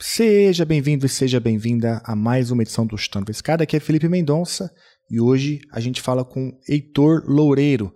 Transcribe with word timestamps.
Seja 0.00 0.64
bem-vindo 0.64 1.06
e 1.06 1.08
seja 1.08 1.40
bem-vinda 1.40 2.00
a 2.04 2.14
mais 2.14 2.52
uma 2.52 2.62
edição 2.62 2.86
do 2.86 2.96
Chutando 2.96 3.32
Escada. 3.32 3.64
Aqui 3.64 3.76
é 3.76 3.80
Felipe 3.80 4.08
Mendonça 4.08 4.72
e 5.10 5.20
hoje 5.20 5.60
a 5.72 5.80
gente 5.80 6.00
fala 6.00 6.24
com 6.24 6.56
Heitor 6.68 7.24
Loureiro. 7.26 7.92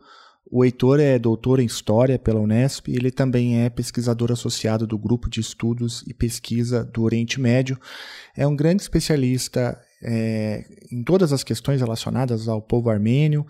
O 0.51 0.65
Heitor 0.65 0.99
é 0.99 1.17
doutor 1.17 1.61
em 1.61 1.65
História 1.65 2.19
pela 2.19 2.41
Unesp 2.41 2.89
e 2.89 2.97
ele 2.97 3.13
também 3.13 3.63
é 3.63 3.71
pesquisador 3.71 4.33
associado 4.33 4.85
do 4.85 4.99
Grupo 4.99 5.31
de 5.31 5.39
Estudos 5.39 6.03
e 6.05 6.13
Pesquisa 6.13 6.85
do 6.85 7.05
Oriente 7.05 7.41
Médio. 7.41 7.79
É 8.37 8.45
um 8.49 8.57
grande 8.57 8.83
especialista 8.83 9.81
é, 10.03 10.65
em 10.91 11.05
todas 11.05 11.33
as 11.33 11.45
questões 11.45 11.81
relacionadas 11.81 12.49
ao 12.49 12.61
povo 12.61 12.91
armênio, 12.91 13.47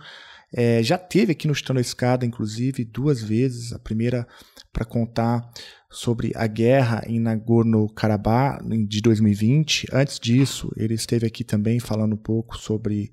é, 0.55 0.83
já 0.83 0.99
teve 0.99 1.33
aqui 1.33 1.49
no 1.49 1.55
Chutando 1.55 1.81
Escada, 1.81 2.27
inclusive, 2.27 2.85
duas 2.85 3.23
vezes. 3.23 3.73
A 3.73 3.79
primeira 3.79 4.27
para 4.73 4.85
contar 4.85 5.51
sobre 5.93 6.33
a 6.35 6.47
guerra 6.47 7.05
em 7.07 7.21
Nagorno-Karabakh 7.21 8.63
de 8.89 9.01
2020. 9.03 9.89
Antes 9.93 10.19
disso, 10.19 10.73
ele 10.77 10.95
esteve 10.95 11.27
aqui 11.27 11.45
também 11.45 11.79
falando 11.79 12.15
um 12.15 12.19
pouco 12.19 12.57
sobre 12.57 13.13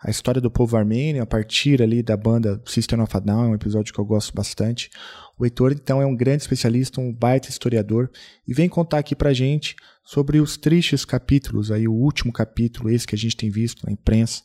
a 0.00 0.08
história 0.08 0.40
do 0.40 0.50
povo 0.50 0.76
armênio 0.76 1.22
a 1.22 1.26
partir 1.26 1.82
ali 1.82 2.00
da 2.02 2.16
banda 2.16 2.62
System 2.64 3.00
of 3.00 3.16
a 3.16 3.20
Down, 3.20 3.50
um 3.50 3.54
episódio 3.54 3.92
que 3.92 3.98
eu 3.98 4.04
gosto 4.04 4.32
bastante. 4.32 4.88
O 5.36 5.44
Heitor, 5.44 5.72
então, 5.72 6.00
é 6.00 6.06
um 6.06 6.14
grande 6.14 6.42
especialista, 6.42 7.00
um 7.00 7.12
baita 7.12 7.48
historiador 7.48 8.08
e 8.46 8.54
vem 8.54 8.68
contar 8.68 8.98
aqui 8.98 9.16
pra 9.16 9.32
gente 9.32 9.74
sobre 10.04 10.40
os 10.40 10.56
tristes 10.56 11.04
capítulos, 11.04 11.70
aí 11.70 11.86
o 11.86 11.92
último 11.92 12.32
capítulo, 12.32 12.90
esse 12.90 13.06
que 13.06 13.14
a 13.14 13.18
gente 13.18 13.36
tem 13.36 13.50
visto 13.50 13.84
na 13.86 13.92
imprensa, 13.92 14.42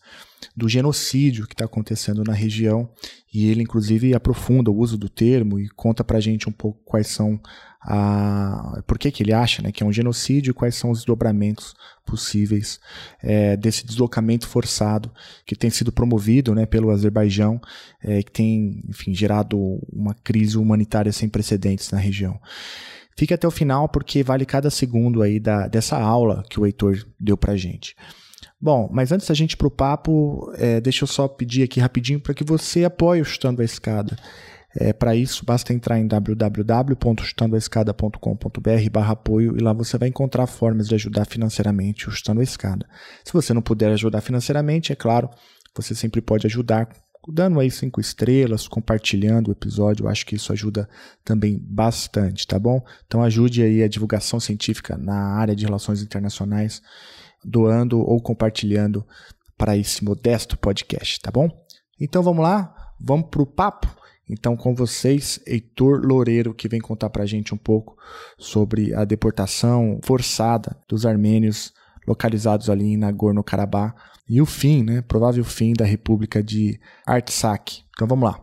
do 0.55 0.69
genocídio 0.69 1.47
que 1.47 1.53
está 1.53 1.65
acontecendo 1.65 2.23
na 2.23 2.33
região. 2.33 2.89
E 3.33 3.49
ele, 3.49 3.63
inclusive, 3.63 4.13
aprofunda 4.13 4.71
o 4.71 4.77
uso 4.77 4.97
do 4.97 5.09
termo 5.09 5.59
e 5.59 5.67
conta 5.69 6.03
pra 6.03 6.19
gente 6.19 6.47
um 6.47 6.51
pouco 6.51 6.79
quais 6.85 7.07
são 7.07 7.39
a. 7.81 8.81
por 8.85 8.97
que, 8.97 9.11
que 9.11 9.23
ele 9.23 9.33
acha 9.33 9.61
né, 9.61 9.71
que 9.71 9.83
é 9.83 9.85
um 9.85 9.91
genocídio 9.91 10.53
quais 10.53 10.75
são 10.75 10.91
os 10.91 10.99
desdobramentos 10.99 11.75
possíveis 12.05 12.79
é, 13.21 13.57
desse 13.57 13.85
deslocamento 13.85 14.47
forçado 14.47 15.11
que 15.45 15.55
tem 15.55 15.69
sido 15.69 15.91
promovido 15.91 16.55
né, 16.55 16.65
pelo 16.65 16.89
Azerbaijão, 16.89 17.59
é, 18.01 18.23
que 18.23 18.31
tem, 18.31 18.81
enfim, 18.87 19.13
gerado 19.13 19.57
uma 19.91 20.13
crise 20.13 20.57
humanitária 20.57 21.11
sem 21.11 21.27
precedentes 21.27 21.91
na 21.91 21.97
região. 21.97 22.39
Fique 23.17 23.33
até 23.33 23.47
o 23.47 23.51
final 23.51 23.89
porque 23.89 24.23
vale 24.23 24.45
cada 24.45 24.69
segundo 24.69 25.21
aí 25.21 25.39
da, 25.39 25.67
dessa 25.67 25.97
aula 25.97 26.43
que 26.49 26.59
o 26.59 26.65
Heitor 26.65 27.03
deu 27.19 27.35
pra 27.35 27.57
gente. 27.57 27.95
Bom, 28.59 28.89
mas 28.91 29.11
antes 29.11 29.27
da 29.27 29.35
gente 29.35 29.53
ir 29.53 29.57
pro 29.57 29.69
papo, 29.69 30.51
é, 30.55 30.81
deixa 30.81 31.03
eu 31.03 31.07
só 31.07 31.27
pedir 31.27 31.63
aqui 31.63 31.79
rapidinho 31.79 32.19
para 32.19 32.33
que 32.33 32.43
você 32.43 32.85
apoie 32.85 33.21
o 33.21 33.25
Chutando 33.25 33.61
a 33.61 33.65
Escada. 33.65 34.17
É, 34.79 34.93
para 34.93 35.15
isso, 35.15 35.43
basta 35.43 35.73
entrar 35.73 35.97
em 35.97 36.05
www.chutandoaescada.com.br 36.05 38.89
barra 38.91 39.13
apoio 39.13 39.57
e 39.57 39.59
lá 39.59 39.73
você 39.73 39.97
vai 39.97 40.07
encontrar 40.07 40.45
formas 40.45 40.87
de 40.87 40.93
ajudar 40.93 41.25
financeiramente 41.25 42.07
o 42.07 42.11
Chutando 42.11 42.41
a 42.41 42.43
Escada. 42.43 42.87
Se 43.25 43.33
você 43.33 43.55
não 43.55 43.61
puder 43.63 43.91
ajudar 43.93 44.21
financeiramente, 44.21 44.93
é 44.93 44.95
claro, 44.95 45.31
você 45.75 45.95
sempre 45.95 46.21
pode 46.21 46.45
ajudar 46.45 46.87
dando 47.27 47.59
aí 47.59 47.71
cinco 47.71 47.99
estrelas, 47.99 48.67
compartilhando 48.67 49.47
o 49.49 49.51
episódio, 49.51 50.05
eu 50.05 50.09
acho 50.09 50.23
que 50.25 50.35
isso 50.35 50.53
ajuda 50.53 50.87
também 51.25 51.59
bastante, 51.59 52.45
tá 52.45 52.59
bom? 52.59 52.79
Então 53.05 53.23
ajude 53.23 53.63
aí 53.63 53.81
a 53.83 53.87
divulgação 53.87 54.39
científica 54.39 54.95
na 54.95 55.33
área 55.33 55.55
de 55.55 55.65
relações 55.65 56.03
internacionais, 56.03 56.83
doando 57.43 57.99
ou 57.99 58.21
compartilhando 58.21 59.03
para 59.57 59.75
esse 59.75 60.05
modesto 60.05 60.55
podcast, 60.57 61.19
tá 61.19 61.31
bom? 61.31 61.49
Então 61.99 62.21
vamos 62.21 62.43
lá, 62.43 62.93
vamos 62.99 63.29
para 63.29 63.41
o 63.41 63.45
papo. 63.45 63.87
Então, 64.29 64.57
com 64.57 64.75
vocês, 64.75 65.39
Heitor 65.45 66.01
Loureiro, 66.05 66.53
que 66.53 66.67
vem 66.67 66.81
contar 66.81 67.09
para 67.09 67.23
a 67.23 67.25
gente 67.25 67.53
um 67.53 67.57
pouco 67.57 67.97
sobre 68.37 68.93
a 68.93 69.05
deportação 69.05 69.99
forçada 70.03 70.75
dos 70.87 71.05
armênios 71.05 71.73
localizados 72.05 72.69
ali 72.69 72.93
em 72.93 72.97
Nagorno-Karabakh 72.97 73.95
e 74.29 74.41
o 74.41 74.45
fim, 74.45 74.83
né, 74.83 75.01
provável 75.01 75.43
fim 75.43 75.73
da 75.73 75.85
República 75.85 76.43
de 76.43 76.79
Artsakh. 77.05 77.83
Então 77.91 78.07
vamos 78.07 78.29
lá. 78.29 78.39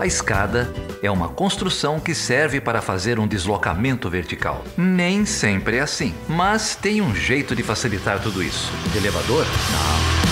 A 0.00 0.06
escada 0.06 0.68
é 1.02 1.10
uma 1.10 1.28
construção 1.28 1.98
que 1.98 2.14
serve 2.14 2.60
para 2.60 2.82
fazer 2.82 3.18
um 3.18 3.26
deslocamento 3.26 4.10
vertical. 4.10 4.62
Nem 4.76 5.24
sempre 5.24 5.76
é 5.76 5.80
assim, 5.80 6.12
mas 6.28 6.76
tem 6.76 7.00
um 7.00 7.14
jeito 7.14 7.54
de 7.56 7.62
facilitar 7.62 8.20
tudo 8.22 8.42
isso. 8.42 8.70
elevador? 8.94 9.46
Não. 9.72 10.23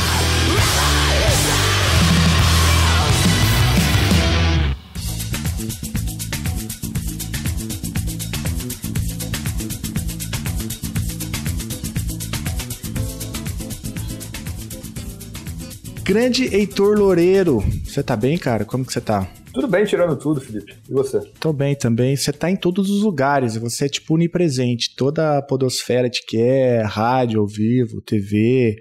Grande 16.04 16.52
Heitor 16.52 16.98
Loureiro. 16.98 17.60
Você 17.84 18.02
tá 18.02 18.16
bem, 18.16 18.36
cara? 18.36 18.64
Como 18.64 18.84
que 18.84 18.92
você 18.92 19.00
tá? 19.00 19.28
Tudo 19.54 19.68
bem, 19.68 19.84
tirando 19.84 20.16
tudo, 20.16 20.40
Felipe. 20.40 20.74
E 20.88 20.92
você? 20.92 21.20
Tô 21.38 21.52
bem 21.52 21.76
também. 21.76 22.16
Você 22.16 22.32
tá 22.32 22.50
em 22.50 22.56
todos 22.56 22.90
os 22.90 23.02
lugares, 23.02 23.56
você 23.56 23.84
é 23.84 23.88
tipo 23.88 24.14
onipresente. 24.14 24.96
Toda 24.96 25.38
a 25.38 25.42
podosfera 25.42 26.10
te 26.10 26.24
quer, 26.26 26.84
rádio 26.86 27.40
ao 27.40 27.46
vivo, 27.46 28.00
TV, 28.00 28.74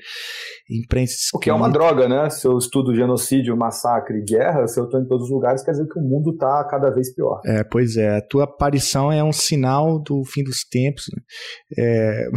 imprensa. 0.69 1.15
O 1.33 1.39
que 1.39 1.49
é 1.49 1.53
uma 1.53 1.69
droga, 1.69 2.07
né? 2.09 2.29
Se 2.29 2.47
eu 2.47 2.57
estudo 2.57 2.95
genocídio, 2.95 3.55
massacre 3.55 4.17
e 4.17 4.23
guerra, 4.23 4.65
se 4.65 4.79
eu 4.79 4.89
tô 4.89 4.97
em 4.97 5.05
todos 5.05 5.25
os 5.25 5.31
lugares, 5.31 5.63
quer 5.63 5.71
dizer 5.71 5.87
que 5.87 5.99
o 5.99 6.03
mundo 6.03 6.35
tá 6.37 6.65
cada 6.69 6.89
vez 6.89 7.13
pior. 7.13 7.39
É, 7.45 7.63
pois 7.63 7.97
é. 7.97 8.17
A 8.17 8.21
tua 8.21 8.45
aparição 8.45 9.11
é 9.11 9.23
um 9.23 9.33
sinal 9.33 9.99
do 9.99 10.23
fim 10.23 10.43
dos 10.43 10.63
tempos. 10.63 11.03
Né? 11.13 11.21
É... 11.77 12.29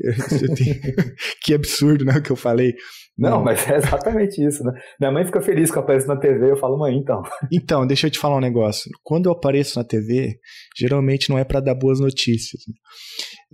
que 1.42 1.54
absurdo, 1.54 2.04
né, 2.04 2.18
o 2.18 2.22
que 2.22 2.32
eu 2.32 2.36
falei. 2.36 2.74
Não, 3.20 3.42
mas 3.44 3.68
é 3.68 3.76
exatamente 3.76 4.44
isso, 4.44 4.64
né? 4.64 4.72
Minha 4.98 5.12
mãe 5.12 5.24
fica 5.26 5.40
feliz 5.40 5.70
que 5.70 5.76
eu 5.76 5.82
apareço 5.82 6.08
na 6.08 6.16
TV, 6.16 6.50
eu 6.50 6.56
falo, 6.56 6.78
mãe, 6.78 6.96
então. 6.96 7.22
Então, 7.52 7.86
deixa 7.86 8.06
eu 8.06 8.10
te 8.10 8.18
falar 8.18 8.36
um 8.36 8.40
negócio. 8.40 8.90
Quando 9.02 9.26
eu 9.26 9.32
apareço 9.32 9.78
na 9.78 9.84
TV, 9.84 10.38
geralmente 10.76 11.28
não 11.28 11.38
é 11.38 11.44
para 11.44 11.60
dar 11.60 11.74
boas 11.74 12.00
notícias. 12.00 12.62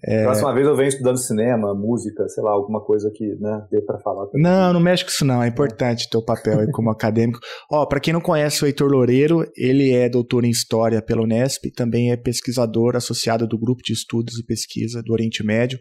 É... 0.05 0.25
Próxima 0.25 0.53
vez 0.53 0.67
eu 0.67 0.77
venho 0.77 0.89
estudando 0.89 1.17
cinema, 1.17 1.75
música, 1.75 2.29
sei 2.29 2.45
lá, 2.45 2.51
alguma 2.51 2.85
coisa 2.85 3.11
que 3.15 3.25
né, 3.41 3.67
dê 3.71 3.81
para 3.81 3.99
falar. 3.99 4.27
Não, 4.35 4.75
não 4.75 4.81
mexe 4.81 5.03
com 5.05 5.11
isso 5.11 5.25
não, 5.25 5.43
é 5.43 5.49
importante 5.49 6.11
teu 6.11 6.23
papel 6.23 6.61
aí 6.61 6.71
como 6.71 6.91
acadêmico. 6.93 7.39
Ó, 7.71 7.87
para 7.87 7.99
quem 7.99 8.13
não 8.13 8.21
conhece 8.21 8.63
o 8.63 8.67
Heitor 8.67 8.91
Loureiro, 8.91 9.51
ele 9.57 9.93
é 9.93 10.09
doutor 10.09 10.45
em 10.45 10.51
História 10.51 11.01
pela 11.01 11.23
Unesp, 11.23 11.71
também 11.75 12.13
é 12.13 12.17
pesquisador 12.17 12.95
associado 12.95 13.47
do 13.47 13.59
Grupo 13.59 13.83
de 13.83 13.95
Estudos 13.95 14.39
e 14.39 14.45
Pesquisa 14.45 15.03
do 15.03 15.13
Oriente 15.13 15.43
Médio, 15.43 15.79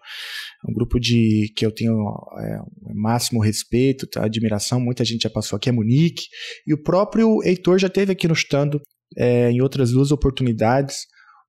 um 0.68 0.74
grupo 0.74 1.00
de 1.00 1.52
que 1.56 1.66
eu 1.66 1.72
tenho 1.72 1.94
é, 2.40 2.60
máximo 2.94 3.42
respeito, 3.42 4.08
tá, 4.08 4.26
admiração, 4.26 4.80
muita 4.80 5.04
gente 5.04 5.24
já 5.24 5.30
passou 5.30 5.58
aqui, 5.58 5.70
é 5.70 5.72
Munique, 5.72 6.24
e 6.66 6.74
o 6.74 6.82
próprio 6.82 7.42
Heitor 7.44 7.80
já 7.80 7.90
teve 7.90 8.12
aqui 8.12 8.28
no 8.28 8.34
Estando 8.34 8.82
é, 9.18 9.52
em 9.52 9.62
outras 9.62 9.92
duas 9.92 10.12
oportunidades, 10.12 11.06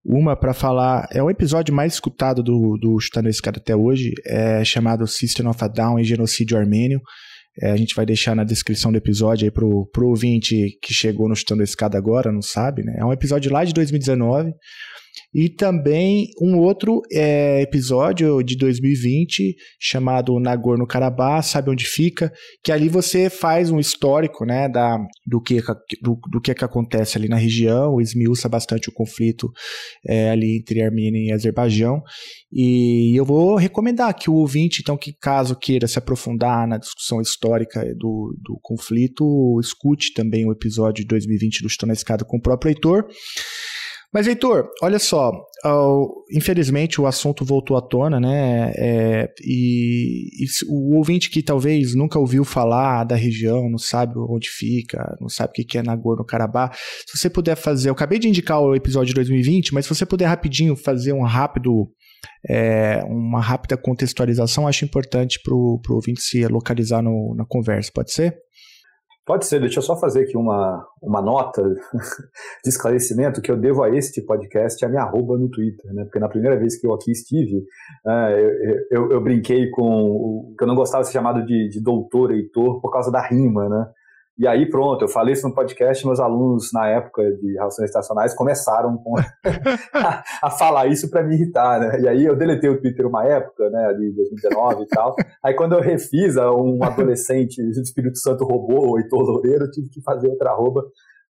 uma 0.08 0.36
para 0.36 0.54
falar, 0.54 1.08
é 1.10 1.20
o 1.20 1.28
episódio 1.28 1.74
mais 1.74 1.94
escutado 1.94 2.40
do, 2.40 2.78
do 2.80 2.98
Chutando 3.00 3.28
Escada 3.28 3.58
até 3.58 3.74
hoje, 3.74 4.12
é 4.24 4.64
chamado 4.64 5.04
System 5.06 5.48
of 5.48 5.62
a 5.64 5.66
Down 5.66 5.98
e 5.98 6.04
Genocídio 6.04 6.56
Armênio. 6.56 7.00
É, 7.60 7.72
a 7.72 7.76
gente 7.76 7.94
vai 7.94 8.06
deixar 8.06 8.36
na 8.36 8.44
descrição 8.44 8.92
do 8.92 8.98
episódio 8.98 9.46
aí 9.46 9.50
pro, 9.50 9.88
pro 9.92 10.08
ouvinte 10.08 10.78
que 10.80 10.94
chegou 10.94 11.28
no 11.28 11.34
Chutando 11.34 11.62
Escada 11.62 11.98
agora, 11.98 12.30
não 12.30 12.42
sabe, 12.42 12.84
né? 12.84 12.96
É 12.98 13.04
um 13.04 13.12
episódio 13.12 13.50
lá 13.50 13.64
de 13.64 13.72
2019, 13.72 14.52
e 15.34 15.48
também 15.48 16.28
um 16.40 16.58
outro 16.58 17.02
é, 17.12 17.60
episódio 17.62 18.42
de 18.42 18.56
2020 18.56 19.54
chamado 19.78 20.38
Nagorno-Karabakh, 20.40 21.42
sabe 21.42 21.70
onde 21.70 21.86
fica? 21.86 22.32
Que 22.62 22.72
ali 22.72 22.88
você 22.88 23.28
faz 23.28 23.70
um 23.70 23.78
histórico 23.78 24.44
né, 24.44 24.68
da, 24.68 24.98
do, 25.26 25.40
que, 25.40 25.60
do, 26.02 26.18
do 26.30 26.40
que, 26.40 26.54
que 26.54 26.64
acontece 26.64 27.18
ali 27.18 27.28
na 27.28 27.36
região, 27.36 28.00
esmiuça 28.00 28.48
bastante 28.48 28.88
o 28.88 28.92
conflito 28.92 29.50
é, 30.06 30.30
ali 30.30 30.58
entre 30.58 30.82
Armênia 30.82 31.28
e 31.28 31.32
Azerbaijão. 31.32 32.02
E 32.52 33.14
eu 33.18 33.24
vou 33.24 33.56
recomendar 33.56 34.14
que 34.14 34.30
o 34.30 34.34
ouvinte, 34.34 34.80
então, 34.80 34.96
que 34.96 35.12
caso 35.12 35.56
queira 35.56 35.86
se 35.86 35.98
aprofundar 35.98 36.66
na 36.66 36.78
discussão 36.78 37.20
histórica 37.20 37.84
do, 37.96 38.34
do 38.42 38.58
conflito, 38.62 39.58
escute 39.60 40.14
também 40.14 40.46
o 40.46 40.52
episódio 40.52 41.02
de 41.02 41.08
2020 41.08 41.62
do 41.62 41.66
Estou 41.66 41.86
na 41.86 41.92
Escada 41.92 42.24
com 42.24 42.38
o 42.38 42.42
próprio 42.42 42.70
Heitor. 42.70 43.06
Mas, 44.16 44.26
Heitor, 44.26 44.70
olha 44.82 44.98
só, 44.98 45.30
infelizmente 46.32 46.98
o 46.98 47.06
assunto 47.06 47.44
voltou 47.44 47.76
à 47.76 47.82
tona, 47.82 48.18
né? 48.18 48.72
É, 48.74 49.28
e, 49.44 50.42
e, 50.42 50.46
o 50.70 50.96
ouvinte 50.96 51.28
que 51.28 51.42
talvez 51.42 51.94
nunca 51.94 52.18
ouviu 52.18 52.42
falar 52.42 53.04
da 53.04 53.14
região, 53.14 53.68
não 53.68 53.76
sabe 53.76 54.14
onde 54.16 54.48
fica, 54.48 55.14
não 55.20 55.28
sabe 55.28 55.50
o 55.50 55.52
que 55.52 55.76
é 55.76 55.82
Nagorno-Karabakh, 55.82 56.74
se 57.06 57.18
você 57.18 57.28
puder 57.28 57.56
fazer, 57.56 57.90
eu 57.90 57.92
acabei 57.92 58.18
de 58.18 58.26
indicar 58.26 58.58
o 58.58 58.74
episódio 58.74 59.08
de 59.08 59.16
2020, 59.16 59.74
mas 59.74 59.84
se 59.84 59.94
você 59.94 60.06
puder 60.06 60.24
rapidinho 60.24 60.74
fazer 60.74 61.12
um 61.12 61.22
rápido 61.22 61.86
é, 62.48 63.02
uma 63.04 63.42
rápida 63.42 63.76
contextualização, 63.76 64.66
acho 64.66 64.86
importante 64.86 65.38
para 65.44 65.54
o 65.54 65.78
ouvinte 65.90 66.22
se 66.22 66.46
localizar 66.48 67.02
no, 67.02 67.34
na 67.36 67.44
conversa, 67.46 67.90
pode 67.94 68.14
ser? 68.14 68.34
Pode 69.26 69.44
ser, 69.44 69.58
deixa 69.58 69.80
eu 69.80 69.82
só 69.82 69.96
fazer 69.96 70.22
aqui 70.22 70.36
uma, 70.36 70.86
uma 71.02 71.20
nota 71.20 71.60
de 72.62 72.70
esclarecimento 72.70 73.42
que 73.42 73.50
eu 73.50 73.56
devo 73.56 73.82
a 73.82 73.90
este 73.90 74.22
podcast 74.22 74.84
a 74.84 74.88
minha 74.88 75.02
arroba 75.02 75.36
no 75.36 75.50
Twitter, 75.50 75.92
né? 75.92 76.04
Porque 76.04 76.20
na 76.20 76.28
primeira 76.28 76.56
vez 76.56 76.78
que 76.80 76.86
eu 76.86 76.94
aqui 76.94 77.10
estive, 77.10 77.64
é, 78.06 78.40
eu, 78.40 79.02
eu, 79.02 79.12
eu, 79.12 79.20
brinquei 79.20 79.68
com 79.70 79.82
o, 79.82 80.54
que 80.56 80.62
eu 80.62 80.68
não 80.68 80.76
gostava 80.76 81.02
de 81.02 81.08
ser 81.08 81.14
chamado 81.14 81.44
de, 81.44 81.68
de 81.68 81.82
doutor, 81.82 82.30
Heitor, 82.30 82.80
por 82.80 82.92
causa 82.92 83.10
da 83.10 83.20
rima, 83.20 83.68
né? 83.68 83.88
E 84.38 84.46
aí, 84.46 84.68
pronto, 84.68 85.02
eu 85.02 85.08
falei 85.08 85.32
isso 85.32 85.48
no 85.48 85.54
podcast, 85.54 86.04
meus 86.04 86.20
alunos, 86.20 86.70
na 86.70 86.86
época 86.88 87.22
de 87.36 87.54
relações 87.54 87.86
estacionais, 87.86 88.34
começaram 88.34 89.02
a, 89.94 90.22
a, 90.46 90.50
falar 90.50 90.88
isso 90.88 91.08
para 91.08 91.22
me 91.22 91.34
irritar, 91.34 91.80
né? 91.80 92.00
E 92.00 92.08
aí 92.08 92.24
eu 92.24 92.36
deletei 92.36 92.68
o 92.68 92.78
Twitter 92.78 93.06
uma 93.06 93.24
época, 93.24 93.70
né, 93.70 93.86
ali 93.86 94.12
2019 94.12 94.82
e 94.82 94.86
tal. 94.88 95.14
Aí 95.42 95.54
quando 95.54 95.72
eu 95.72 95.80
refiz 95.80 96.36
um 96.36 96.84
adolescente 96.84 97.62
do 97.62 97.80
Espírito 97.80 98.18
Santo 98.18 98.44
robô, 98.44 98.90
o 98.90 98.98
Heitor 98.98 99.20
Loureiro, 99.20 99.64
eu 99.64 99.70
tive 99.70 99.88
que 99.88 100.02
fazer 100.02 100.28
outra 100.28 100.50
arroba. 100.50 100.84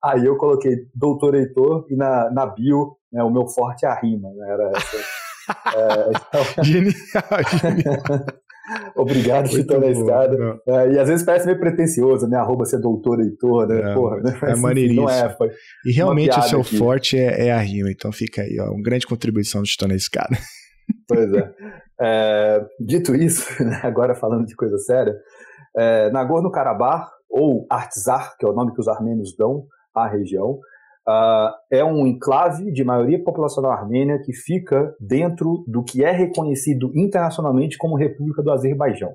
Aí 0.04 0.26
eu 0.26 0.36
coloquei 0.38 0.74
doutor 0.96 1.36
Heitor 1.36 1.86
e 1.90 1.96
na, 1.96 2.32
na 2.32 2.48
bio, 2.48 2.98
né, 3.14 3.24
o 3.24 3.30
meu 3.30 3.48
forte 3.48 3.86
é 3.86 3.90
a 3.90 4.00
rima, 4.00 4.30
né? 4.36 4.52
Era 4.52 4.72
essa. 4.76 4.98
É, 5.48 6.10
então... 6.10 6.64
Genial, 6.64 6.96
genial. 7.62 8.02
Obrigado, 8.96 9.48
chutando 9.48 9.86
a 9.86 9.90
escada. 9.90 10.38
É, 10.68 10.94
e 10.94 11.00
às 11.00 11.08
vezes 11.08 11.26
parece 11.26 11.46
meio 11.46 11.60
pretencioso, 11.60 12.28
né? 12.28 12.38
Arroba 12.38 12.66
ser 12.66 12.80
doutor, 12.80 13.20
Heitor, 13.22 13.68
né? 13.68 13.94
Porra, 13.94 14.22
né? 14.22 14.38
é 14.42 14.56
maneiríssimo. 14.56 15.04
Não 15.04 15.10
é, 15.10 15.30
foi 15.30 15.52
e 15.86 15.92
realmente 15.92 16.38
o 16.38 16.44
seu 16.44 16.62
aqui. 16.62 16.78
forte 16.78 17.18
é, 17.18 17.48
é, 17.48 17.52
a 17.52 17.60
rima, 17.60 17.92
então 17.92 18.12
fica 18.12 18.42
aí, 18.42 18.60
ó, 18.60 18.72
uma 18.72 18.82
grande 18.82 19.06
contribuição 19.06 19.62
do 19.62 19.68
chutando 19.68 19.94
a 19.94 19.98
escada. 19.98 20.36
Pois 21.08 21.34
é. 21.34 21.52
é 22.00 22.66
dito 22.80 23.16
isso, 23.16 23.52
né, 23.64 23.80
agora 23.84 24.14
falando 24.14 24.46
de 24.46 24.56
coisa 24.56 24.78
séria, 24.78 25.16
é, 25.76 26.12
Nagorno-Karabakh, 26.12 27.10
ou 27.28 27.66
Artsar, 27.72 28.36
que 28.38 28.46
é 28.46 28.50
o 28.50 28.54
nome 28.54 28.72
que 28.72 28.80
os 28.80 28.88
armênios 28.88 29.36
dão 29.36 29.66
à 29.96 30.08
região, 30.08 30.60
Uh, 31.08 31.54
é 31.72 31.84
um 31.84 32.08
enclave 32.08 32.72
de 32.72 32.84
maioria 32.84 33.24
populacional 33.24 33.72
armênia 33.72 34.20
que 34.24 34.34
fica 34.34 34.96
dentro 35.00 35.64
do 35.68 35.84
que 35.84 36.04
é 36.04 36.12
reconhecido 36.12 36.92
internacionalmente 36.96 37.78
como 37.78 37.96
República 37.96 38.42
do 38.42 38.52
Azerbaijão. 38.52 39.14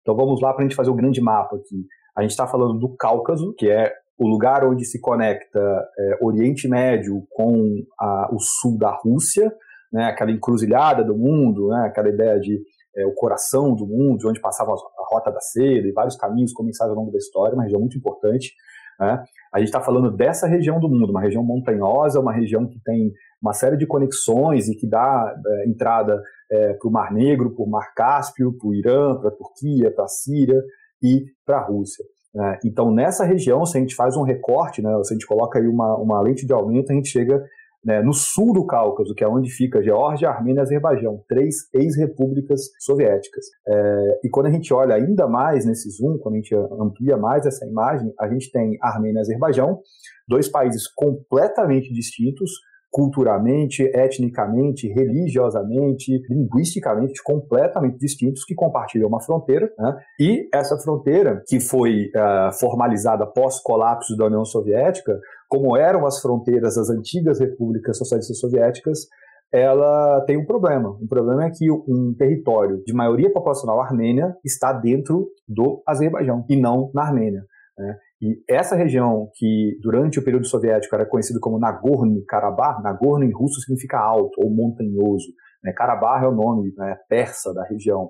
Então 0.00 0.14
vamos 0.14 0.40
lá 0.40 0.52
para 0.52 0.64
a 0.64 0.68
gente 0.68 0.76
fazer 0.76 0.90
o 0.90 0.92
um 0.92 0.96
grande 0.96 1.20
mapa 1.20 1.56
aqui. 1.56 1.86
A 2.16 2.22
gente 2.22 2.30
está 2.30 2.46
falando 2.46 2.78
do 2.78 2.94
Cáucaso, 2.96 3.54
que 3.58 3.68
é 3.68 3.92
o 4.18 4.28
lugar 4.28 4.64
onde 4.64 4.84
se 4.84 5.00
conecta 5.00 5.58
é, 5.98 6.18
Oriente 6.20 6.68
Médio 6.68 7.26
com 7.30 7.82
a, 7.98 8.28
o 8.32 8.38
sul 8.38 8.78
da 8.78 8.92
Rússia, 9.02 9.52
né, 9.92 10.04
aquela 10.04 10.30
encruzilhada 10.30 11.02
do 11.02 11.16
mundo, 11.16 11.68
né, 11.68 11.86
aquela 11.86 12.08
ideia 12.08 12.38
de 12.38 12.62
é, 12.96 13.06
o 13.06 13.14
coração 13.14 13.74
do 13.74 13.86
mundo, 13.86 14.18
de 14.18 14.28
onde 14.28 14.40
passava 14.40 14.72
a 14.72 15.14
Rota 15.14 15.30
da 15.30 15.40
Seda 15.40 15.88
e 15.88 15.92
vários 15.92 16.16
caminhos 16.16 16.52
começados 16.52 16.92
ao 16.92 16.98
longo 16.98 17.10
da 17.10 17.18
história, 17.18 17.54
uma 17.54 17.64
região 17.64 17.80
muito 17.80 17.96
importante. 17.96 18.52
Né? 19.02 19.24
A 19.52 19.58
gente 19.58 19.68
está 19.68 19.80
falando 19.80 20.16
dessa 20.16 20.46
região 20.46 20.78
do 20.78 20.88
mundo, 20.88 21.10
uma 21.10 21.20
região 21.20 21.42
montanhosa, 21.42 22.20
uma 22.20 22.32
região 22.32 22.68
que 22.68 22.80
tem 22.84 23.12
uma 23.42 23.52
série 23.52 23.76
de 23.76 23.84
conexões 23.84 24.68
e 24.68 24.76
que 24.76 24.88
dá 24.88 25.34
é, 25.44 25.68
entrada 25.68 26.22
é, 26.50 26.74
para 26.74 26.88
o 26.88 26.92
Mar 26.92 27.12
Negro, 27.12 27.52
para 27.52 27.64
o 27.64 27.68
Mar 27.68 27.92
Cáspio, 27.96 28.56
para 28.56 28.68
o 28.68 28.74
Irã, 28.74 29.16
para 29.18 29.30
a 29.30 29.32
Turquia, 29.32 29.92
para 29.92 30.04
a 30.04 30.08
Síria 30.08 30.62
e 31.02 31.24
para 31.44 31.58
a 31.58 31.66
Rússia. 31.66 32.04
É, 32.34 32.58
então, 32.64 32.92
nessa 32.92 33.24
região, 33.24 33.66
se 33.66 33.76
a 33.76 33.80
gente 33.80 33.96
faz 33.96 34.16
um 34.16 34.22
recorte, 34.22 34.80
né, 34.80 34.90
se 35.02 35.12
a 35.12 35.16
gente 35.16 35.26
coloca 35.26 35.58
aí 35.58 35.66
uma, 35.66 35.96
uma 35.96 36.20
lente 36.22 36.46
de 36.46 36.52
aumento, 36.52 36.92
a 36.92 36.94
gente 36.94 37.08
chega 37.08 37.42
né, 37.84 38.00
no 38.02 38.12
sul 38.12 38.52
do 38.52 38.66
Cáucaso, 38.66 39.14
que 39.14 39.24
é 39.24 39.28
onde 39.28 39.50
fica 39.50 39.82
Geórgia, 39.82 40.28
Armênia 40.28 40.60
e 40.60 40.62
Azerbaijão, 40.62 41.22
três 41.28 41.68
ex-repúblicas 41.74 42.60
soviéticas. 42.78 43.44
É, 43.66 44.20
e 44.24 44.30
quando 44.30 44.46
a 44.46 44.50
gente 44.50 44.72
olha 44.72 44.94
ainda 44.94 45.26
mais 45.26 45.64
nesse 45.64 45.90
zoom, 45.90 46.18
quando 46.18 46.34
a 46.34 46.38
gente 46.38 46.54
amplia 46.54 47.16
mais 47.16 47.44
essa 47.44 47.66
imagem, 47.66 48.12
a 48.18 48.28
gente 48.28 48.50
tem 48.50 48.76
Armênia 48.80 49.18
e 49.18 49.22
Azerbaijão, 49.22 49.80
dois 50.28 50.48
países 50.48 50.86
completamente 50.86 51.92
distintos, 51.92 52.50
culturalmente, 52.92 53.82
etnicamente, 53.82 54.86
religiosamente, 54.86 56.22
linguisticamente 56.28 57.22
completamente 57.24 57.96
distintos 57.96 58.44
que 58.44 58.54
compartilham 58.54 59.08
uma 59.08 59.20
fronteira, 59.22 59.72
né? 59.78 59.96
e 60.20 60.46
essa 60.52 60.76
fronteira 60.76 61.42
que 61.48 61.58
foi 61.58 62.10
uh, 62.14 62.52
formalizada 62.60 63.26
pós 63.26 63.58
colapso 63.60 64.14
da 64.14 64.26
União 64.26 64.44
Soviética, 64.44 65.18
como 65.52 65.76
eram 65.76 66.06
as 66.06 66.18
fronteiras 66.18 66.76
das 66.76 66.88
antigas 66.88 67.38
repúblicas 67.38 67.98
socialistas 67.98 68.38
soviéticas, 68.38 69.00
ela 69.52 70.24
tem 70.26 70.38
um 70.38 70.46
problema. 70.46 70.88
O 70.88 71.06
problema 71.06 71.44
é 71.44 71.50
que 71.50 71.70
um 71.70 72.14
território 72.16 72.82
de 72.86 72.94
maioria 72.94 73.30
populacional 73.30 73.78
armênia 73.78 74.34
está 74.42 74.72
dentro 74.72 75.28
do 75.46 75.82
Azerbaijão 75.86 76.46
e 76.48 76.58
não 76.58 76.90
na 76.94 77.02
Armênia. 77.02 77.44
Né? 77.76 77.98
E 78.22 78.42
essa 78.48 78.74
região, 78.74 79.28
que 79.34 79.78
durante 79.82 80.18
o 80.18 80.24
período 80.24 80.46
soviético 80.46 80.94
era 80.94 81.04
conhecida 81.04 81.38
como 81.38 81.58
Nagorno-Karabakh, 81.58 82.82
Nagorno 82.82 83.26
em 83.26 83.32
russo 83.32 83.60
significa 83.60 83.98
alto 83.98 84.40
ou 84.42 84.50
montanhoso, 84.50 85.26
né? 85.62 85.74
Karabakh 85.76 86.24
é 86.24 86.28
o 86.28 86.34
nome 86.34 86.72
né, 86.78 86.96
persa 87.10 87.52
da 87.52 87.62
região. 87.64 88.04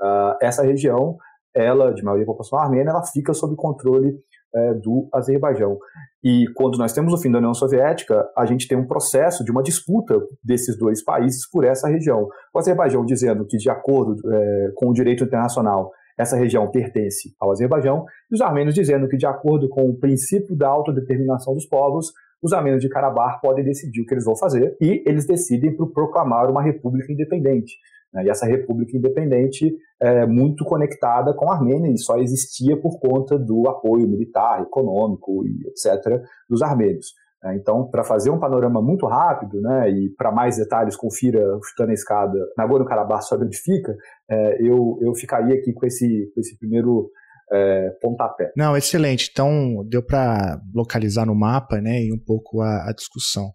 Uh, 0.00 0.36
essa 0.40 0.62
região, 0.62 1.16
ela, 1.52 1.92
de 1.92 2.04
maioria 2.04 2.26
populacional 2.26 2.66
armênia, 2.66 2.90
ela 2.90 3.02
fica 3.02 3.34
sob 3.34 3.56
controle 3.56 4.14
é, 4.54 4.74
do 4.74 5.08
Azerbaijão. 5.12 5.78
E 6.22 6.46
quando 6.54 6.78
nós 6.78 6.92
temos 6.92 7.12
o 7.12 7.18
fim 7.18 7.30
da 7.30 7.38
União 7.38 7.54
Soviética, 7.54 8.26
a 8.36 8.46
gente 8.46 8.68
tem 8.68 8.78
um 8.78 8.86
processo 8.86 9.44
de 9.44 9.50
uma 9.50 9.62
disputa 9.62 10.18
desses 10.42 10.78
dois 10.78 11.02
países 11.02 11.48
por 11.50 11.64
essa 11.64 11.88
região. 11.88 12.28
O 12.54 12.58
Azerbaijão 12.58 13.04
dizendo 13.04 13.46
que, 13.46 13.56
de 13.56 13.68
acordo 13.68 14.16
é, 14.32 14.72
com 14.74 14.88
o 14.88 14.92
direito 14.92 15.24
internacional, 15.24 15.90
essa 16.16 16.36
região 16.36 16.70
pertence 16.70 17.34
ao 17.40 17.50
Azerbaijão, 17.50 18.04
e 18.30 18.34
os 18.34 18.40
armênios 18.40 18.74
dizendo 18.74 19.08
que, 19.08 19.16
de 19.16 19.26
acordo 19.26 19.68
com 19.68 19.88
o 19.90 19.98
princípio 19.98 20.56
da 20.56 20.68
autodeterminação 20.68 21.54
dos 21.54 21.66
povos, 21.66 22.12
os 22.42 22.52
armênios 22.52 22.82
de 22.82 22.88
Karabakh 22.88 23.40
podem 23.40 23.64
decidir 23.64 24.02
o 24.02 24.06
que 24.06 24.14
eles 24.14 24.24
vão 24.24 24.36
fazer, 24.36 24.76
e 24.80 25.02
eles 25.06 25.26
decidem 25.26 25.74
por 25.74 25.92
proclamar 25.92 26.50
uma 26.50 26.62
república 26.62 27.12
independente. 27.12 27.74
Né? 28.14 28.24
E 28.24 28.30
essa 28.30 28.46
república 28.46 28.96
independente 28.96 29.76
é 30.00 30.24
muito 30.24 30.64
conectada 30.64 31.34
com 31.34 31.50
a 31.50 31.56
Armênia 31.56 31.90
e 31.90 31.98
só 31.98 32.18
existia 32.18 32.80
por 32.80 32.98
conta 33.00 33.38
do 33.38 33.68
apoio 33.68 34.06
militar, 34.06 34.62
econômico 34.62 35.44
e 35.44 35.66
etc. 35.66 36.22
dos 36.48 36.62
armênios. 36.62 37.12
É, 37.44 37.54
então, 37.56 37.86
para 37.86 38.02
fazer 38.02 38.30
um 38.30 38.38
panorama 38.38 38.80
muito 38.80 39.04
rápido, 39.06 39.60
né, 39.60 39.90
e 39.90 40.08
para 40.16 40.32
mais 40.32 40.56
detalhes, 40.56 40.96
confira 40.96 41.58
Chutando 41.62 41.90
a 41.90 41.94
Escada, 41.94 42.38
Nagorno-Karabakh 42.56 43.22
sobre 43.22 43.46
onde 43.46 43.58
fica, 43.58 43.94
é, 44.30 44.62
eu, 44.62 44.98
eu 45.02 45.14
ficaria 45.14 45.54
aqui 45.54 45.74
com 45.74 45.84
esse, 45.84 46.32
com 46.34 46.40
esse 46.40 46.58
primeiro 46.58 47.10
é, 47.52 47.90
pontapé. 48.00 48.52
Não, 48.56 48.76
excelente. 48.76 49.28
Então, 49.32 49.84
deu 49.88 50.02
para 50.02 50.60
localizar 50.74 51.26
no 51.26 51.34
mapa 51.34 51.80
né, 51.80 52.02
e 52.02 52.12
um 52.12 52.18
pouco 52.18 52.60
a, 52.60 52.88
a 52.88 52.92
discussão. 52.92 53.52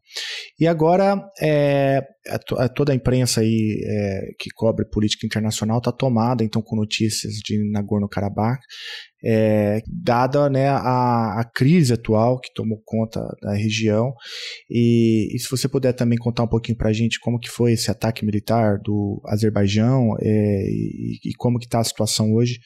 E 0.59 0.67
agora, 0.67 1.21
é, 1.41 2.01
a, 2.27 2.63
a, 2.63 2.69
toda 2.69 2.91
a 2.91 2.95
imprensa 2.95 3.41
aí 3.41 3.81
é, 3.83 4.21
que 4.39 4.49
cobre 4.51 4.85
política 4.85 5.25
internacional 5.25 5.79
está 5.79 5.91
tomada, 5.91 6.43
então, 6.43 6.61
com 6.61 6.75
notícias 6.75 7.33
de 7.33 7.71
Nagorno-Karabakh, 7.71 8.59
é, 9.23 9.81
dada 9.87 10.49
né, 10.49 10.69
a, 10.69 11.39
a, 11.39 11.43
crise 11.43 11.93
atual 11.93 12.39
que 12.39 12.53
tomou 12.53 12.81
conta 12.85 13.19
da 13.41 13.53
região. 13.53 14.13
E, 14.69 15.35
e 15.35 15.39
se 15.39 15.49
você 15.49 15.67
puder 15.67 15.93
também 15.93 16.17
contar 16.17 16.43
um 16.43 16.47
pouquinho 16.47 16.77
para 16.77 16.89
a 16.89 16.93
gente 16.93 17.19
como 17.19 17.39
que 17.39 17.49
foi 17.49 17.73
esse 17.73 17.91
ataque 17.91 18.25
militar 18.25 18.77
do 18.79 19.21
Azerbaijão 19.25 20.15
é, 20.21 20.63
e, 20.69 21.19
e 21.25 21.33
como 21.37 21.59
que 21.59 21.65
está 21.65 21.79
a 21.79 21.83
situação 21.83 22.33
hoje, 22.33 22.59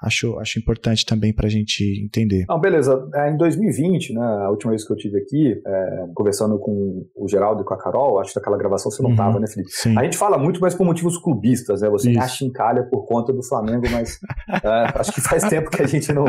acho, 0.00 0.38
acho 0.38 0.58
importante 0.58 1.04
também 1.04 1.34
para 1.34 1.46
a 1.46 1.50
gente 1.50 1.82
entender. 2.04 2.44
Não, 2.48 2.60
beleza. 2.60 3.08
É, 3.14 3.30
em 3.30 3.36
2020, 3.36 4.14
né, 4.14 4.20
a 4.20 4.50
última 4.50 4.70
vez 4.70 4.86
que 4.86 4.92
eu 4.92 4.96
tive 4.96 5.18
aqui, 5.18 5.60
é, 5.66 6.06
conversando 6.14 6.58
com 6.58 7.06
o 7.16 7.28
Geraldo 7.28 7.62
e 7.62 7.64
com 7.64 7.74
a 7.74 7.78
Carol, 7.78 8.20
acho 8.20 8.32
que 8.32 8.38
aquela 8.38 8.56
gravação 8.56 8.90
você 8.90 9.02
não 9.02 9.10
estava, 9.10 9.34
uhum, 9.34 9.40
né, 9.40 9.46
Felipe? 9.48 9.70
Sim. 9.70 9.98
A 9.98 10.04
gente 10.04 10.16
fala 10.16 10.38
muito, 10.38 10.60
mas 10.60 10.74
por 10.74 10.84
motivos 10.84 11.18
clubistas, 11.18 11.80
né? 11.80 11.90
Você 11.90 12.10
Isso. 12.10 12.20
acha 12.20 12.44
encalha 12.44 12.84
por 12.84 13.06
conta 13.06 13.32
do 13.32 13.42
Flamengo, 13.42 13.84
mas 13.90 14.18
é, 14.48 14.98
acho 14.98 15.12
que 15.12 15.20
faz 15.20 15.44
tempo 15.44 15.70
que 15.70 15.82
a 15.82 15.86
gente 15.86 16.12
não, 16.12 16.24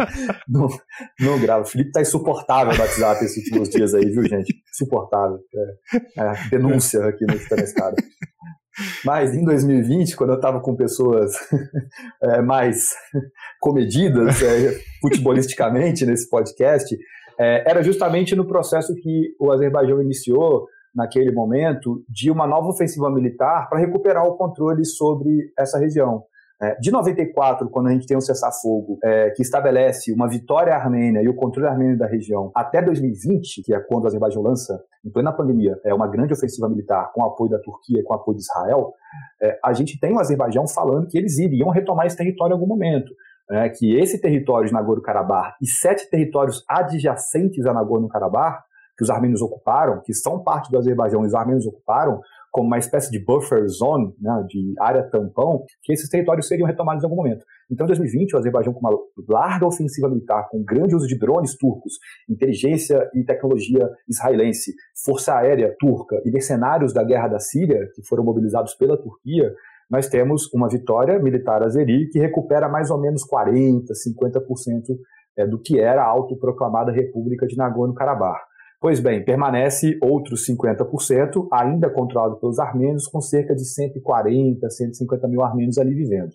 não, 0.48 0.68
não 1.20 1.40
grava. 1.40 1.62
O 1.62 1.66
Felipe 1.66 1.92
tá 1.92 2.00
insuportável 2.00 2.72
no 2.72 2.80
WhatsApp 2.80 3.24
esses 3.24 3.44
últimos 3.44 3.68
dias 3.68 3.94
aí, 3.94 4.04
viu, 4.06 4.26
gente? 4.26 4.54
Insuportável. 4.72 5.38
É, 6.16 6.22
é 6.22 6.48
denúncia 6.50 7.04
aqui 7.06 7.24
no 7.26 7.34
Escada. 7.34 7.96
Mas 9.04 9.34
em 9.34 9.44
2020, 9.44 10.16
quando 10.16 10.30
eu 10.30 10.36
estava 10.36 10.60
com 10.60 10.76
pessoas 10.76 11.32
é, 12.22 12.40
mais 12.42 12.94
comedidas, 13.60 14.42
é, 14.42 14.78
futebolisticamente, 15.00 16.06
nesse 16.06 16.28
podcast, 16.28 16.96
é, 17.38 17.70
era 17.70 17.82
justamente 17.82 18.34
no 18.36 18.46
processo 18.46 18.94
que 18.94 19.34
o 19.38 19.50
Azerbaijão 19.50 20.00
iniciou, 20.02 20.66
naquele 20.94 21.32
momento, 21.32 22.02
de 22.08 22.30
uma 22.30 22.46
nova 22.46 22.68
ofensiva 22.68 23.10
militar 23.10 23.68
para 23.68 23.78
recuperar 23.78 24.24
o 24.26 24.36
controle 24.36 24.84
sobre 24.84 25.52
essa 25.58 25.78
região. 25.78 26.24
É, 26.62 26.74
de 26.78 26.90
94, 26.90 27.70
quando 27.70 27.86
a 27.86 27.90
gente 27.90 28.06
tem 28.06 28.16
um 28.16 28.20
cessar-fogo 28.20 28.98
é, 29.02 29.30
que 29.30 29.40
estabelece 29.40 30.12
uma 30.12 30.28
vitória 30.28 30.74
armênia 30.74 31.22
e 31.22 31.28
o 31.28 31.34
controle 31.34 31.66
armênio 31.66 31.96
da 31.96 32.06
região, 32.06 32.52
até 32.54 32.82
2020, 32.82 33.62
que 33.64 33.72
é 33.72 33.80
quando 33.80 34.04
o 34.04 34.06
Azerbaijão 34.08 34.42
lança, 34.42 34.78
em 35.02 35.10
plena 35.10 35.32
pandemia, 35.32 35.80
é 35.82 35.94
uma 35.94 36.06
grande 36.06 36.34
ofensiva 36.34 36.68
militar 36.68 37.10
com 37.14 37.24
apoio 37.24 37.50
da 37.50 37.58
Turquia 37.60 38.00
e 38.00 38.02
com 38.02 38.12
apoio 38.12 38.36
de 38.36 38.42
Israel, 38.42 38.92
é, 39.42 39.58
a 39.64 39.72
gente 39.72 39.98
tem 39.98 40.12
o 40.12 40.20
Azerbaijão 40.20 40.68
falando 40.68 41.06
que 41.06 41.16
eles 41.16 41.38
iriam 41.38 41.70
retomar 41.70 42.04
esse 42.04 42.16
território 42.16 42.52
em 42.52 42.56
algum 42.56 42.66
momento. 42.66 43.10
né, 43.48 43.68
que 43.70 43.96
esse 43.98 44.20
território 44.20 44.68
de 44.68 44.72
Nagorno-Karabakh 44.72 45.56
e 45.60 45.66
sete 45.66 46.08
territórios 46.08 46.62
adjacentes 46.68 47.66
a 47.66 47.72
Nagorno-Karabakh, 47.72 48.62
que 48.96 49.02
os 49.02 49.10
armênios 49.10 49.40
ocuparam, 49.40 50.02
que 50.04 50.12
são 50.12 50.44
parte 50.44 50.70
do 50.70 50.76
Azerbaijão 50.76 51.24
e 51.24 51.26
os 51.26 51.34
armênios 51.34 51.66
ocuparam, 51.66 52.20
como 52.50 52.66
uma 52.66 52.78
espécie 52.78 53.10
de 53.10 53.24
buffer 53.24 53.66
zone, 53.68 54.12
né, 54.20 54.44
de 54.48 54.74
área 54.80 55.02
tampão, 55.02 55.64
que 55.82 55.92
esses 55.92 56.08
territórios 56.08 56.48
seriam 56.48 56.66
retomados 56.66 57.02
em 57.02 57.06
algum 57.06 57.16
momento. 57.16 57.44
Então, 57.70 57.86
em 57.86 57.88
2020, 57.88 58.34
o 58.34 58.38
Azerbaijão, 58.38 58.72
com 58.72 58.80
uma 58.80 58.98
larga 59.28 59.66
ofensiva 59.66 60.08
militar, 60.08 60.48
com 60.50 60.62
grande 60.64 60.94
uso 60.94 61.06
de 61.06 61.18
drones 61.18 61.56
turcos, 61.56 61.94
inteligência 62.28 63.08
e 63.14 63.24
tecnologia 63.24 63.88
israelense, 64.08 64.72
força 65.04 65.34
aérea 65.34 65.74
turca 65.78 66.20
e 66.24 66.30
mercenários 66.30 66.92
da 66.92 67.04
guerra 67.04 67.28
da 67.28 67.38
Síria, 67.38 67.88
que 67.94 68.02
foram 68.06 68.24
mobilizados 68.24 68.74
pela 68.74 68.96
Turquia, 68.96 69.54
nós 69.90 70.08
temos 70.08 70.52
uma 70.54 70.68
vitória 70.68 71.18
militar 71.18 71.62
azeri 71.62 72.08
que 72.10 72.18
recupera 72.18 72.68
mais 72.68 72.90
ou 72.90 73.00
menos 73.00 73.22
40%, 73.28 73.86
50% 73.86 74.96
é, 75.36 75.46
do 75.46 75.60
que 75.60 75.80
era 75.80 76.02
a 76.02 76.06
autoproclamada 76.06 76.92
República 76.92 77.46
de 77.46 77.56
Nagorno-Karabakh. 77.56 78.49
Pois 78.80 78.98
bem, 78.98 79.22
permanece 79.22 79.98
outros 80.02 80.46
50%, 80.48 81.46
ainda 81.52 81.90
controlado 81.90 82.40
pelos 82.40 82.58
armênios, 82.58 83.06
com 83.06 83.20
cerca 83.20 83.54
de 83.54 83.64
140, 83.64 84.70
150 84.70 85.28
mil 85.28 85.42
armênios 85.42 85.76
ali 85.76 85.94
vivendo. 85.94 86.32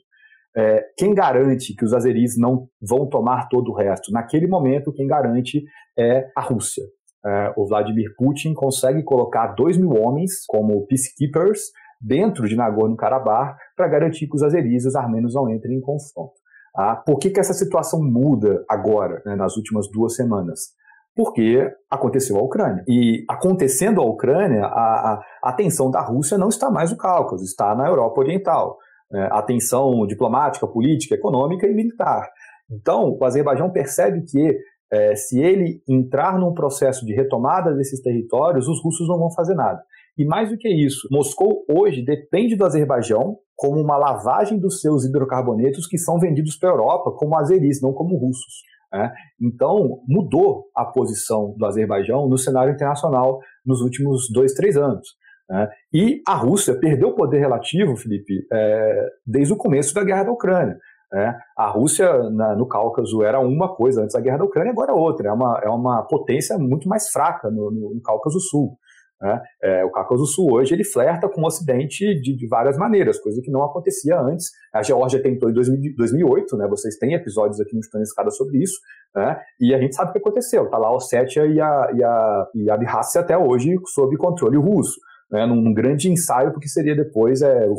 É, 0.55 0.85
quem 0.95 1.13
garante 1.13 1.75
que 1.75 1.83
os 1.83 1.91
azeris 1.91 2.37
não 2.37 2.67
vão 2.79 3.09
tomar 3.09 3.49
todo 3.49 3.71
o 3.71 3.75
resto? 3.75 4.11
Naquele 4.11 4.45
momento, 4.45 4.93
quem 4.93 5.07
garante 5.07 5.63
é 5.97 6.29
a 6.37 6.41
Rússia. 6.41 6.83
É, 7.25 7.51
o 7.57 7.65
Vladimir 7.67 8.13
Putin 8.15 8.53
consegue 8.53 9.01
colocar 9.03 9.47
2 9.55 9.77
mil 9.77 9.93
homens 9.93 10.45
como 10.47 10.85
peacekeepers 10.85 11.71
dentro 11.99 12.47
de 12.47 12.55
Nagorno-Karabakh 12.55 13.57
para 13.75 13.87
garantir 13.87 14.27
que 14.27 14.35
os 14.35 14.43
azeris 14.43 14.85
e 14.85 14.87
os 14.87 14.95
armênios 14.95 15.33
não 15.33 15.49
entrem 15.49 15.77
em 15.77 15.81
confronto. 15.81 16.33
Ah, 16.77 16.95
por 16.95 17.17
que, 17.17 17.31
que 17.31 17.39
essa 17.39 17.53
situação 17.53 18.03
muda 18.03 18.63
agora, 18.69 19.21
né, 19.25 19.35
nas 19.35 19.57
últimas 19.57 19.89
duas 19.89 20.15
semanas? 20.15 20.75
Porque 21.15 21.71
aconteceu 21.89 22.37
a 22.37 22.41
Ucrânia. 22.41 22.83
E 22.87 23.23
acontecendo 23.29 24.01
a 24.01 24.05
Ucrânia, 24.05 24.65
a, 24.65 25.21
a, 25.41 25.53
tensão 25.53 25.89
da 25.89 26.01
Rússia 26.01 26.37
não 26.37 26.49
está 26.49 26.69
mais 26.69 26.91
no 26.91 26.97
Cáucaso, 26.97 27.43
está 27.43 27.73
na 27.73 27.87
Europa 27.87 28.19
Oriental. 28.19 28.77
É, 29.13 29.29
a 29.31 29.41
tensão 29.41 30.05
diplomática, 30.05 30.67
política, 30.67 31.15
econômica 31.15 31.65
e 31.67 31.73
militar. 31.73 32.27
Então, 32.69 33.15
o 33.17 33.23
Azerbaijão 33.23 33.69
percebe 33.69 34.23
que 34.23 34.57
é, 34.91 35.15
se 35.15 35.39
ele 35.39 35.81
entrar 35.87 36.37
num 36.37 36.53
processo 36.53 37.05
de 37.05 37.13
retomada 37.13 37.73
desses 37.73 38.01
territórios, 38.01 38.67
os 38.67 38.83
russos 38.83 39.07
não 39.07 39.17
vão 39.17 39.31
fazer 39.31 39.55
nada. 39.55 39.81
E 40.17 40.25
mais 40.25 40.49
do 40.49 40.57
que 40.57 40.69
isso, 40.69 41.07
Moscou 41.11 41.63
hoje 41.69 42.03
depende 42.03 42.55
do 42.55 42.65
Azerbaijão 42.65 43.37
como 43.55 43.79
uma 43.79 43.97
lavagem 43.97 44.59
dos 44.59 44.81
seus 44.81 45.05
hidrocarbonetos 45.05 45.87
que 45.87 45.97
são 45.97 46.19
vendidos 46.19 46.57
para 46.57 46.69
a 46.69 46.73
Europa 46.73 47.11
como 47.11 47.37
azeris, 47.37 47.81
não 47.81 47.93
como 47.93 48.17
russos. 48.17 48.63
Né? 48.95 49.11
Então, 49.41 49.99
mudou 50.07 50.67
a 50.73 50.85
posição 50.85 51.53
do 51.57 51.65
Azerbaijão 51.65 52.29
no 52.29 52.37
cenário 52.37 52.73
internacional 52.73 53.39
nos 53.65 53.81
últimos 53.81 54.29
dois, 54.31 54.53
três 54.53 54.77
anos. 54.77 55.05
Né? 55.49 55.69
E 55.93 56.21
a 56.25 56.33
Rússia 56.35 56.79
perdeu 56.79 57.13
poder 57.13 57.39
relativo, 57.39 57.97
Felipe, 57.97 58.47
é, 58.51 59.07
desde 59.27 59.53
o 59.53 59.57
começo 59.57 59.93
da 59.93 60.01
guerra 60.01 60.23
da 60.23 60.31
Ucrânia. 60.31 60.77
Né? 61.11 61.37
A 61.57 61.69
Rússia 61.69 62.29
na, 62.29 62.55
no 62.55 62.65
Cáucaso 62.67 63.21
era 63.21 63.37
uma 63.41 63.75
coisa 63.75 64.01
antes 64.01 64.13
da 64.13 64.21
guerra 64.21 64.37
da 64.37 64.45
Ucrânia, 64.45 64.71
agora 64.71 64.93
é 64.93 64.95
outra. 64.95 65.27
É 65.27 65.31
uma, 65.33 65.59
é 65.61 65.69
uma 65.69 66.03
potência 66.03 66.57
muito 66.57 66.87
mais 66.87 67.09
fraca 67.09 67.51
no, 67.51 67.69
no, 67.69 67.95
no 67.95 68.01
Cáucaso 68.01 68.39
Sul. 68.39 68.77
Né? 69.21 69.41
É, 69.63 69.85
o 69.85 69.91
Cáucaso 69.91 70.25
Sul 70.25 70.53
hoje 70.53 70.73
ele 70.73 70.83
flerta 70.83 71.29
com 71.29 71.41
o 71.41 71.45
Ocidente 71.45 72.19
de, 72.19 72.35
de, 72.35 72.47
várias 72.47 72.77
maneiras, 72.77 73.19
coisa 73.19 73.41
que 73.41 73.49
não 73.49 73.63
acontecia 73.63 74.19
antes. 74.19 74.49
A 74.73 74.83
Geórgia 74.83 75.21
tentou 75.21 75.49
em 75.49 75.53
2000, 75.53 75.95
2008, 75.95 76.57
né? 76.57 76.67
vocês 76.67 76.97
têm 76.97 77.13
episódios 77.13 77.59
aqui 77.61 77.73
no 77.73 77.79
Estânia 77.79 78.03
Escada 78.03 78.29
sobre 78.29 78.61
isso, 78.61 78.77
né? 79.15 79.39
e 79.59 79.73
a 79.73 79.79
gente 79.79 79.95
sabe 79.95 80.09
o 80.09 80.13
que 80.13 80.19
aconteceu. 80.19 80.65
Está 80.65 80.77
lá 80.77 80.87
a 80.87 80.95
Ossétia 80.95 81.45
e 81.45 81.61
a, 81.61 81.91
e, 81.93 82.03
a, 82.03 82.47
e 82.55 82.69
a 82.69 82.73
Abkhazia 82.73 83.21
até 83.21 83.37
hoje 83.37 83.73
sob 83.87 84.15
controle 84.17 84.57
russo, 84.57 84.99
né? 85.31 85.45
num, 85.45 85.61
num 85.61 85.73
grande 85.73 86.11
ensaio 86.11 86.51
porque 86.51 86.67
seria 86.67 86.95
depois 86.95 87.41
é, 87.41 87.67
o 87.67 87.75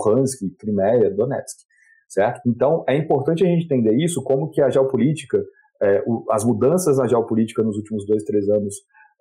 Crimeia, 0.58 1.10
Donetsk. 1.10 1.66
Certo? 2.08 2.40
Então 2.46 2.84
é 2.88 2.96
importante 2.96 3.44
a 3.44 3.46
gente 3.46 3.64
entender 3.64 3.92
isso, 3.96 4.22
como 4.22 4.48
que 4.48 4.62
a 4.62 4.70
geopolítica, 4.70 5.44
é, 5.82 6.02
o, 6.06 6.24
as 6.30 6.44
mudanças 6.44 6.98
na 6.98 7.06
geopolítica 7.06 7.62
nos 7.62 7.76
últimos 7.76 8.06
dois, 8.06 8.22
três 8.22 8.48
anos 8.48 8.76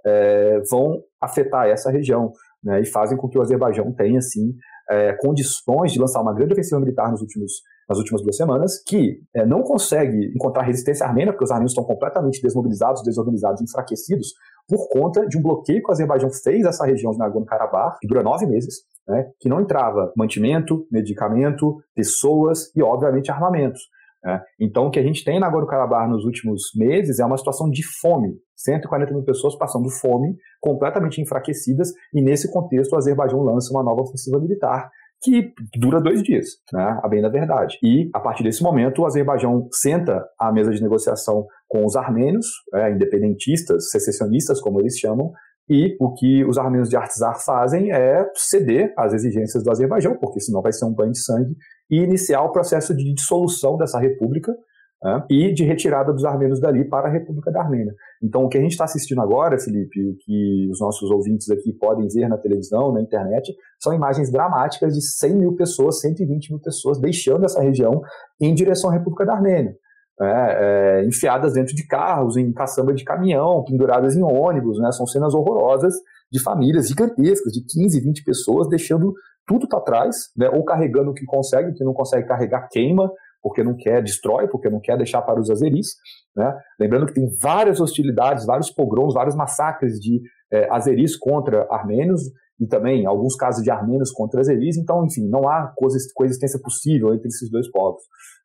é, 0.05 0.61
vão 0.69 1.01
afetar 1.21 1.67
essa 1.67 1.89
região 1.89 2.31
né, 2.63 2.81
e 2.81 2.85
fazem 2.85 3.17
com 3.17 3.27
que 3.27 3.37
o 3.37 3.41
Azerbaijão 3.41 3.91
tenha, 3.93 4.19
assim, 4.19 4.53
é, 4.89 5.13
condições 5.13 5.91
de 5.91 5.99
lançar 5.99 6.21
uma 6.21 6.33
grande 6.33 6.53
ofensiva 6.53 6.79
militar 6.79 7.11
nos 7.11 7.21
últimos, 7.21 7.53
nas 7.89 7.97
últimas 7.97 8.21
duas 8.21 8.35
semanas, 8.35 8.83
que 8.87 9.19
é, 9.35 9.45
não 9.45 9.61
consegue 9.61 10.31
encontrar 10.35 10.63
resistência 10.63 11.05
armênia, 11.05 11.31
porque 11.33 11.45
os 11.45 11.51
armênios 11.51 11.71
estão 11.71 11.83
completamente 11.83 12.41
desmobilizados, 12.41 13.03
desorganizados, 13.03 13.61
enfraquecidos, 13.61 14.33
por 14.67 14.89
conta 14.89 15.27
de 15.27 15.37
um 15.37 15.41
bloqueio 15.41 15.81
que 15.81 15.89
o 15.89 15.91
Azerbaijão 15.91 16.29
fez 16.31 16.65
essa 16.65 16.85
região 16.85 17.11
de 17.11 17.19
Nagorno-Karabakh, 17.19 17.97
que 17.99 18.07
dura 18.07 18.23
nove 18.23 18.47
meses, 18.47 18.77
né, 19.07 19.29
que 19.39 19.47
não 19.47 19.61
entrava 19.61 20.11
mantimento, 20.17 20.87
medicamento, 20.91 21.77
pessoas 21.95 22.71
e, 22.75 22.81
obviamente, 22.81 23.31
armamentos. 23.31 23.81
Né? 24.23 24.41
Então, 24.59 24.87
o 24.87 24.91
que 24.91 24.99
a 24.99 25.03
gente 25.03 25.23
tem 25.23 25.39
na 25.39 25.47
Nagorno-Karabakh 25.47 26.09
nos 26.09 26.25
últimos 26.25 26.71
meses 26.75 27.19
é 27.19 27.25
uma 27.25 27.37
situação 27.37 27.69
de 27.69 27.83
fome. 28.01 28.35
140 28.55 29.13
mil 29.13 29.23
pessoas 29.23 29.55
passando 29.57 29.89
fome, 29.89 30.35
completamente 30.61 31.21
enfraquecidas, 31.21 31.91
e 32.13 32.21
nesse 32.21 32.51
contexto 32.51 32.93
o 32.93 32.97
Azerbaijão 32.97 33.41
lança 33.41 33.71
uma 33.71 33.83
nova 33.83 34.01
ofensiva 34.01 34.39
militar 34.39 34.89
que 35.23 35.53
dura 35.77 35.99
dois 35.99 36.21
dias, 36.21 36.45
né, 36.71 36.99
a 37.01 37.07
bem 37.07 37.21
da 37.21 37.29
verdade. 37.29 37.77
E, 37.81 38.09
a 38.13 38.19
partir 38.19 38.43
desse 38.43 38.61
momento, 38.61 39.01
o 39.01 39.05
Azerbaijão 39.05 39.67
senta 39.71 40.23
à 40.39 40.51
mesa 40.51 40.71
de 40.71 40.81
negociação 40.81 41.45
com 41.67 41.85
os 41.85 41.95
armênios, 41.95 42.45
é, 42.73 42.91
independentistas, 42.91 43.89
secessionistas, 43.89 44.61
como 44.61 44.79
eles 44.79 44.97
chamam, 44.97 45.31
e 45.67 45.97
o 45.99 46.13
que 46.13 46.45
os 46.45 46.59
armênios 46.59 46.89
de 46.89 46.95
Artsakh 46.95 47.39
fazem 47.43 47.91
é 47.91 48.23
ceder 48.35 48.93
às 48.95 49.13
exigências 49.13 49.63
do 49.63 49.71
Azerbaijão, 49.71 50.15
porque 50.15 50.39
senão 50.39 50.61
vai 50.61 50.71
ser 50.71 50.85
um 50.85 50.93
banho 50.93 51.11
de 51.11 51.23
sangue, 51.23 51.55
e 51.89 51.97
iniciar 51.97 52.43
o 52.43 52.51
processo 52.51 52.95
de 52.95 53.13
dissolução 53.13 53.77
dessa 53.77 53.99
república 53.99 54.55
né, 55.03 55.23
e 55.29 55.53
de 55.53 55.63
retirada 55.63 56.11
dos 56.11 56.25
armênios 56.25 56.59
dali 56.59 56.83
para 56.85 57.07
a 57.07 57.11
República 57.11 57.51
da 57.51 57.61
Armênia. 57.61 57.93
Então, 58.21 58.43
o 58.43 58.49
que 58.49 58.57
a 58.57 58.61
gente 58.61 58.71
está 58.71 58.85
assistindo 58.85 59.21
agora, 59.21 59.59
Felipe, 59.59 60.17
que 60.25 60.69
os 60.71 60.79
nossos 60.79 61.09
ouvintes 61.11 61.49
aqui 61.49 61.73
podem 61.73 62.07
ver 62.07 62.27
na 62.27 62.37
televisão, 62.37 62.91
na 62.91 63.01
internet, 63.01 63.55
são 63.79 63.93
imagens 63.93 64.31
dramáticas 64.31 64.93
de 64.93 65.01
100 65.01 65.35
mil 65.35 65.55
pessoas, 65.55 65.99
120 66.01 66.51
mil 66.51 66.59
pessoas 66.59 66.99
deixando 66.99 67.45
essa 67.45 67.61
região 67.61 68.01
em 68.39 68.53
direção 68.53 68.89
à 68.89 68.93
República 68.93 69.25
da 69.25 69.33
Armênia. 69.33 69.75
É, 70.21 71.01
é, 71.01 71.05
enfiadas 71.05 71.53
dentro 71.53 71.75
de 71.75 71.85
carros, 71.85 72.37
em 72.37 72.53
caçamba 72.53 72.93
de 72.93 73.03
caminhão, 73.03 73.65
penduradas 73.65 74.15
em 74.15 74.23
ônibus, 74.23 74.79
né? 74.79 74.89
São 74.93 75.05
cenas 75.05 75.33
horrorosas 75.33 75.93
de 76.31 76.41
famílias 76.41 76.87
gigantescas, 76.87 77.51
de 77.51 77.61
15, 77.61 77.99
20 77.99 78.23
pessoas, 78.23 78.69
deixando 78.69 79.13
tudo 79.45 79.67
para 79.67 79.81
trás, 79.81 80.15
né? 80.35 80.49
ou 80.49 80.63
carregando 80.63 81.11
o 81.11 81.13
que 81.13 81.25
consegue, 81.25 81.69
o 81.69 81.73
que 81.73 81.83
não 81.83 81.93
consegue 81.93 82.27
carregar 82.27 82.67
queima, 82.69 83.11
porque 83.45 83.63
não 83.63 83.75
quer, 83.75 84.01
destrói, 84.01 84.47
porque 84.47 84.71
não 84.71 84.79
quer 84.79 84.97
deixar 84.97 85.21
para 85.21 85.39
os 85.39 85.51
azeris. 85.51 85.89
Né? 86.35 86.51
Lembrando 86.79 87.05
que 87.05 87.13
tem 87.13 87.29
várias 87.39 87.79
hostilidades, 87.79 88.43
vários 88.43 88.71
pogroms, 88.71 89.13
vários 89.13 89.35
massacres 89.35 89.99
de 89.99 90.19
é, 90.51 90.67
azeris 90.71 91.15
contra 91.15 91.67
armênios, 91.69 92.23
e 92.59 92.65
também 92.65 93.05
alguns 93.05 93.35
casos 93.35 93.63
de 93.63 93.69
armênios 93.69 94.11
contra 94.11 94.39
azeris, 94.39 94.77
então, 94.77 95.05
enfim, 95.05 95.29
não 95.29 95.47
há 95.47 95.71
coexistência 96.15 96.59
possível 96.59 97.13
entre 97.13 97.27
esses 97.27 97.47
dois 97.51 97.69
povos. 97.69 98.01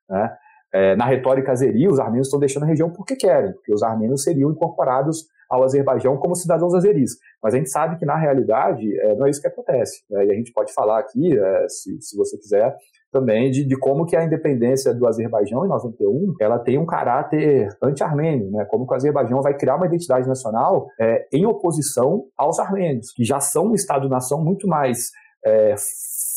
Né? 0.07 0.37
É, 0.75 0.97
na 0.97 1.07
retórica 1.07 1.51
azeri, 1.51 1.89
os 1.89 1.99
armênios 1.99 2.27
estão 2.27 2.39
deixando 2.39 2.65
a 2.65 2.67
região 2.67 2.91
porque 2.91 3.17
querem, 3.17 3.55
porque 3.55 3.73
os 3.73 3.83
armênios 3.83 4.23
seriam 4.23 4.51
incorporados 4.51 5.25
ao 5.49 5.65
Azerbaijão 5.65 6.19
como 6.19 6.37
cidadãos 6.37 6.75
azeris. 6.75 7.13
Mas 7.43 7.55
a 7.55 7.57
gente 7.57 7.71
sabe 7.71 7.97
que, 7.97 8.05
na 8.05 8.17
realidade, 8.17 8.87
é, 9.01 9.17
não 9.17 9.27
é 9.27 9.31
isso 9.31 9.41
que 9.41 9.49
acontece. 9.49 10.03
Né? 10.11 10.27
E 10.27 10.31
a 10.31 10.35
gente 10.35 10.53
pode 10.53 10.75
falar 10.75 10.99
aqui, 10.99 11.39
é, 11.39 11.69
se, 11.69 12.01
se 12.03 12.17
você 12.17 12.37
quiser, 12.37 12.77
também 13.13 13.51
de, 13.51 13.65
de, 13.67 13.77
como 13.79 14.07
que 14.07 14.17
a 14.17 14.25
independência 14.25 14.95
do 14.95 15.07
Azerbaijão 15.07 15.65
em 15.65 15.69
91 15.69 16.35
ela 16.41 16.59
tem 16.59 16.79
um 16.79 16.87
caráter 16.87 17.69
anti-armênio, 17.83 18.51
né? 18.51 18.65
Como 18.67 18.87
que 18.87 18.93
o 18.93 18.97
Azerbaijão 18.97 19.43
vai 19.43 19.57
criar 19.57 19.77
uma 19.77 19.87
identidade 19.87 20.29
nacional 20.29 20.87
é, 21.01 21.27
em 21.33 21.45
oposição 21.45 22.25
aos 22.37 22.59
armênios, 22.59 23.13
que 23.13 23.25
já 23.25 23.41
são 23.41 23.69
um 23.69 23.75
Estado-nação 23.75 24.43
muito 24.43 24.69
mais 24.69 25.11
é, 25.45 25.75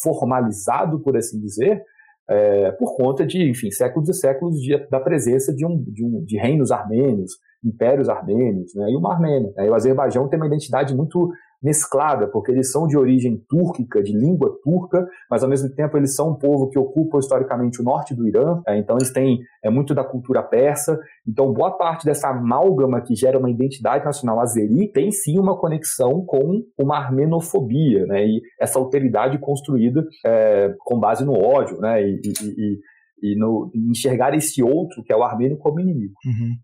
formalizado, 0.04 1.00
por 1.02 1.16
assim 1.16 1.40
dizer, 1.40 1.84
é, 2.30 2.72
por 2.72 2.96
conta 2.96 3.26
de, 3.26 3.50
enfim, 3.50 3.70
séculos 3.70 4.10
e 4.10 4.14
séculos 4.14 4.60
de, 4.60 4.78
da 4.90 5.00
presença 5.00 5.54
de, 5.54 5.66
um, 5.66 5.84
de, 5.84 6.06
um, 6.06 6.24
de 6.24 6.38
reinos 6.38 6.72
armênios, 6.72 7.34
impérios 7.64 8.10
armênios, 8.10 8.74
né, 8.76 8.90
e 8.90 8.96
uma 8.96 9.14
Armênia. 9.14 9.52
Né, 9.56 9.68
e 9.68 9.70
o 9.70 9.76
Azerbaijão 9.76 10.28
tem 10.28 10.40
uma 10.40 10.48
identidade 10.48 10.96
muito 10.96 11.32
mesclada, 11.64 12.28
porque 12.28 12.52
eles 12.52 12.72
são 12.72 12.86
de 12.86 12.98
origem 12.98 13.42
túrquica, 13.48 14.04
de 14.04 14.12
língua 14.12 14.54
turca, 14.62 15.08
mas 15.30 15.44
ao 15.44 15.50
mesmo 15.50 15.70
tempo 15.74 15.98
eles 15.98 16.16
são 16.16 16.32
um 16.32 16.36
povo 16.36 16.70
que 16.70 16.78
ocupa 16.78 17.20
historicamente 17.20 17.82
o 17.82 17.84
norte 17.84 18.14
do 18.14 18.28
Irã, 18.28 18.62
é, 18.68 18.78
então 18.78 18.98
eles 18.98 19.12
têm 19.12 19.40
é, 19.64 19.70
muito 19.70 19.96
da 19.96 20.04
cultura 20.04 20.44
persa, 20.44 21.00
então 21.28 21.54
boa 21.54 21.72
parte 21.78 22.06
dessa 22.06 22.30
amálgama 22.30 23.02
que 23.02 23.16
gera 23.16 23.40
uma 23.40 23.50
identidade 23.50 24.04
nacional 24.04 24.40
azeri 24.40 24.92
tem 24.92 25.10
sim 25.12 25.40
uma 25.40 25.58
conexão 25.58 26.26
com 26.26 26.62
uma 26.78 26.98
armenofobia, 26.98 28.06
né, 28.06 28.26
e 28.26 28.42
essa 28.60 28.78
alteridade 28.78 29.38
construída 29.38 30.06
é, 30.26 30.74
com 30.80 31.00
base 31.00 31.24
no 31.24 31.34
ódio, 31.34 31.80
né, 31.80 32.02
e, 32.02 32.20
e, 32.26 32.50
e 32.50 32.94
e 33.24 33.38
no, 33.38 33.72
enxergar 33.74 34.36
esse 34.36 34.62
outro, 34.62 35.02
que 35.02 35.14
é 35.14 35.16
o 35.16 35.24
armênio, 35.24 35.58
como 35.58 35.80
inimigo. 35.80 36.14
Uhum. 36.26 36.56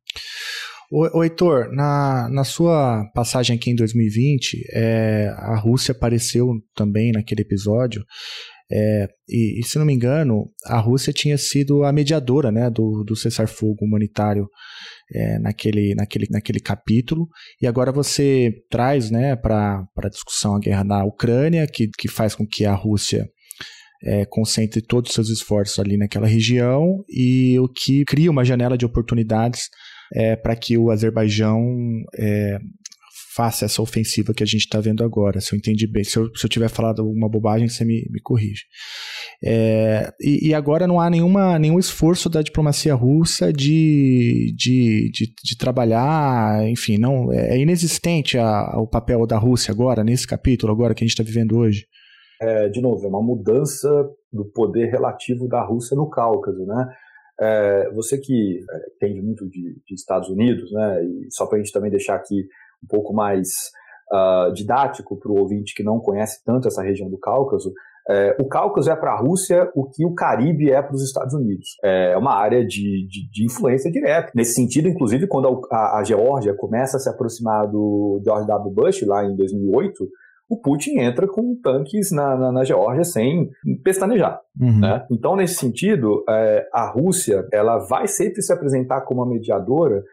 O, 0.92 1.24
Heitor, 1.24 1.72
na, 1.72 2.28
na 2.32 2.44
sua 2.44 3.06
passagem 3.14 3.56
aqui 3.56 3.70
em 3.70 3.76
2020, 3.76 4.64
é, 4.74 5.32
a 5.38 5.56
Rússia 5.56 5.92
apareceu 5.92 6.48
também 6.76 7.12
naquele 7.12 7.42
episódio, 7.42 8.04
é, 8.72 9.08
e, 9.28 9.60
e, 9.60 9.64
se 9.64 9.80
não 9.80 9.86
me 9.86 9.94
engano, 9.94 10.52
a 10.66 10.80
Rússia 10.80 11.12
tinha 11.12 11.38
sido 11.38 11.84
a 11.84 11.92
mediadora 11.92 12.52
né, 12.52 12.70
do, 12.70 13.04
do 13.04 13.16
cessar-fogo 13.16 13.84
humanitário 13.84 14.48
é, 15.12 15.40
naquele, 15.40 15.96
naquele, 15.96 16.28
naquele 16.30 16.60
capítulo, 16.60 17.28
e 17.62 17.68
agora 17.68 17.92
você 17.92 18.52
traz 18.70 19.10
né, 19.12 19.36
para 19.36 19.84
a 19.98 20.10
discussão 20.10 20.56
a 20.56 20.60
guerra 20.60 20.84
na 20.84 21.04
Ucrânia, 21.04 21.68
que, 21.68 21.88
que 21.88 22.08
faz 22.08 22.34
com 22.34 22.46
que 22.46 22.66
a 22.66 22.74
Rússia 22.74 23.28
é, 24.04 24.26
concentre 24.26 24.82
todos 24.82 25.10
os 25.10 25.16
seus 25.16 25.30
esforços 25.30 25.78
ali 25.80 25.98
naquela 25.98 26.28
região, 26.28 27.04
e 27.10 27.60
o 27.60 27.68
que 27.68 28.06
cria 28.06 28.30
uma 28.30 28.46
janela 28.46 28.78
de 28.78 28.86
oportunidades 28.86 29.70
é, 30.14 30.36
para 30.36 30.56
que 30.56 30.78
o 30.78 30.92
Azerbaijão 30.92 31.64
é, 32.18 32.60
faça 33.36 33.64
essa 33.64 33.82
ofensiva 33.82 34.34
que 34.34 34.44
a 34.44 34.46
gente 34.46 34.66
está 34.66 34.82
vendo 34.82 35.02
agora. 35.02 35.40
Se 35.40 35.54
eu 35.54 35.58
entendi 35.58 35.88
bem, 35.88 36.04
se 36.04 36.18
eu, 36.18 36.30
se 36.36 36.46
eu 36.46 36.50
tiver 36.50 36.68
falado 36.68 37.02
alguma 37.02 37.30
bobagem, 37.30 37.70
você 37.70 37.86
me, 37.86 38.06
me 38.10 38.20
corrige. 38.22 38.64
É, 39.42 40.12
e, 40.20 40.50
e, 40.50 40.54
agora 40.54 40.86
não 40.86 41.00
há 41.00 41.10
nenhuma, 41.10 41.58
nenhum 41.58 41.80
esforço 41.80 42.30
da 42.30 42.42
diplomacia 42.42 42.94
russa 42.94 43.54
de, 43.54 44.54
de, 44.58 45.10
de, 45.14 45.34
de 45.42 45.58
trabalhar, 45.58 46.68
enfim, 46.68 46.98
não 46.98 47.32
é, 47.32 47.56
é 47.56 47.58
inexistente 47.58 48.38
a, 48.38 48.78
o 48.78 48.86
papel 48.86 49.26
da 49.26 49.38
Rússia 49.38 49.72
agora, 49.72 50.04
nesse 50.04 50.28
capítulo 50.28 50.74
agora 50.74 50.94
que 50.94 51.04
a 51.04 51.08
gente 51.08 51.14
está 51.14 51.24
vivendo 51.24 51.58
hoje. 51.58 51.86
É, 52.42 52.68
de 52.68 52.82
novo, 52.82 53.06
é 53.06 53.10
uma 53.10 53.22
mudança 53.22 53.90
do 54.34 54.44
poder 54.46 54.90
relativo 54.90 55.48
da 55.48 55.64
Rússia 55.64 55.96
no 55.96 56.10
Cáucaso, 56.10 56.66
né? 56.66 56.88
É, 57.42 57.90
você 57.92 58.18
que 58.18 58.60
é, 58.70 58.90
entende 58.96 59.22
muito 59.22 59.48
de, 59.48 59.82
de, 59.86 59.96
Estados 59.96 60.30
Unidos, 60.30 60.72
né, 60.72 61.04
e 61.04 61.28
só 61.32 61.46
para 61.46 61.58
a 61.58 61.62
gente 61.62 61.72
também 61.72 61.90
deixar 61.90 62.16
aqui 62.16 62.48
um 62.84 62.88
pouco 62.88 63.14
mais 63.14 63.48
uh, 64.12 64.52
didático 64.54 65.18
para 65.18 65.32
o 65.32 65.40
ouvinte 65.40 65.74
que 65.74 65.84
não 65.84 66.00
conhece 66.00 66.44
tanto 66.44 66.68
essa 66.68 66.84
região 66.84 67.10
do 67.10 67.18
Cáucaso, 67.18 67.74
é, 68.10 68.36
o 68.40 68.48
Cáucaso 68.48 68.90
é 68.90 68.96
para 68.96 69.12
a 69.12 69.20
Rússia 69.20 69.70
o 69.76 69.88
que 69.88 70.04
o 70.04 70.16
Caribe 70.16 70.72
é 70.72 70.82
para 70.82 70.96
os 70.96 71.04
Estados 71.04 71.36
Unidos. 71.36 71.78
É 71.84 72.18
uma 72.18 72.34
área 72.34 72.66
de, 72.66 73.08
de, 73.08 73.30
de, 73.30 73.46
influência 73.46 73.92
direta. 73.92 74.32
Nesse 74.34 74.56
sentido, 74.56 74.88
inclusive, 74.88 75.28
quando 75.28 75.62
a, 75.72 75.76
a, 75.76 76.00
a 76.00 76.04
Geórgia 76.04 76.56
começa 76.56 76.98
a 76.98 77.00
se 77.00 77.08
aproximar 77.08 77.68
do 77.68 78.20
George 78.26 78.48
W. 78.48 78.74
Bush, 78.74 79.04
lá 79.04 79.24
em 79.24 79.36
2008, 79.36 80.10
o 80.50 80.60
Putin 80.60 81.00
entra 81.00 81.28
com 81.28 81.56
tanques 81.62 82.12
na, 82.12 82.36
na, 82.36 82.52
na 82.52 82.64
Geórgia 82.64 83.04
sem 83.04 83.50
pestanejar. 83.84 84.42
Uhum. 84.60 84.80
Né? 84.80 85.06
Então, 85.12 85.36
nesse 85.36 85.56
sentido, 85.56 86.24
é, 86.28 86.68
a 86.74 86.90
Rússia 86.90 87.48
ela 87.54 87.78
vai 87.88 88.08
sempre 88.08 88.42
se 88.42 88.52
apresentar 88.52 89.02
como 89.02 89.22
uma 89.22 89.30
mediadora, 89.30 90.04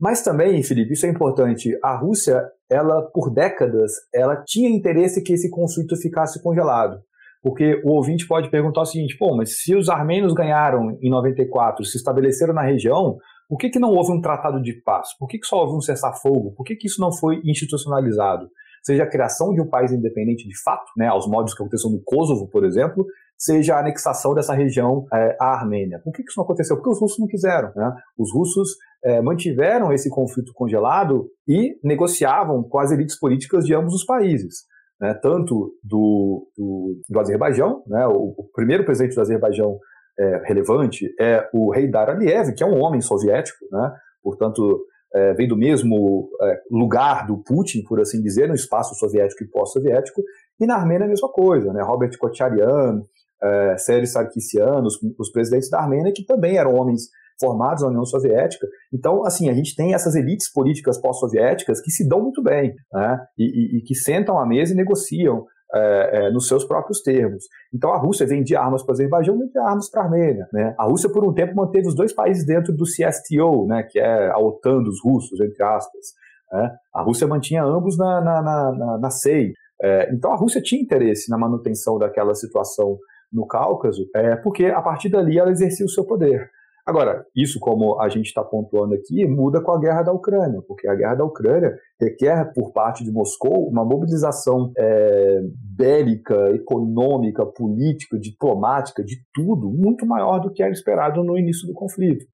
mas 0.00 0.22
também, 0.22 0.62
Felipe, 0.62 0.92
isso 0.92 1.06
é 1.06 1.08
importante, 1.08 1.76
a 1.82 1.96
Rússia, 1.96 2.42
ela 2.68 3.02
por 3.02 3.32
décadas, 3.32 3.92
ela 4.12 4.42
tinha 4.44 4.68
interesse 4.68 5.22
que 5.22 5.32
esse 5.32 5.48
conflito 5.48 5.96
ficasse 5.96 6.42
congelado. 6.42 7.00
Porque 7.40 7.80
o 7.84 7.92
ouvinte 7.92 8.26
pode 8.26 8.50
perguntar 8.50 8.80
o 8.80 8.86
seguinte, 8.86 9.16
pô, 9.16 9.36
mas 9.36 9.62
se 9.62 9.76
os 9.76 9.88
armênios 9.88 10.34
ganharam 10.34 10.98
em 11.00 11.08
94, 11.08 11.84
se 11.84 11.96
estabeleceram 11.96 12.52
na 12.52 12.62
região, 12.62 13.16
por 13.48 13.58
que, 13.58 13.70
que 13.70 13.78
não 13.78 13.90
houve 13.90 14.12
um 14.12 14.20
tratado 14.20 14.60
de 14.60 14.72
paz? 14.82 15.16
Por 15.16 15.28
que, 15.28 15.38
que 15.38 15.46
só 15.46 15.60
houve 15.60 15.76
um 15.76 15.80
cessar-fogo? 15.80 16.52
Por 16.56 16.64
que, 16.64 16.74
que 16.74 16.88
isso 16.88 17.00
não 17.00 17.12
foi 17.12 17.40
institucionalizado? 17.44 18.48
Seja 18.82 19.04
a 19.04 19.06
criação 19.08 19.52
de 19.54 19.60
um 19.60 19.68
país 19.68 19.92
independente 19.92 20.48
de 20.48 20.62
fato, 20.62 20.90
né, 20.96 21.06
aos 21.06 21.26
modos 21.26 21.54
que 21.54 21.62
aconteceu 21.62 21.90
no 21.90 22.02
Kosovo, 22.04 22.48
por 22.48 22.64
exemplo, 22.64 23.06
seja 23.38 23.76
a 23.76 23.80
anexação 23.80 24.34
dessa 24.34 24.52
região 24.52 25.06
é, 25.14 25.36
à 25.40 25.54
Armênia. 25.54 26.00
Por 26.02 26.12
que 26.12 26.22
isso 26.22 26.34
não 26.36 26.44
aconteceu? 26.44 26.76
Porque 26.76 26.90
os 26.90 27.00
russos 27.00 27.18
não 27.20 27.28
quiseram. 27.28 27.72
Né? 27.74 27.92
Os 28.18 28.32
russos 28.32 28.70
é, 29.04 29.22
mantiveram 29.22 29.92
esse 29.92 30.10
conflito 30.10 30.52
congelado 30.52 31.30
e 31.46 31.78
negociavam 31.84 32.64
com 32.64 32.80
as 32.80 32.90
elites 32.90 33.18
políticas 33.18 33.64
de 33.64 33.74
ambos 33.74 33.94
os 33.94 34.04
países. 34.04 34.64
Né? 35.00 35.14
Tanto 35.14 35.72
do, 35.84 36.48
do, 36.56 37.00
do 37.08 37.20
Azerbaijão, 37.20 37.84
né? 37.86 38.06
o, 38.08 38.34
o, 38.36 38.50
primeiro 38.52 38.84
presidente 38.84 39.14
do 39.14 39.20
Azerbaijão 39.20 39.78
é, 40.18 40.42
relevante 40.44 41.06
é 41.20 41.48
o 41.54 41.72
Heydar 41.72 42.10
Aliyev, 42.10 42.52
que 42.54 42.64
é 42.64 42.66
um 42.66 42.80
homem 42.82 43.00
soviético, 43.00 43.64
né? 43.70 43.94
portanto, 44.20 44.84
é, 45.14 45.34
vem 45.34 45.48
do 45.48 45.56
mesmo 45.56 46.28
é, 46.42 46.60
lugar 46.70 47.26
do 47.26 47.42
Putin, 47.42 47.82
por 47.82 48.00
assim 48.00 48.20
dizer, 48.22 48.48
no 48.48 48.54
espaço 48.54 48.94
soviético 48.94 49.44
e 49.44 49.48
pós-soviético, 49.48 50.22
e 50.60 50.66
na 50.66 50.76
Armênia 50.76 51.06
a 51.06 51.08
mesma 51.08 51.28
coisa, 51.30 51.72
né? 51.72 51.82
Robert 51.82 52.10
Kocharyan, 52.18 53.02
é, 53.42 53.76
Sérgio 53.78 54.06
Sarkisian, 54.06 54.82
os, 54.82 54.98
os, 55.18 55.30
presidentes 55.30 55.70
da 55.70 55.80
Armênia, 55.80 56.12
que 56.12 56.24
também 56.24 56.56
eram 56.56 56.74
homens 56.74 57.02
formados 57.40 57.82
na 57.82 57.88
União 57.88 58.04
Soviética. 58.04 58.66
Então, 58.92 59.24
assim, 59.24 59.48
a 59.48 59.54
gente 59.54 59.76
tem 59.76 59.94
essas 59.94 60.16
elites 60.16 60.52
políticas 60.52 61.00
pós-soviéticas 61.00 61.80
que 61.80 61.90
se 61.90 62.06
dão 62.08 62.20
muito 62.20 62.42
bem, 62.42 62.74
né? 62.92 63.20
e, 63.38 63.44
e, 63.44 63.78
e 63.78 63.82
que 63.82 63.94
sentam 63.94 64.38
à 64.38 64.46
mesa 64.46 64.72
e 64.72 64.76
negociam 64.76 65.46
é, 65.74 66.10
é, 66.12 66.30
nos 66.30 66.48
seus 66.48 66.64
próprios 66.64 67.02
termos. 67.02 67.44
Então 67.72 67.92
a 67.92 67.98
Rússia 67.98 68.26
vendia 68.26 68.60
armas 68.60 68.82
para 68.82 68.92
o 68.92 68.94
Azerbaijão 68.94 69.38
vendia 69.38 69.62
armas 69.62 69.90
para 69.90 70.02
a 70.02 70.04
Armênia. 70.04 70.48
Né? 70.52 70.74
A 70.78 70.84
Rússia, 70.84 71.10
por 71.10 71.24
um 71.24 71.32
tempo, 71.32 71.54
manteve 71.54 71.88
os 71.88 71.94
dois 71.94 72.12
países 72.12 72.46
dentro 72.46 72.72
do 72.72 72.84
CSTO, 72.84 73.66
né, 73.66 73.82
que 73.82 73.98
é 73.98 74.30
a 74.30 74.38
OTAN 74.38 74.82
dos 74.82 75.02
russos, 75.02 75.40
entre 75.40 75.62
aspas. 75.62 76.14
Né? 76.52 76.76
A 76.94 77.02
Rússia 77.02 77.26
mantinha 77.26 77.62
ambos 77.62 77.98
na, 77.98 78.20
na, 78.20 78.42
na, 78.42 78.72
na, 78.72 78.98
na 78.98 79.10
SEI. 79.10 79.52
É, 79.80 80.12
então 80.12 80.32
a 80.32 80.36
Rússia 80.36 80.60
tinha 80.60 80.80
interesse 80.80 81.30
na 81.30 81.38
manutenção 81.38 81.98
daquela 81.98 82.34
situação 82.34 82.98
no 83.32 83.46
Cáucaso, 83.46 84.08
é, 84.14 84.36
porque 84.36 84.66
a 84.66 84.80
partir 84.80 85.10
dali 85.10 85.38
ela 85.38 85.50
exercia 85.50 85.84
o 85.84 85.88
seu 85.88 86.04
poder. 86.04 86.50
Agora, 86.88 87.26
isso, 87.36 87.60
como 87.60 88.00
a 88.00 88.08
gente 88.08 88.28
está 88.28 88.42
pontuando 88.42 88.94
aqui, 88.94 89.26
muda 89.26 89.60
com 89.60 89.72
a 89.72 89.78
guerra 89.78 90.04
da 90.04 90.10
Ucrânia, 90.10 90.62
porque 90.66 90.88
a 90.88 90.94
guerra 90.94 91.16
da 91.16 91.24
Ucrânia 91.24 91.76
requer, 92.00 92.50
por 92.54 92.72
parte 92.72 93.04
de 93.04 93.12
Moscou, 93.12 93.68
uma 93.68 93.84
mobilização 93.84 94.72
é, 94.74 95.40
bélica, 95.76 96.50
econômica, 96.54 97.44
política, 97.44 98.18
diplomática, 98.18 99.04
de 99.04 99.16
tudo, 99.34 99.70
muito 99.70 100.06
maior 100.06 100.38
do 100.38 100.50
que 100.50 100.62
era 100.62 100.72
esperado 100.72 101.22
no 101.22 101.36
início 101.36 101.68
do 101.68 101.74
conflito. 101.74 102.24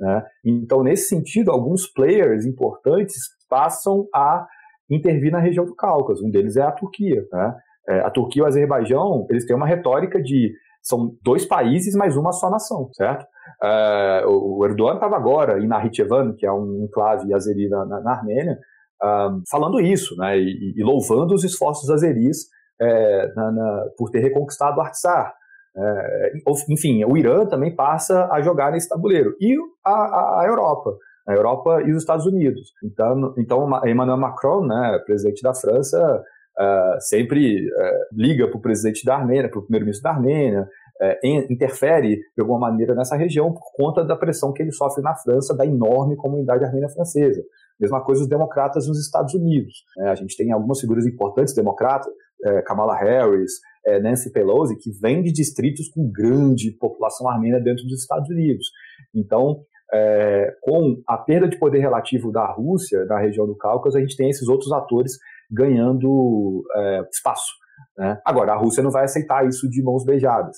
Né? 0.00 0.24
Então, 0.42 0.82
nesse 0.82 1.06
sentido, 1.08 1.50
alguns 1.50 1.86
players 1.86 2.46
importantes 2.46 3.24
passam 3.46 4.08
a 4.14 4.46
intervir 4.90 5.30
na 5.30 5.38
região 5.38 5.66
do 5.66 5.76
Cáucaso. 5.76 6.26
Um 6.26 6.30
deles 6.30 6.56
é 6.56 6.62
a 6.62 6.72
Turquia. 6.72 7.26
Né? 7.30 7.56
É, 7.90 8.00
a 8.00 8.08
Turquia 8.08 8.40
e 8.40 8.42
o 8.42 8.46
Azerbaijão, 8.46 9.26
eles 9.28 9.44
têm 9.44 9.54
uma 9.54 9.66
retórica 9.66 10.18
de 10.18 10.54
são 10.88 11.14
dois 11.22 11.44
países, 11.44 11.94
mas 11.94 12.16
uma 12.16 12.32
só 12.32 12.48
nação, 12.48 12.88
certo? 12.94 13.26
Uh, 13.62 14.28
o 14.28 14.64
Erdogan 14.64 14.94
estava 14.94 15.16
agora 15.16 15.60
em 15.60 15.66
Nakhchivan, 15.66 16.34
que 16.34 16.46
é 16.46 16.52
um 16.52 16.84
enclave 16.84 17.32
azeri 17.34 17.68
na, 17.68 17.84
na, 17.84 18.00
na 18.00 18.12
Armênia, 18.12 18.58
uh, 19.02 19.42
falando 19.50 19.80
isso, 19.80 20.16
né, 20.16 20.38
e, 20.38 20.74
e, 20.76 20.82
louvando 20.82 21.34
os 21.34 21.44
esforços 21.44 21.90
azeris 21.90 22.46
é, 22.80 23.32
na, 23.34 23.50
na, 23.50 23.84
por 23.96 24.10
ter 24.10 24.20
reconquistado 24.20 24.80
Artsar. 24.80 25.34
É, 25.76 26.32
enfim, 26.70 27.04
o 27.04 27.16
Irã 27.16 27.44
também 27.46 27.74
passa 27.74 28.28
a 28.32 28.40
jogar 28.40 28.72
nesse 28.72 28.88
tabuleiro. 28.88 29.34
E 29.40 29.56
a, 29.84 29.90
a, 29.90 30.40
a 30.42 30.46
Europa 30.46 30.96
a 31.28 31.34
Europa 31.34 31.82
e 31.82 31.92
os 31.92 31.98
Estados 31.98 32.24
Unidos. 32.24 32.72
Então, 32.82 33.34
então 33.36 33.68
Emmanuel 33.84 34.16
Macron, 34.16 34.64
né, 34.66 34.98
presidente 35.04 35.42
da 35.42 35.54
França, 35.54 36.24
uh, 36.58 37.00
sempre 37.00 37.66
uh, 37.66 38.06
liga 38.12 38.48
para 38.48 38.56
o 38.56 38.60
presidente 38.60 39.04
da 39.04 39.16
Armênia, 39.16 39.48
para 39.48 39.58
o 39.58 39.62
primeiro-ministro 39.62 40.02
da 40.02 40.10
Armênia, 40.10 40.68
é, 41.00 41.18
interfere 41.52 42.16
de 42.16 42.40
alguma 42.40 42.58
maneira 42.58 42.94
nessa 42.94 43.16
região 43.16 43.52
por 43.52 43.72
conta 43.74 44.04
da 44.04 44.16
pressão 44.16 44.52
que 44.52 44.62
ele 44.62 44.72
sofre 44.72 45.02
na 45.02 45.14
França 45.14 45.56
da 45.56 45.64
enorme 45.64 46.16
comunidade 46.16 46.64
armênia 46.64 46.88
francesa. 46.88 47.42
Mesma 47.78 48.02
coisa 48.02 48.22
os 48.22 48.28
democratas 48.28 48.88
nos 48.88 49.00
Estados 49.00 49.34
Unidos. 49.34 49.84
É, 49.98 50.08
a 50.08 50.14
gente 50.14 50.36
tem 50.36 50.50
algumas 50.50 50.80
figuras 50.80 51.06
importantes 51.06 51.54
democratas, 51.54 52.12
é, 52.44 52.62
Kamala 52.62 52.96
Harris, 52.96 53.52
é, 53.86 54.00
Nancy 54.00 54.32
Pelosi, 54.32 54.76
que 54.76 54.90
vêm 55.00 55.22
de 55.22 55.32
distritos 55.32 55.88
com 55.88 56.10
grande 56.10 56.72
população 56.72 57.28
armênia 57.28 57.60
dentro 57.60 57.84
dos 57.84 58.00
Estados 58.00 58.28
Unidos. 58.28 58.66
Então, 59.14 59.60
é, 59.92 60.54
com 60.60 61.00
a 61.06 61.16
perda 61.16 61.48
de 61.48 61.58
poder 61.58 61.78
relativo 61.78 62.30
da 62.30 62.44
Rússia, 62.46 63.06
da 63.06 63.18
região 63.18 63.46
do 63.46 63.56
Cáucaso, 63.56 63.96
a 63.96 64.00
gente 64.00 64.16
tem 64.16 64.28
esses 64.28 64.48
outros 64.48 64.72
atores 64.72 65.12
ganhando 65.50 66.62
é, 66.74 67.02
espaço. 67.12 67.52
Né? 67.96 68.18
Agora, 68.24 68.52
a 68.52 68.56
Rússia 68.56 68.82
não 68.82 68.90
vai 68.90 69.04
aceitar 69.04 69.46
isso 69.46 69.68
de 69.68 69.82
mãos 69.82 70.04
beijadas. 70.04 70.56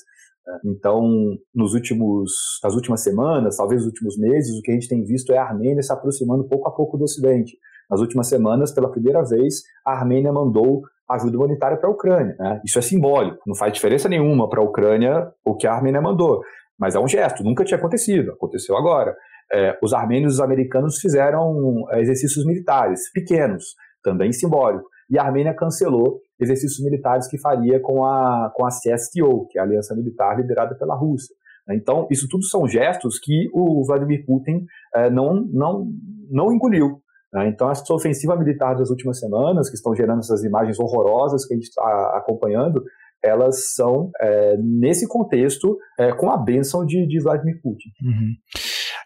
Então, 0.65 1.09
nos 1.55 1.75
últimos, 1.75 2.33
nas 2.65 2.75
últimas 2.75 3.03
semanas, 3.03 3.57
talvez 3.57 3.83
nos 3.83 3.93
últimos 3.93 4.19
meses, 4.19 4.59
o 4.59 4.63
que 4.63 4.71
a 4.71 4.75
gente 4.75 4.89
tem 4.89 5.05
visto 5.05 5.33
é 5.33 5.39
a 5.39 5.45
Armênia 5.45 5.83
se 5.83 5.93
aproximando 5.93 6.49
pouco 6.49 6.69
a 6.69 6.73
pouco 6.73 6.97
do 6.97 7.05
Ocidente. 7.05 7.57
Nas 7.89 8.01
últimas 8.01 8.29
semanas, 8.29 8.73
pela 8.73 8.91
primeira 8.91 9.23
vez, 9.23 9.63
a 9.85 9.93
Armênia 9.93 10.33
mandou 10.33 10.83
ajuda 11.09 11.37
humanitária 11.37 11.77
para 11.77 11.89
a 11.89 11.93
Ucrânia. 11.93 12.37
Né? 12.39 12.61
Isso 12.65 12.79
é 12.79 12.83
simbólico, 12.83 13.43
não 13.47 13.55
faz 13.55 13.73
diferença 13.73 14.09
nenhuma 14.09 14.49
para 14.49 14.61
a 14.61 14.65
Ucrânia 14.65 15.33
o 15.45 15.57
que 15.57 15.67
a 15.67 15.75
Armênia 15.75 16.01
mandou, 16.01 16.41
mas 16.79 16.95
é 16.95 17.01
um 17.01 17.09
gesto, 17.09 17.43
nunca 17.43 17.65
tinha 17.65 17.79
acontecido, 17.79 18.33
aconteceu 18.33 18.77
agora. 18.77 19.15
É, 19.53 19.77
os 19.83 19.93
armênios 19.93 20.35
e 20.35 20.37
os 20.37 20.41
americanos 20.41 20.99
fizeram 20.99 21.85
é, 21.91 22.01
exercícios 22.01 22.47
militares 22.47 23.11
pequenos, 23.13 23.75
também 24.03 24.33
simbólico, 24.33 24.89
e 25.11 25.19
a 25.19 25.25
Armênia 25.25 25.55
cancelou 25.55 26.21
exercícios 26.39 26.83
militares 26.85 27.29
que 27.29 27.39
faria 27.39 27.81
com 27.81 28.05
a, 28.05 28.53
com 28.55 28.65
a 28.65 28.69
CSTO, 28.69 29.47
que 29.51 29.59
é 29.59 29.61
a 29.61 29.65
aliança 29.65 29.95
militar 29.95 30.37
liderada 30.37 30.75
pela 30.77 30.95
Rússia. 30.95 31.35
Então, 31.69 32.07
isso 32.11 32.27
tudo 32.29 32.45
são 32.45 32.67
gestos 32.67 33.19
que 33.19 33.49
o 33.53 33.85
Vladimir 33.85 34.25
Putin 34.25 34.65
é, 34.95 35.11
não, 35.11 35.47
não, 35.53 35.87
não 36.31 36.53
engoliu. 36.53 37.01
Né? 37.33 37.49
Então, 37.49 37.71
essa 37.71 37.95
ofensiva 37.95 38.37
militar 38.37 38.75
das 38.75 38.91
últimas 38.91 39.19
semanas, 39.19 39.69
que 39.69 39.77
estão 39.77 39.95
gerando 39.95 40.21
essas 40.21 40.43
imagens 40.43 40.79
horrorosas 40.79 41.47
que 41.47 41.55
a 41.55 41.57
gente 41.57 41.69
está 41.69 42.17
acompanhando, 42.17 42.83
elas 43.23 43.75
são, 43.75 44.11
é, 44.21 44.57
nesse 44.57 45.07
contexto, 45.07 45.77
é, 45.99 46.13
com 46.13 46.31
a 46.31 46.39
bênção 46.39 46.85
de, 46.85 47.07
de 47.07 47.23
Vladimir 47.23 47.61
Putin. 47.63 47.91
Uhum. 48.03 48.35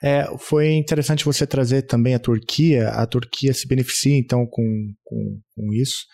É, 0.05 0.27
foi 0.39 0.75
interessante 0.75 1.25
você 1.25 1.47
trazer 1.47 1.83
também 1.83 2.15
a 2.15 2.19
Turquia. 2.19 2.91
A 2.91 3.07
Turquia 3.07 3.55
se 3.55 3.67
beneficia, 3.67 4.15
então, 4.15 4.47
com, 4.47 4.93
com, 5.03 5.41
com 5.57 5.73
isso. 5.73 6.05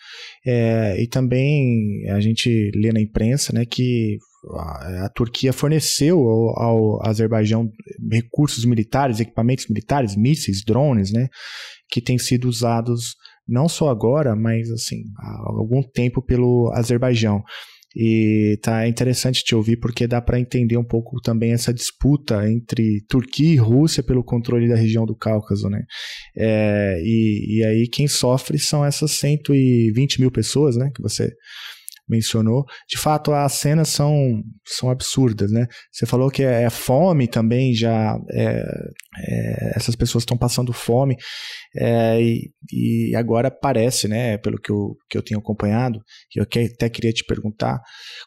É, 0.45 0.95
e 1.03 1.09
também 1.09 2.09
a 2.09 2.21
gente 2.21 2.71
lê 2.73 2.93
na 2.93 3.01
imprensa 3.01 3.51
né, 3.51 3.65
que 3.65 4.17
a, 5.03 5.09
Turquia 5.13 5.51
forneceu 5.51 6.17
ao, 6.19 6.57
ao 6.57 7.05
Azerbaijão 7.05 7.69
recursos 8.09 8.63
militares, 8.63 9.19
equipamentos 9.19 9.67
militares, 9.67 10.15
mísseis, 10.15 10.63
drones, 10.65 11.11
né, 11.11 11.27
que 11.89 12.01
têm 12.01 12.17
sido 12.17 12.47
usados 12.47 13.15
não 13.45 13.67
só 13.67 13.89
agora, 13.89 14.37
mas 14.37 14.71
assim, 14.71 15.03
há 15.19 15.49
algum 15.49 15.83
tempo 15.83 16.21
pelo 16.21 16.71
Azerbaijão. 16.73 17.43
E 17.95 18.57
tá 18.61 18.87
interessante 18.87 19.43
te 19.43 19.53
ouvir 19.53 19.77
porque 19.77 20.07
dá 20.07 20.21
para 20.21 20.39
entender 20.39 20.77
um 20.77 20.83
pouco 20.83 21.19
também 21.21 21.51
essa 21.51 21.73
disputa 21.73 22.49
entre 22.49 23.03
Turquia 23.09 23.53
e 23.53 23.57
Rússia 23.57 24.01
pelo 24.01 24.23
controle 24.23 24.69
da 24.69 24.75
região 24.75 25.05
do 25.05 25.15
Cáucaso, 25.15 25.69
né? 25.69 25.83
É, 26.37 27.01
e, 27.03 27.57
e 27.57 27.65
aí 27.65 27.87
quem 27.91 28.07
sofre 28.07 28.57
são 28.57 28.85
essas 28.85 29.11
120 29.11 30.21
mil 30.21 30.31
pessoas, 30.31 30.77
né? 30.77 30.89
Que 30.95 31.01
você 31.01 31.31
mencionou, 32.11 32.65
de 32.87 32.97
fato 32.97 33.31
as 33.31 33.53
cenas 33.53 33.89
são, 33.89 34.43
são 34.65 34.89
absurdas, 34.89 35.49
né? 35.51 35.65
Você 35.91 36.05
falou 36.05 36.29
que 36.29 36.43
é, 36.43 36.63
é 36.63 36.69
fome 36.69 37.27
também, 37.27 37.73
já 37.73 38.19
é, 38.31 38.61
é, 39.17 39.71
essas 39.75 39.95
pessoas 39.95 40.23
estão 40.23 40.37
passando 40.37 40.73
fome 40.73 41.15
é, 41.75 42.21
e, 42.21 42.51
e, 42.71 43.15
agora 43.15 43.49
parece, 43.49 44.07
né, 44.07 44.37
pelo 44.37 44.59
que 44.59 44.71
eu, 44.71 44.95
que 45.09 45.17
eu 45.17 45.23
tenho 45.23 45.39
acompanhado, 45.39 45.99
e 46.35 46.39
eu 46.39 46.43
até 46.43 46.89
queria 46.89 47.13
te 47.13 47.23
perguntar, 47.23 47.79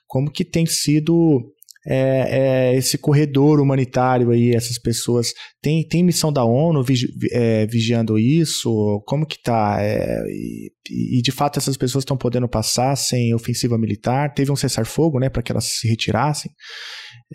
como 0.06 0.30
que 0.30 0.44
tem 0.44 0.64
sido 0.64 1.52
é, 1.86 2.72
é, 2.72 2.76
esse 2.76 2.96
corredor 2.96 3.60
humanitário 3.60 4.30
aí, 4.30 4.54
essas 4.54 4.78
pessoas, 4.78 5.32
tem, 5.60 5.86
tem 5.86 6.02
missão 6.02 6.32
da 6.32 6.44
ONU 6.44 6.82
vigi, 6.82 7.08
é, 7.32 7.66
vigiando 7.66 8.18
isso? 8.18 9.02
Como 9.06 9.26
que 9.26 9.40
tá? 9.42 9.76
É, 9.80 10.22
e, 10.28 10.72
e, 11.18 11.22
de 11.22 11.32
fato 11.32 11.58
essas 11.58 11.76
pessoas 11.76 12.02
estão 12.02 12.16
podendo 12.16 12.48
passar 12.48 12.96
sem 12.96 13.34
ofensiva 13.34 13.78
militar? 13.78 14.32
Teve 14.32 14.50
um 14.50 14.56
cessar-fogo, 14.56 15.18
né, 15.18 15.28
para 15.28 15.42
que 15.42 15.52
elas 15.52 15.64
se 15.64 15.88
retirassem? 15.88 16.50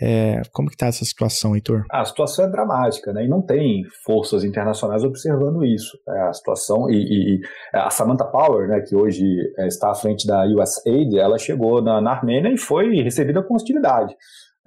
É, 0.01 0.41
como 0.53 0.69
que 0.69 0.75
está 0.75 0.87
essa 0.87 1.03
situação, 1.03 1.55
Heitor? 1.55 1.83
A 1.91 2.05
situação 2.05 2.45
é 2.45 2.49
dramática, 2.49 3.11
né? 3.11 3.25
E 3.25 3.27
não 3.27 3.41
tem 3.41 3.83
forças 4.05 4.43
internacionais 4.43 5.03
observando 5.03 5.65
isso. 5.65 5.97
Né? 6.07 6.19
A 6.21 6.33
situação 6.33 6.89
e, 6.89 6.95
e, 6.95 7.39
a 7.73 7.89
Samantha 7.89 8.25
Power, 8.25 8.67
né, 8.67 8.81
que 8.81 8.95
hoje 8.95 9.25
é, 9.57 9.67
está 9.67 9.91
à 9.91 9.95
frente 9.95 10.25
da 10.25 10.45
USAID, 10.45 11.17
ela 11.17 11.37
chegou 11.37 11.81
na, 11.81 11.99
na 11.99 12.11
Armênia 12.11 12.53
e 12.53 12.57
foi 12.57 13.01
recebida 13.01 13.43
com 13.43 13.55
hostilidade. 13.55 14.15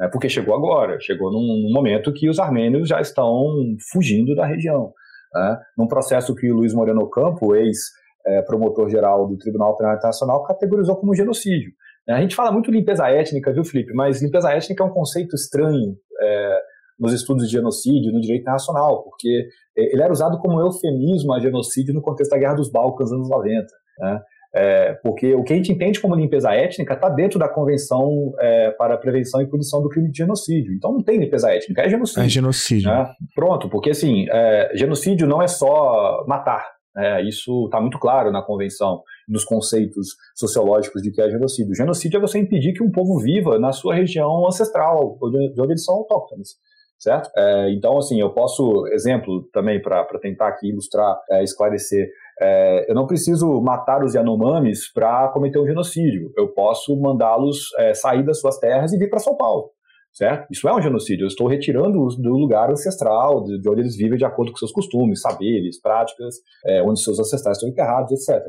Né? 0.03 0.09
Porque 0.11 0.29
chegou 0.29 0.55
agora, 0.55 0.99
chegou 1.01 1.31
num, 1.31 1.63
num, 1.63 1.73
momento 1.73 2.13
que 2.13 2.29
os 2.29 2.41
armênios 2.41 2.89
já 2.89 3.01
estão 3.01 3.47
fugindo 3.93 4.35
da 4.35 4.45
região. 4.45 4.93
Né? 5.33 5.61
Num 5.79 5.87
processo 5.87 6.35
que 6.35 6.51
o 6.51 6.57
Luiz 6.57 6.75
Moreno 6.75 7.09
Campo, 7.09 7.55
ex-promotor-geral 7.55 9.25
é, 9.25 9.29
do 9.29 9.39
Tribunal 9.39 9.77
Penal 9.77 9.95
Internacional, 9.95 10.43
categorizou 10.43 10.97
como 10.97 11.15
genocídio. 11.15 11.71
A 12.09 12.21
gente 12.21 12.35
fala 12.35 12.51
muito 12.51 12.69
limpeza 12.69 13.09
étnica, 13.09 13.53
viu, 13.53 13.65
Felipe? 13.65 13.95
Mas 13.95 14.21
limpeza 14.21 14.51
étnica 14.53 14.83
é 14.83 14.87
um 14.87 14.93
conceito 14.93 15.37
estranho 15.37 15.97
é, 16.21 16.59
nos 16.99 17.13
estudos 17.13 17.47
de 17.47 17.53
genocídio, 17.53 18.13
no 18.13 18.21
direito 18.21 18.43
internacional, 18.43 19.05
porque 19.05 19.47
é, 19.79 19.93
ele 19.93 20.03
era 20.03 20.13
usado 20.13 20.37
como 20.41 20.61
eufemismo 20.61 21.33
a 21.33 21.39
genocídio 21.39 21.95
no 21.95 22.03
contexto 22.03 22.33
da 22.33 22.39
Guerra 22.39 22.55
dos 22.55 22.73
Balcãs, 22.73 23.13
anos 23.13 23.29
90. 23.31 23.67
Né? 24.01 24.21
É, 24.55 24.93
porque 25.03 25.35
o 25.35 25.43
que 25.43 25.53
a 25.53 25.57
gente 25.57 25.73
entende 25.73 25.99
como 26.01 26.15
limpeza 26.15 26.53
étnica 26.53 26.93
está 26.93 27.09
dentro 27.09 27.39
da 27.39 27.49
Convenção 27.49 28.35
é, 28.39 28.71
para 28.73 28.95
a 28.95 28.99
Prevenção 28.99 29.41
e 29.41 29.49
Punição 29.49 29.83
do 29.83 29.89
Crime 29.89 30.11
de 30.11 30.19
Genocídio. 30.19 30.75
Então 30.75 30.93
não 30.93 31.03
tem 31.03 31.19
limpeza 31.19 31.51
étnica, 31.51 31.83
é 31.83 31.89
genocídio. 31.89 32.23
É 32.23 32.29
genocídio. 32.29 32.91
Né? 32.91 33.15
Pronto, 33.35 33.71
porque 33.71 33.91
assim, 33.91 34.27
é, 34.31 34.73
genocídio 34.75 35.27
não 35.27 35.43
é 35.43 35.49
só 35.49 36.25
matar, 36.27 36.67
é, 36.97 37.23
isso 37.23 37.65
está 37.67 37.81
muito 37.81 37.99
claro 37.99 38.31
na 38.31 38.43
convenção, 38.43 39.03
nos 39.27 39.45
conceitos 39.45 40.09
sociológicos 40.35 41.03
de 41.03 41.11
que 41.11 41.23
é 41.23 41.31
genocídio. 41.31 41.75
Genocídio 41.75 42.19
é 42.19 42.21
você 42.21 42.39
impedir 42.39 42.75
que 42.75 42.83
um 42.83 42.91
povo 42.91 43.19
viva 43.19 43.59
na 43.59 43.73
sua 43.73 43.95
região 43.95 44.47
ancestral, 44.47 45.19
de 45.55 45.61
onde 45.61 45.73
eles 45.73 45.85
são 45.85 45.95
autóctones. 45.95 46.51
Certo? 46.99 47.31
É, 47.37 47.73
então, 47.73 47.99
assim, 47.99 48.21
eu 48.21 48.31
posso, 48.31 48.87
exemplo 48.93 49.43
também 49.53 49.83
para 49.83 50.07
tentar 50.21 50.49
aqui 50.49 50.69
ilustrar, 50.69 51.19
é, 51.31 51.43
esclarecer, 51.43 52.09
é, 52.41 52.91
eu 52.91 52.95
não 52.95 53.07
preciso 53.07 53.61
matar 53.61 54.05
os 54.05 54.15
Yanomamis 54.15 54.93
para 54.93 55.29
cometer 55.29 55.59
um 55.59 55.67
genocídio. 55.67 56.33
Eu 56.37 56.49
posso 56.49 56.99
mandá-los 57.01 57.59
é, 57.79 57.95
sair 57.95 58.25
das 58.25 58.41
suas 58.41 58.59
terras 58.59 58.93
e 58.93 58.99
vir 58.99 59.11
para 59.11 59.19
São 59.19 59.37
Paulo 59.37 59.71
certo? 60.13 60.47
Isso 60.51 60.69
é 60.69 60.75
um 60.75 60.81
genocídio. 60.81 61.25
Eu 61.25 61.29
estou 61.29 61.47
retirando-os 61.47 62.17
do 62.17 62.35
lugar 62.35 62.71
ancestral, 62.71 63.43
de, 63.43 63.69
onde 63.69 63.81
eles 63.81 63.97
vivem 63.97 64.19
de 64.19 64.25
acordo 64.25 64.53
com 64.53 64.59
seus 64.59 64.73
costumes, 64.73 65.21
saberes, 65.21 65.81
práticas, 65.81 66.37
é, 66.67 66.83
onde 66.83 67.03
seus 67.03 67.19
ancestrais 67.19 67.57
estão 67.57 67.69
enterrados, 67.69 68.13
etc. 68.13 68.45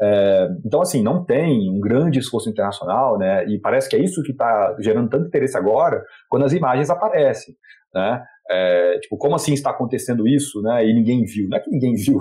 É, 0.00 0.48
então, 0.64 0.80
assim, 0.80 1.02
não 1.02 1.24
tem 1.24 1.70
um 1.70 1.80
grande 1.80 2.18
esforço 2.18 2.48
internacional, 2.48 3.18
né? 3.18 3.46
E 3.46 3.60
parece 3.60 3.88
que 3.88 3.96
é 3.96 4.00
isso 4.00 4.22
que 4.22 4.32
está 4.32 4.76
gerando 4.80 5.08
tanto 5.08 5.26
interesse 5.26 5.56
agora, 5.56 6.02
quando 6.28 6.44
as 6.44 6.52
imagens 6.52 6.90
aparecem, 6.90 7.54
né? 7.94 8.24
É, 8.50 8.98
tipo, 8.98 9.16
como 9.16 9.36
assim 9.36 9.52
está 9.54 9.70
acontecendo 9.70 10.26
isso, 10.26 10.60
né? 10.62 10.84
E 10.86 10.92
ninguém 10.92 11.24
viu. 11.24 11.48
Não 11.48 11.56
é 11.56 11.60
que 11.60 11.70
ninguém 11.70 11.94
viu. 11.96 12.18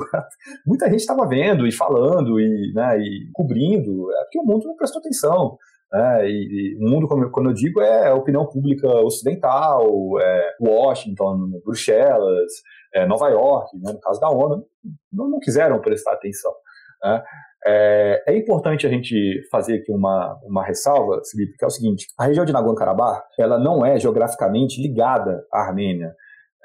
Muita 0.65 0.89
gente 0.89 0.99
estava 0.99 1.27
vendo 1.27 1.67
e 1.67 1.71
falando 1.71 2.39
e, 2.39 2.71
né, 2.73 2.99
e 2.99 3.29
cobrindo. 3.33 4.11
É 4.11 4.23
porque 4.23 4.39
o 4.39 4.43
mundo 4.43 4.65
não 4.65 4.75
prestou 4.75 4.99
atenção. 4.99 5.57
É, 5.93 6.25
e, 6.25 6.77
e, 6.77 6.77
o 6.79 6.89
mundo, 6.89 7.07
como 7.07 7.29
quando 7.31 7.49
eu 7.49 7.53
digo, 7.53 7.81
é 7.81 8.07
a 8.07 8.15
opinião 8.15 8.45
pública 8.45 8.87
ocidental, 9.01 9.85
é 10.21 10.55
Washington, 10.61 11.59
Bruxelas, 11.65 12.51
é 12.93 13.05
Nova 13.05 13.27
York, 13.27 13.77
né, 13.77 13.91
no 13.91 13.99
caso 13.99 14.19
da 14.21 14.29
ONU, 14.29 14.65
não, 15.11 15.29
não 15.29 15.39
quiseram 15.39 15.81
prestar 15.81 16.13
atenção. 16.13 16.53
Né? 17.03 17.21
É, 17.65 18.23
é, 18.27 18.37
importante 18.37 18.87
a 18.87 18.89
gente 18.89 19.15
fazer 19.51 19.75
aqui 19.75 19.91
uma, 19.91 20.35
uma 20.43 20.65
ressalva, 20.65 21.21
Felipe, 21.29 21.55
que 21.57 21.63
é 21.63 21.67
o 21.67 21.71
seguinte: 21.71 22.07
a 22.17 22.25
região 22.25 22.43
de 22.43 22.51
Nagorno-Karabakh 22.51 23.23
ela 23.39 23.59
não 23.59 23.85
é 23.85 23.99
geograficamente 23.99 24.81
ligada 24.81 25.43
à 25.53 25.67
Armênia. 25.67 26.13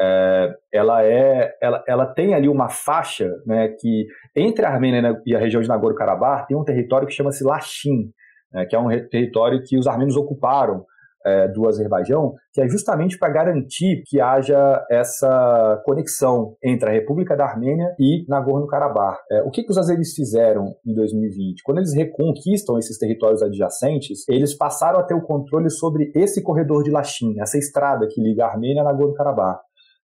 É, 0.00 0.54
ela 0.72 1.04
é, 1.04 1.54
ela, 1.60 1.84
ela 1.86 2.06
tem 2.06 2.34
ali 2.34 2.48
uma 2.48 2.68
faixa, 2.68 3.30
né, 3.46 3.68
que 3.68 4.06
entre 4.34 4.64
a 4.64 4.70
Armênia 4.70 5.20
e 5.26 5.34
a 5.34 5.38
região 5.38 5.60
de 5.60 5.68
Nagorno-Karabakh 5.68 6.46
tem 6.46 6.56
um 6.56 6.64
território 6.64 7.06
que 7.06 7.14
chama-se 7.14 7.44
Lachin, 7.44 8.10
né, 8.52 8.64
que 8.66 8.74
é 8.74 8.78
um 8.78 8.88
território 9.08 9.62
que 9.62 9.78
os 9.78 9.86
armênios 9.86 10.16
ocuparam 10.16 10.84
é, 11.26 11.48
do 11.48 11.66
Azerbaijão, 11.66 12.34
que 12.52 12.60
é 12.60 12.68
justamente 12.68 13.18
para 13.18 13.32
garantir 13.32 14.02
que 14.06 14.20
haja 14.20 14.84
essa 14.90 15.82
conexão 15.84 16.56
entre 16.62 16.88
a 16.88 16.92
República 16.92 17.36
da 17.36 17.44
Armênia 17.44 17.94
e 17.98 18.24
Nagorno-Karabakh. 18.28 19.18
É, 19.30 19.42
o 19.42 19.50
que, 19.50 19.64
que 19.64 19.70
os 19.70 19.78
azeris 19.78 20.14
fizeram 20.14 20.74
em 20.86 20.94
2020? 20.94 21.62
Quando 21.64 21.78
eles 21.78 21.94
reconquistam 21.94 22.78
esses 22.78 22.96
territórios 22.96 23.42
adjacentes, 23.42 24.20
eles 24.28 24.56
passaram 24.56 25.00
a 25.00 25.02
ter 25.02 25.14
o 25.14 25.22
controle 25.22 25.68
sobre 25.68 26.12
esse 26.14 26.42
corredor 26.42 26.84
de 26.84 26.90
Lachin, 26.90 27.34
essa 27.40 27.58
estrada 27.58 28.06
que 28.08 28.20
liga 28.20 28.44
a 28.44 28.52
Armênia 28.52 28.82
a 28.82 28.84
Nagorno-Karabakh. 28.84 29.60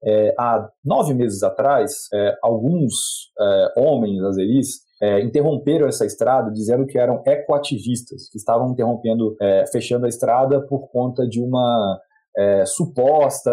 É, 0.05 0.35
há 0.38 0.68
nove 0.85 1.14
meses 1.14 1.42
atrás, 1.42 1.92
é, 2.12 2.35
alguns 2.42 2.92
é, 3.40 3.81
homens 3.81 4.22
azeris 4.22 4.86
é, 5.02 5.20
interromperam 5.20 5.87
essa 5.87 6.06
estrada 6.06 6.50
dizendo 6.50 6.87
que 6.87 6.98
eram 6.98 7.22
ecoativistas, 7.26 8.28
que 8.30 8.38
estavam 8.38 8.70
interrompendo, 8.72 9.37
é, 9.40 9.64
fechando 9.70 10.06
a 10.06 10.09
estrada 10.09 10.61
por 10.66 10.88
conta 10.90 11.26
de 11.26 11.40
uma 11.40 12.00
é, 12.37 12.64
suposta, 12.66 13.50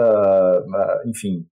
enfim, 1.06 1.45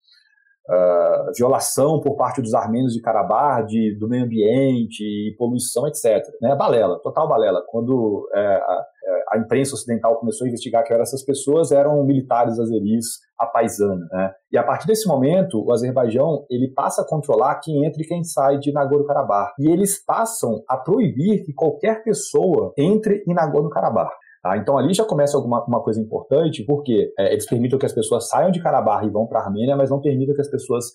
uh, 0.70 1.32
violação 1.36 2.00
por 2.00 2.16
parte 2.16 2.42
dos 2.42 2.54
armênios 2.54 2.94
de 2.94 3.02
Karabakh, 3.02 3.66
de, 3.66 3.98
do 4.00 4.08
meio 4.08 4.26
ambiente, 4.26 5.36
poluição, 5.38 5.88
etc. 5.88 6.24
Né? 6.42 6.56
Balela, 6.56 7.00
total 7.02 7.28
balela. 7.28 7.64
Quando 7.68 8.30
é, 8.34 8.40
a, 8.40 8.86
a, 9.32 9.38
imprensa 9.38 9.74
ocidental 9.74 10.20
começou 10.20 10.46
a 10.46 10.48
investigar 10.48 10.84
que 10.84 10.94
eram 10.94 11.04
essas 11.04 11.24
pessoas, 11.24 11.72
eram 11.72 12.04
militares 12.04 12.60
azeris 12.60 13.06
a 13.38 13.46
paisana. 13.46 14.08
Né? 14.12 14.32
E 14.52 14.58
a 14.58 14.64
partir 14.64 14.86
desse 14.86 15.08
momento, 15.08 15.64
o 15.64 15.72
Azerbaijão 15.72 16.46
ele 16.50 16.72
passa 16.74 17.02
a 17.02 17.08
controlar 17.08 17.60
quem 17.62 17.86
entra 17.86 18.02
e 18.02 18.08
quem 18.08 18.24
sai 18.24 18.60
de 18.60 18.72
Nagorno-Karabakh. 18.72 19.54
E 19.60 19.72
eles 19.72 20.04
passam 20.04 20.64
a 20.68 20.78
proibir 20.78 21.44
que 21.46 21.54
qualquer 21.54 22.04
pessoa 22.04 22.74
entre 22.78 23.24
em 23.28 23.34
Nagorno-Karabakh. 23.34 24.12
Tá? 24.42 24.58
Então 24.58 24.78
ali 24.78 24.94
já 24.94 25.04
começa 25.04 25.36
alguma 25.38 25.64
uma 25.66 25.84
coisa 25.84 26.00
importante, 26.00 26.64
porque 26.64 27.12
é, 27.18 27.32
eles 27.32 27.46
permitem 27.46 27.78
que 27.78 27.86
as 27.86 27.94
pessoas 27.94 28.30
saiam 28.30 28.52
de 28.52 28.62
Karabakh 28.62 29.06
e 29.06 29.10
vão 29.10 29.28
para 29.28 29.40
a 29.40 29.44
Armênia, 29.44 29.76
mas 29.76 29.90
não 29.90 30.02
permitem 30.02 30.34
que 30.34 30.42
as 30.42 30.50
pessoas 30.50 30.86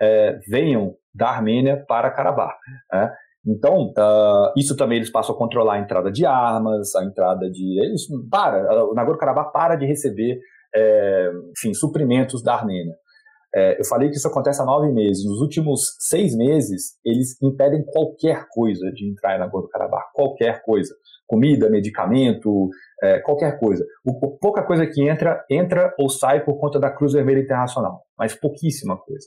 é, 0.00 0.38
venham 0.48 0.94
da 1.14 1.28
Armênia 1.28 1.84
para 1.86 2.10
Karabakh. 2.10 2.56
Né? 2.92 3.12
Então, 3.46 3.88
uh, 3.90 4.52
isso 4.56 4.74
também 4.74 4.96
eles 4.96 5.10
passam 5.10 5.34
a 5.34 5.38
controlar 5.38 5.74
a 5.74 5.78
entrada 5.78 6.10
de 6.10 6.24
armas, 6.24 6.94
a 6.96 7.04
entrada 7.04 7.50
de. 7.50 7.78
Eles 7.84 8.06
para, 8.30 8.86
o 8.86 8.94
Nagorno-Karabakh 8.94 9.52
para 9.52 9.76
de 9.76 9.84
receber 9.84 10.40
é, 10.74 11.30
enfim, 11.56 11.72
suprimentos 11.74 12.42
da 12.42 12.54
Armênia. 12.54 12.94
É, 13.54 13.80
eu 13.80 13.84
falei 13.86 14.10
que 14.10 14.16
isso 14.16 14.26
acontece 14.26 14.60
há 14.60 14.64
nove 14.64 14.90
meses. 14.92 15.24
Nos 15.24 15.40
últimos 15.40 15.80
seis 16.00 16.36
meses, 16.36 16.98
eles 17.04 17.40
impedem 17.40 17.84
qualquer 17.84 18.46
coisa 18.50 18.90
de 18.92 19.08
entrar 19.08 19.36
em 19.36 19.38
Nagorno-Karabakh, 19.38 20.10
qualquer 20.12 20.62
coisa. 20.62 20.92
Comida, 21.26 21.70
medicamento, 21.70 22.68
é, 23.02 23.20
qualquer 23.20 23.58
coisa. 23.58 23.84
O, 24.04 24.36
pouca 24.38 24.62
coisa 24.62 24.86
que 24.86 25.08
entra, 25.08 25.42
entra 25.48 25.94
ou 25.98 26.10
sai 26.10 26.44
por 26.44 26.58
conta 26.58 26.80
da 26.80 26.90
Cruz 26.90 27.12
Vermelha 27.12 27.40
Internacional, 27.40 28.02
mas 28.18 28.34
pouquíssima 28.34 28.96
coisa. 28.96 29.26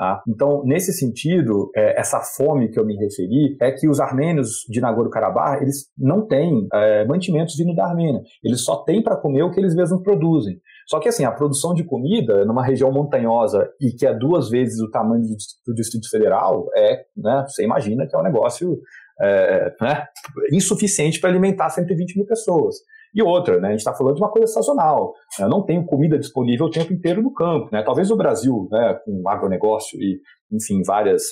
Tá? 0.00 0.22
Então, 0.26 0.62
nesse 0.64 0.94
sentido, 0.94 1.70
é, 1.76 2.00
essa 2.00 2.20
fome 2.22 2.70
que 2.70 2.80
eu 2.80 2.86
me 2.86 2.96
referi 2.96 3.54
é 3.60 3.70
que 3.70 3.86
os 3.86 4.00
armênios 4.00 4.64
de 4.66 4.80
Nagorno-Karabakh, 4.80 5.60
eles 5.60 5.88
não 5.98 6.26
têm 6.26 6.66
é, 6.72 7.04
mantimentos 7.04 7.54
vindo 7.54 7.74
da 7.74 7.84
Armênia. 7.84 8.22
Eles 8.42 8.64
só 8.64 8.76
têm 8.76 9.02
para 9.02 9.18
comer 9.18 9.42
o 9.42 9.50
que 9.50 9.60
eles 9.60 9.74
mesmos 9.74 10.02
produzem. 10.02 10.58
Só 10.88 11.00
que 11.00 11.10
assim, 11.10 11.26
a 11.26 11.30
produção 11.30 11.74
de 11.74 11.84
comida 11.84 12.46
numa 12.46 12.64
região 12.64 12.90
montanhosa 12.90 13.70
e 13.78 13.92
que 13.92 14.06
é 14.06 14.14
duas 14.14 14.48
vezes 14.48 14.80
o 14.80 14.90
tamanho 14.90 15.22
do, 15.66 15.74
Distrito 15.74 16.08
Federal, 16.08 16.66
é, 16.74 17.04
né, 17.14 17.44
você 17.46 17.62
imagina 17.62 18.06
que 18.06 18.16
é 18.16 18.18
um 18.18 18.22
negócio 18.22 18.78
é, 19.20 19.70
né, 19.82 20.06
insuficiente 20.50 21.20
para 21.20 21.28
alimentar 21.28 21.68
120 21.68 22.16
mil 22.16 22.26
pessoas. 22.26 22.76
E 23.14 23.22
outra, 23.22 23.60
né, 23.60 23.68
a 23.68 23.70
gente 23.70 23.80
está 23.80 23.94
falando 23.94 24.16
de 24.16 24.22
uma 24.22 24.30
coisa 24.30 24.46
sazonal. 24.46 25.12
Né, 25.38 25.44
eu 25.44 25.48
não 25.48 25.64
tenho 25.64 25.84
comida 25.84 26.18
disponível 26.18 26.66
o 26.66 26.70
tempo 26.70 26.92
inteiro 26.92 27.22
no 27.22 27.32
campo. 27.32 27.68
Né? 27.72 27.82
Talvez 27.82 28.10
o 28.10 28.16
Brasil, 28.16 28.68
né, 28.70 28.98
com 29.04 29.28
agronegócio 29.28 30.00
e, 30.00 30.20
enfim, 30.52 30.82
várias 30.84 31.22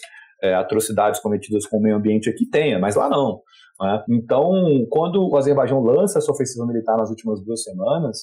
é, 0.43 0.55
atrocidades 0.55 1.21
cometidas 1.21 1.67
com 1.67 1.79
o 1.79 1.83
meio 1.83 1.97
ambiente 1.97 2.29
aqui 2.29 2.47
tenha, 2.49 2.79
mas 2.79 2.97
lá 2.97 3.09
não. 3.09 3.41
Né? 3.81 4.05
Então, 4.11 4.51
quando 4.91 5.29
o 5.29 5.37
Azerbaijão 5.37 5.81
lança 5.81 6.19
essa 6.19 6.33
ofensiva 6.33 6.67
militar 6.67 6.97
nas 6.97 7.11
últimas 7.11 7.43
duas 7.45 7.63
semanas, 7.63 8.19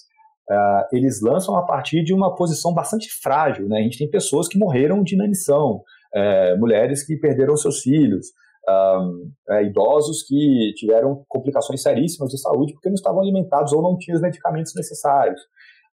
uh, 0.49 0.85
eles 0.91 1.21
lançam 1.21 1.55
a 1.55 1.65
partir 1.65 2.03
de 2.03 2.13
uma 2.13 2.35
posição 2.35 2.73
bastante 2.73 3.07
frágil. 3.21 3.67
Né? 3.67 3.79
A 3.79 3.83
gente 3.83 3.97
tem 3.97 4.09
pessoas 4.09 4.47
que 4.47 4.57
morreram 4.57 5.03
de 5.03 5.15
inanição, 5.15 5.81
é, 6.13 6.55
mulheres 6.57 7.05
que 7.05 7.17
perderam 7.17 7.57
seus 7.57 7.81
filhos, 7.81 8.27
um, 8.69 9.31
é, 9.49 9.63
idosos 9.63 10.23
que 10.23 10.73
tiveram 10.75 11.23
complicações 11.27 11.81
seríssimas 11.81 12.29
de 12.29 12.39
saúde 12.39 12.73
porque 12.73 12.89
não 12.89 12.95
estavam 12.95 13.21
alimentados 13.21 13.73
ou 13.73 13.81
não 13.81 13.97
tinham 13.97 14.15
os 14.15 14.21
medicamentos 14.21 14.73
necessários. 14.75 15.39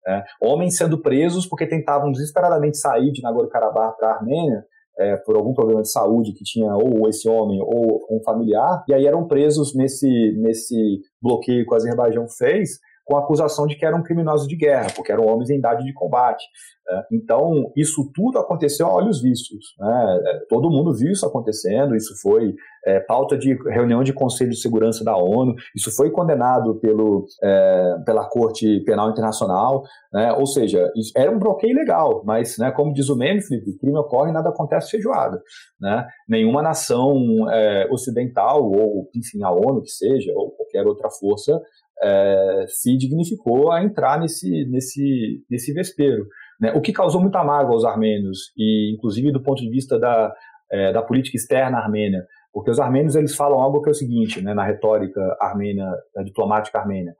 É, 0.06 0.22
homens 0.40 0.76
sendo 0.76 1.00
presos 1.00 1.46
porque 1.46 1.66
tentavam 1.66 2.10
desesperadamente 2.10 2.78
sair 2.78 3.12
de 3.12 3.22
Nagorno-Karabakh 3.22 3.96
para 3.96 4.08
a 4.08 4.14
Armênia 4.16 4.64
é, 4.98 5.16
por 5.16 5.36
algum 5.36 5.54
problema 5.54 5.82
de 5.82 5.90
saúde 5.90 6.32
que 6.32 6.44
tinha 6.44 6.74
ou 6.74 7.08
esse 7.08 7.28
homem 7.28 7.60
ou 7.60 8.04
um 8.10 8.20
familiar, 8.24 8.84
e 8.88 8.94
aí 8.94 9.06
eram 9.06 9.26
presos 9.26 9.74
nesse, 9.74 10.32
nesse 10.38 11.00
bloqueio 11.20 11.64
que 11.64 11.72
o 11.72 11.76
Azerbaijão 11.76 12.26
fez, 12.28 12.78
com 13.04 13.16
a 13.16 13.20
acusação 13.20 13.66
de 13.66 13.76
que 13.76 13.84
eram 13.84 14.02
criminosos 14.02 14.46
de 14.46 14.56
guerra, 14.56 14.88
porque 14.94 15.12
eram 15.12 15.26
homens 15.26 15.50
em 15.50 15.58
idade 15.58 15.84
de 15.84 15.92
combate. 15.92 16.44
Né? 16.86 17.02
Então, 17.12 17.72
isso 17.76 18.10
tudo 18.14 18.38
aconteceu 18.38 18.86
a 18.86 18.94
olhos 18.94 19.20
vistos. 19.20 19.74
Né? 19.78 20.20
É, 20.26 20.38
todo 20.48 20.70
mundo 20.70 20.94
viu 20.94 21.12
isso 21.12 21.26
acontecendo, 21.26 21.96
isso 21.96 22.14
foi 22.20 22.54
é, 22.86 23.00
pauta 23.00 23.36
de 23.36 23.56
reunião 23.70 24.02
de 24.02 24.12
Conselho 24.12 24.50
de 24.50 24.60
Segurança 24.60 25.04
da 25.04 25.16
ONU, 25.16 25.54
isso 25.74 25.94
foi 25.94 26.10
condenado 26.10 26.78
pelo, 26.80 27.24
é, 27.42 27.96
pela 28.04 28.28
Corte 28.28 28.80
Penal 28.84 29.10
Internacional, 29.10 29.82
né? 30.12 30.32
ou 30.32 30.46
seja, 30.46 30.90
era 31.16 31.30
um 31.30 31.38
bloqueio 31.38 31.74
legal, 31.74 32.22
mas, 32.24 32.56
né, 32.58 32.70
como 32.70 32.92
diz 32.92 33.08
o 33.08 33.16
meme, 33.16 33.42
Felipe, 33.42 33.78
crime 33.78 33.98
ocorre 33.98 34.30
e 34.30 34.32
nada 34.32 34.48
acontece 34.48 34.90
feijoada. 34.90 35.40
Né? 35.80 36.06
Nenhuma 36.28 36.62
nação 36.62 37.16
é, 37.50 37.88
ocidental, 37.90 38.64
ou 38.64 39.08
enfim, 39.14 39.42
a 39.42 39.50
ONU 39.50 39.82
que 39.82 39.90
seja, 39.90 40.32
ou 40.34 40.50
qualquer 40.52 40.86
outra 40.86 41.08
força, 41.10 41.60
é, 42.00 42.64
se 42.68 42.96
dignificou 42.96 43.72
a 43.72 43.82
entrar 43.82 44.20
nesse, 44.20 44.66
nesse, 44.66 45.44
nesse 45.50 45.72
vespeiro. 45.72 46.26
Né? 46.60 46.72
O 46.72 46.80
que 46.80 46.92
causou 46.92 47.20
muita 47.20 47.42
mágoa 47.42 47.74
aos 47.74 47.84
armênios, 47.84 48.52
e 48.56 48.94
inclusive 48.94 49.32
do 49.32 49.42
ponto 49.42 49.60
de 49.60 49.70
vista 49.70 49.98
da, 49.98 50.32
é, 50.70 50.92
da 50.92 51.02
política 51.02 51.36
externa 51.36 51.78
armênia, 51.78 52.24
porque 52.52 52.70
os 52.70 52.78
armênios 52.78 53.16
eles 53.16 53.34
falam 53.34 53.58
algo 53.58 53.80
que 53.82 53.88
é 53.88 53.92
o 53.92 53.94
seguinte, 53.94 54.42
né, 54.42 54.52
na 54.52 54.64
retórica 54.64 55.20
armênia, 55.40 55.86
da 56.14 56.22
diplomática 56.22 56.78
armênia, 56.78 57.14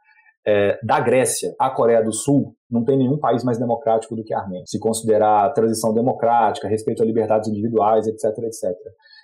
é, 0.47 0.79
da 0.83 1.01
Grécia 1.01 1.55
à 1.59 1.71
Coreia 1.71 2.03
do 2.03 2.13
Sul, 2.13 2.55
não 2.71 2.85
tem 2.85 2.97
nenhum 2.97 3.19
país 3.19 3.45
mais 3.45 3.59
democrático 3.59 4.17
do 4.17 4.25
que 4.25 4.35
a 4.35 4.41
Armênia. 4.41 4.65
Se 4.67 4.79
considerar 4.79 5.45
a 5.45 5.51
transição 5.51 5.93
democrática, 5.93 6.69
respeito 6.69 7.03
a 7.03 7.07
liberdades 7.07 7.49
individuais, 7.49 8.07
etc, 8.07 8.25
etc. 8.39 8.71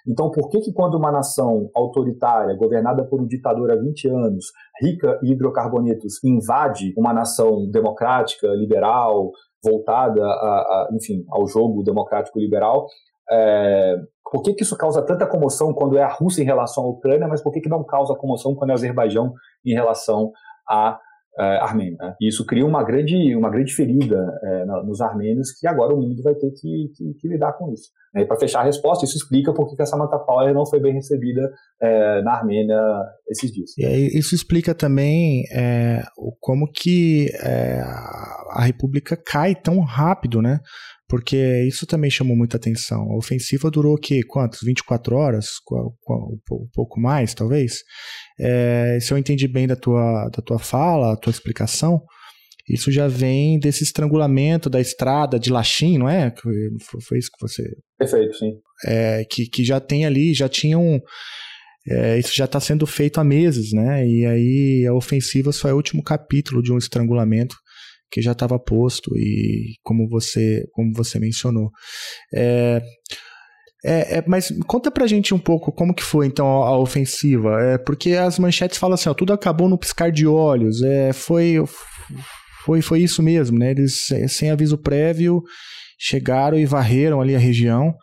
Então, 0.06 0.30
por 0.30 0.48
que 0.48 0.60
que 0.60 0.72
quando 0.72 0.96
uma 0.96 1.10
nação 1.10 1.70
autoritária, 1.74 2.56
governada 2.56 3.04
por 3.04 3.20
um 3.20 3.26
ditador 3.26 3.70
há 3.70 3.76
20 3.76 4.08
anos, 4.08 4.46
rica 4.82 5.18
em 5.22 5.32
hidrocarbonetos, 5.32 6.22
invade 6.22 6.92
uma 6.96 7.12
nação 7.12 7.68
democrática, 7.70 8.46
liberal, 8.48 9.30
voltada, 9.64 10.22
a, 10.22 10.26
a, 10.26 10.88
enfim, 10.92 11.24
ao 11.30 11.46
jogo 11.46 11.82
democrático 11.82 12.38
liberal, 12.38 12.86
é, 13.30 13.96
por 14.30 14.42
que, 14.42 14.54
que 14.54 14.62
isso 14.62 14.76
causa 14.76 15.02
tanta 15.02 15.26
comoção 15.26 15.72
quando 15.72 15.96
é 15.96 16.02
a 16.02 16.12
Rússia 16.12 16.42
em 16.42 16.46
relação 16.46 16.84
à 16.84 16.88
Ucrânia, 16.88 17.26
mas 17.26 17.42
por 17.42 17.52
que, 17.52 17.60
que 17.60 17.68
não 17.68 17.84
causa 17.84 18.14
comoção 18.14 18.54
quando 18.54 18.70
é 18.70 18.72
o 18.72 18.76
Azerbaijão 18.76 19.32
em 19.64 19.74
relação 19.74 20.30
à 20.68 20.98
armênio. 21.42 21.96
Né? 21.98 22.14
E 22.20 22.28
isso 22.28 22.44
cria 22.44 22.66
uma 22.66 22.82
grande, 22.82 23.34
uma 23.34 23.50
grande 23.50 23.74
ferida 23.74 24.38
é, 24.42 24.64
nos 24.64 25.00
armênios 25.00 25.52
que 25.52 25.66
agora 25.66 25.94
o 25.94 26.00
mundo 26.00 26.22
vai 26.22 26.34
ter 26.34 26.50
que, 26.50 26.90
que, 26.96 27.14
que 27.14 27.28
lidar 27.28 27.52
com 27.52 27.72
isso. 27.72 27.90
Né? 28.14 28.22
E 28.22 28.26
para 28.26 28.38
fechar 28.38 28.60
a 28.60 28.64
resposta, 28.64 29.04
isso 29.04 29.16
explica 29.16 29.52
por 29.52 29.68
que 29.74 29.80
a 29.80 29.86
Samantha 29.86 30.18
Power 30.18 30.52
não 30.54 30.66
foi 30.66 30.80
bem 30.80 30.94
recebida 30.94 31.40
é, 31.80 32.22
na 32.22 32.32
Armênia 32.32 32.80
esses 33.28 33.50
dias. 33.52 33.70
E 33.78 34.18
isso 34.18 34.34
explica 34.34 34.74
também 34.74 35.44
é, 35.52 36.02
como 36.40 36.70
que 36.70 37.28
é, 37.42 37.80
a 38.50 38.62
República 38.64 39.16
cai 39.16 39.54
tão 39.54 39.80
rápido, 39.80 40.40
né? 40.42 40.60
porque 41.10 41.64
isso 41.66 41.86
também 41.86 42.10
chamou 42.10 42.36
muita 42.36 42.58
atenção. 42.58 43.10
A 43.10 43.16
ofensiva 43.16 43.70
durou 43.70 43.96
que 43.96 44.22
quantos? 44.24 44.60
24 44.62 45.16
horas? 45.16 45.46
Um 45.72 46.68
pouco 46.74 47.00
mais, 47.00 47.32
talvez? 47.32 47.82
Se 49.00 49.14
eu 49.14 49.16
entendi 49.16 49.48
bem 49.48 49.66
da 49.66 49.74
tua, 49.74 50.28
da 50.28 50.42
tua 50.42 50.58
fala, 50.58 51.14
a 51.14 51.16
tua 51.16 51.30
explicação, 51.30 52.02
isso 52.68 52.90
já 52.90 53.08
vem 53.08 53.58
desse 53.58 53.82
estrangulamento 53.82 54.68
da 54.68 54.80
estrada 54.80 55.38
de 55.38 55.50
Lachim, 55.50 55.98
não 55.98 56.08
é? 56.08 56.32
Foi 57.06 57.18
isso 57.18 57.30
que 57.30 57.40
você. 57.40 57.62
Perfeito, 57.98 58.36
sim. 58.36 58.52
É, 58.84 59.24
que, 59.24 59.46
que 59.46 59.64
já 59.64 59.80
tem 59.80 60.04
ali, 60.04 60.34
já 60.34 60.48
tinham. 60.48 61.00
É, 61.90 62.18
isso 62.18 62.32
já 62.34 62.44
está 62.44 62.60
sendo 62.60 62.86
feito 62.86 63.18
há 63.18 63.24
meses, 63.24 63.72
né? 63.72 64.06
E 64.06 64.26
aí 64.26 64.86
a 64.86 64.92
ofensiva 64.92 65.52
só 65.52 65.68
é 65.68 65.72
o 65.72 65.76
último 65.76 66.02
capítulo 66.02 66.62
de 66.62 66.72
um 66.72 66.78
estrangulamento 66.78 67.56
que 68.10 68.22
já 68.22 68.32
estava 68.32 68.58
posto 68.58 69.10
e 69.16 69.74
como 69.82 70.08
você 70.08 70.66
como 70.72 70.92
você 70.94 71.18
mencionou. 71.18 71.70
É, 72.34 72.82
é, 73.84 74.18
é, 74.18 74.24
mas 74.26 74.52
conta 74.66 74.90
pra 74.90 75.06
gente 75.06 75.32
um 75.32 75.38
pouco 75.38 75.70
como 75.70 75.94
que 75.94 76.02
foi 76.02 76.26
então 76.26 76.62
a, 76.62 76.68
a 76.68 76.78
ofensiva, 76.78 77.60
é, 77.62 77.78
porque 77.78 78.14
as 78.14 78.38
manchetes 78.38 78.76
falam 78.76 78.94
assim, 78.94 79.08
ó, 79.08 79.14
tudo 79.14 79.32
acabou 79.32 79.68
no 79.68 79.78
piscar 79.78 80.10
de 80.10 80.26
olhos, 80.26 80.82
é, 80.82 81.12
foi, 81.12 81.62
foi, 82.64 82.82
foi 82.82 83.00
isso 83.00 83.22
mesmo, 83.22 83.58
né? 83.58 83.70
Eles 83.70 84.08
sem 84.28 84.50
aviso 84.50 84.78
prévio 84.78 85.42
chegaram 85.98 86.58
e 86.58 86.64
varreram 86.64 87.20
ali 87.20 87.34
a 87.34 87.38
região 87.38 87.94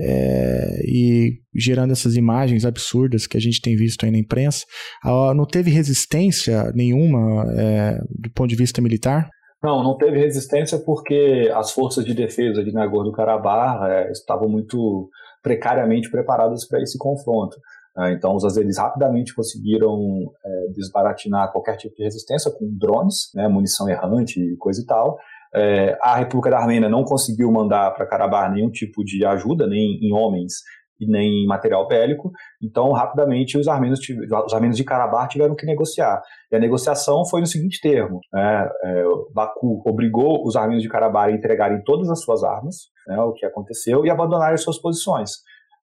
é, 0.00 0.80
e 0.84 1.38
gerando 1.56 1.92
essas 1.92 2.16
imagens 2.16 2.64
absurdas 2.64 3.26
que 3.26 3.36
a 3.36 3.40
gente 3.40 3.60
tem 3.60 3.74
visto 3.74 4.04
aí 4.04 4.10
na 4.12 4.18
imprensa. 4.18 4.64
Ah, 5.04 5.32
não 5.34 5.44
teve 5.44 5.70
resistência 5.70 6.70
nenhuma 6.74 7.44
é, 7.56 7.98
do 8.10 8.30
ponto 8.34 8.48
de 8.48 8.56
vista 8.56 8.80
militar? 8.80 9.28
Não, 9.62 9.82
não 9.82 9.96
teve 9.96 10.18
resistência 10.18 10.78
porque 10.78 11.50
as 11.52 11.72
forças 11.72 12.04
de 12.04 12.14
defesa 12.14 12.62
de 12.62 12.72
Nagorno-Karabakh 12.72 13.90
é, 13.90 14.12
estavam 14.12 14.48
muito 14.48 15.08
precariamente 15.42 16.10
preparadas 16.10 16.66
para 16.66 16.80
esse 16.80 16.96
confronto. 16.96 17.56
É, 17.98 18.12
então, 18.12 18.34
os 18.36 18.44
azeris 18.44 18.78
rapidamente 18.78 19.34
conseguiram 19.34 19.98
é, 20.44 20.72
desbaratinar 20.72 21.50
qualquer 21.50 21.76
tipo 21.76 21.96
de 21.96 22.04
resistência 22.04 22.50
com 22.50 22.68
drones, 22.78 23.30
né, 23.34 23.48
munição 23.48 23.88
errante 23.88 24.40
e 24.40 24.56
coisa 24.56 24.80
e 24.80 24.86
tal. 24.86 25.18
É, 25.54 25.98
a 26.00 26.16
República 26.16 26.50
da 26.50 26.58
Armênia 26.58 26.88
não 26.88 27.02
conseguiu 27.04 27.50
mandar 27.50 27.92
para 27.94 28.06
Karabakh 28.06 28.52
nenhum 28.52 28.70
tipo 28.70 29.02
de 29.02 29.24
ajuda, 29.24 29.66
nem 29.66 29.98
em 30.02 30.12
homens 30.12 30.52
e 31.00 31.06
nem 31.10 31.46
material 31.46 31.86
bélico. 31.88 32.30
Então, 32.62 32.92
rapidamente, 32.92 33.56
os 33.56 33.66
armênios, 33.66 34.00
os 34.46 34.52
armênios 34.52 34.76
de 34.76 34.84
Karabakh 34.84 35.30
tiveram 35.30 35.54
que 35.54 35.66
negociar. 35.66 36.20
E 36.52 36.56
a 36.56 36.60
negociação 36.60 37.24
foi 37.24 37.40
no 37.40 37.46
seguinte 37.46 37.80
termo: 37.80 38.20
né, 38.32 38.68
é, 38.84 39.04
Baku 39.32 39.82
obrigou 39.86 40.46
os 40.46 40.54
armênios 40.54 40.82
de 40.82 40.88
Karabakh 40.88 41.30
a 41.30 41.32
entregarem 41.32 41.82
todas 41.84 42.10
as 42.10 42.22
suas 42.22 42.44
armas, 42.44 42.76
né, 43.06 43.18
o 43.20 43.32
que 43.32 43.46
aconteceu, 43.46 44.04
e 44.04 44.10
abandonarem 44.10 44.56
suas 44.56 44.78
posições. 44.80 45.30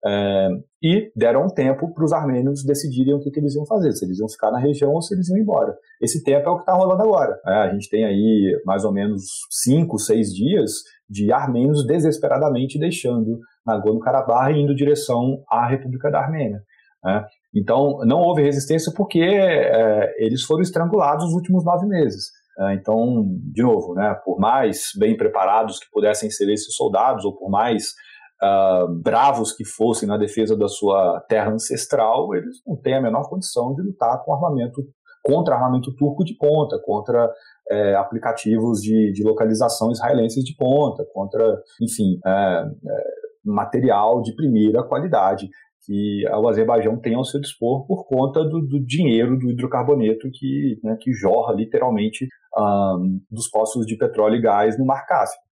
É, 0.06 0.48
e 0.82 1.10
deram 1.16 1.46
um 1.46 1.48
tempo 1.48 1.94
para 1.94 2.04
os 2.04 2.12
armênios 2.12 2.62
decidirem 2.62 3.14
o 3.14 3.20
que, 3.20 3.30
que, 3.30 3.40
eles 3.40 3.54
iam 3.54 3.64
fazer, 3.64 3.90
se 3.92 4.04
eles 4.04 4.18
iam 4.18 4.28
ficar 4.28 4.50
na 4.50 4.58
região 4.58 4.92
ou 4.92 5.00
se 5.00 5.14
eles 5.14 5.28
iam 5.30 5.38
embora. 5.38 5.74
Esse 6.00 6.22
tempo 6.22 6.46
é 6.46 6.52
o 6.52 6.56
que 6.56 6.62
está 6.62 6.74
rolando 6.74 7.02
agora. 7.02 7.40
Né? 7.44 7.54
A 7.54 7.72
gente 7.72 7.88
tem 7.88 8.04
aí 8.04 8.60
mais 8.66 8.84
ou 8.84 8.92
menos 8.92 9.22
cinco, 9.50 9.98
seis 9.98 10.28
dias 10.28 10.70
de 11.08 11.32
armênios 11.32 11.86
desesperadamente 11.86 12.78
deixando 12.78 13.38
Nagorno-Karabakh 13.66 14.50
e 14.50 14.60
indo 14.60 14.72
em 14.72 14.76
direção 14.76 15.42
à 15.50 15.66
República 15.66 16.10
da 16.10 16.20
Armênia. 16.20 16.60
Né? 17.02 17.24
Então, 17.54 17.98
não 18.04 18.18
houve 18.18 18.42
resistência 18.42 18.92
porque 18.94 19.20
é, 19.20 20.14
eles 20.18 20.42
foram 20.42 20.60
estrangulados 20.60 21.24
nos 21.24 21.34
últimos 21.34 21.64
nove 21.64 21.86
meses. 21.86 22.26
É, 22.58 22.74
então, 22.74 23.24
de 23.52 23.62
novo, 23.62 23.94
né, 23.94 24.14
por 24.24 24.38
mais 24.38 24.90
bem 24.98 25.16
preparados 25.16 25.78
que 25.78 25.86
pudessem 25.90 26.30
ser 26.30 26.52
esses 26.52 26.74
soldados, 26.74 27.24
ou 27.24 27.36
por 27.36 27.50
mais 27.50 27.94
uh, 28.42 28.92
bravos 29.02 29.52
que 29.52 29.64
fossem 29.64 30.08
na 30.08 30.16
defesa 30.16 30.56
da 30.56 30.68
sua 30.68 31.20
terra 31.28 31.52
ancestral, 31.52 32.34
eles 32.34 32.56
não 32.66 32.76
têm 32.76 32.94
a 32.94 33.02
menor 33.02 33.28
condição 33.28 33.74
de 33.74 33.82
lutar 33.82 34.22
com 34.24 34.34
armamento 34.34 34.82
contra 35.24 35.54
armamento 35.54 35.94
turco 35.96 36.22
de 36.22 36.36
ponta, 36.36 36.78
contra 36.84 37.32
é, 37.70 37.94
aplicativos 37.94 38.80
de, 38.80 39.10
de, 39.12 39.24
localização 39.24 39.90
israelenses 39.90 40.44
de 40.44 40.54
ponta, 40.54 41.02
contra, 41.14 41.42
enfim, 41.80 42.18
é, 42.26 42.30
é, 42.30 43.04
material 43.42 44.20
de 44.20 44.34
primeira 44.36 44.82
qualidade 44.82 45.48
que 45.86 46.26
o 46.28 46.48
Azerbaijão 46.48 46.98
tem 46.98 47.14
ao 47.14 47.24
seu 47.24 47.40
dispor 47.40 47.86
por 47.86 48.06
conta 48.06 48.42
do, 48.42 48.60
do 48.60 48.84
dinheiro 48.84 49.38
do 49.38 49.50
hidrocarboneto 49.50 50.30
que, 50.32 50.78
né, 50.82 50.96
que 50.98 51.12
jorra 51.12 51.52
literalmente 51.52 52.26
um, 52.56 53.20
dos 53.30 53.48
poços 53.50 53.86
de 53.86 53.96
petróleo 53.96 54.36
e 54.36 54.40
gás 54.40 54.78
no 54.78 54.86
Mar 54.86 55.06
Cáspio. 55.06 55.43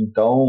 Então, 0.00 0.46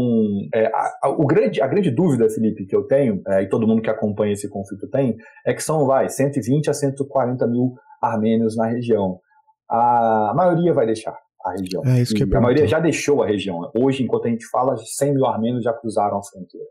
é, 0.54 0.66
a, 0.66 0.92
a, 1.04 1.08
o 1.10 1.26
grande, 1.26 1.60
a 1.60 1.66
grande 1.66 1.90
dúvida, 1.90 2.28
Felipe, 2.30 2.64
que 2.64 2.74
eu 2.74 2.84
tenho, 2.84 3.20
é, 3.28 3.42
e 3.42 3.48
todo 3.48 3.66
mundo 3.66 3.82
que 3.82 3.90
acompanha 3.90 4.32
esse 4.32 4.48
conflito 4.48 4.88
tem, 4.88 5.16
é 5.46 5.52
que 5.52 5.62
são, 5.62 5.86
vai, 5.86 6.08
120 6.08 6.70
a 6.70 6.74
140 6.74 7.46
mil 7.46 7.74
armênios 8.00 8.56
na 8.56 8.66
região. 8.66 9.20
A 9.68 10.32
maioria 10.34 10.72
vai 10.72 10.86
deixar 10.86 11.16
a 11.44 11.52
região. 11.52 11.82
É 11.84 12.00
isso 12.00 12.14
que 12.14 12.22
a 12.22 12.40
maioria 12.40 12.66
já 12.66 12.80
deixou 12.80 13.22
a 13.22 13.26
região. 13.26 13.70
Hoje, 13.76 14.02
enquanto 14.02 14.26
a 14.26 14.30
gente 14.30 14.46
fala, 14.46 14.76
100 14.76 15.14
mil 15.14 15.26
armênios 15.26 15.64
já 15.64 15.72
cruzaram 15.72 16.18
a 16.18 16.22
fronteira. 16.22 16.66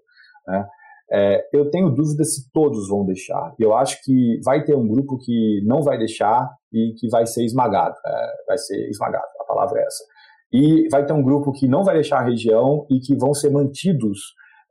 Né? 0.47 0.67
É, 1.13 1.49
eu 1.53 1.69
tenho 1.69 1.89
dúvida 1.89 2.23
se 2.23 2.49
todos 2.51 2.87
vão 2.87 3.05
deixar. 3.05 3.53
Eu 3.59 3.75
acho 3.75 4.01
que 4.03 4.39
vai 4.45 4.63
ter 4.63 4.75
um 4.75 4.87
grupo 4.87 5.17
que 5.17 5.61
não 5.65 5.81
vai 5.81 5.97
deixar 5.97 6.49
e 6.71 6.93
que 6.97 7.09
vai 7.09 7.25
ser 7.25 7.43
esmagado. 7.43 7.95
É, 8.05 8.27
vai 8.47 8.57
ser 8.57 8.89
esmagado, 8.89 9.25
a 9.41 9.43
palavra 9.43 9.79
é 9.79 9.83
essa. 9.83 10.03
E 10.53 10.87
vai 10.89 11.05
ter 11.05 11.13
um 11.13 11.23
grupo 11.23 11.51
que 11.51 11.67
não 11.67 11.83
vai 11.83 11.95
deixar 11.95 12.19
a 12.19 12.25
região 12.25 12.85
e 12.89 12.99
que 12.99 13.15
vão 13.15 13.33
ser 13.33 13.49
mantidos 13.49 14.19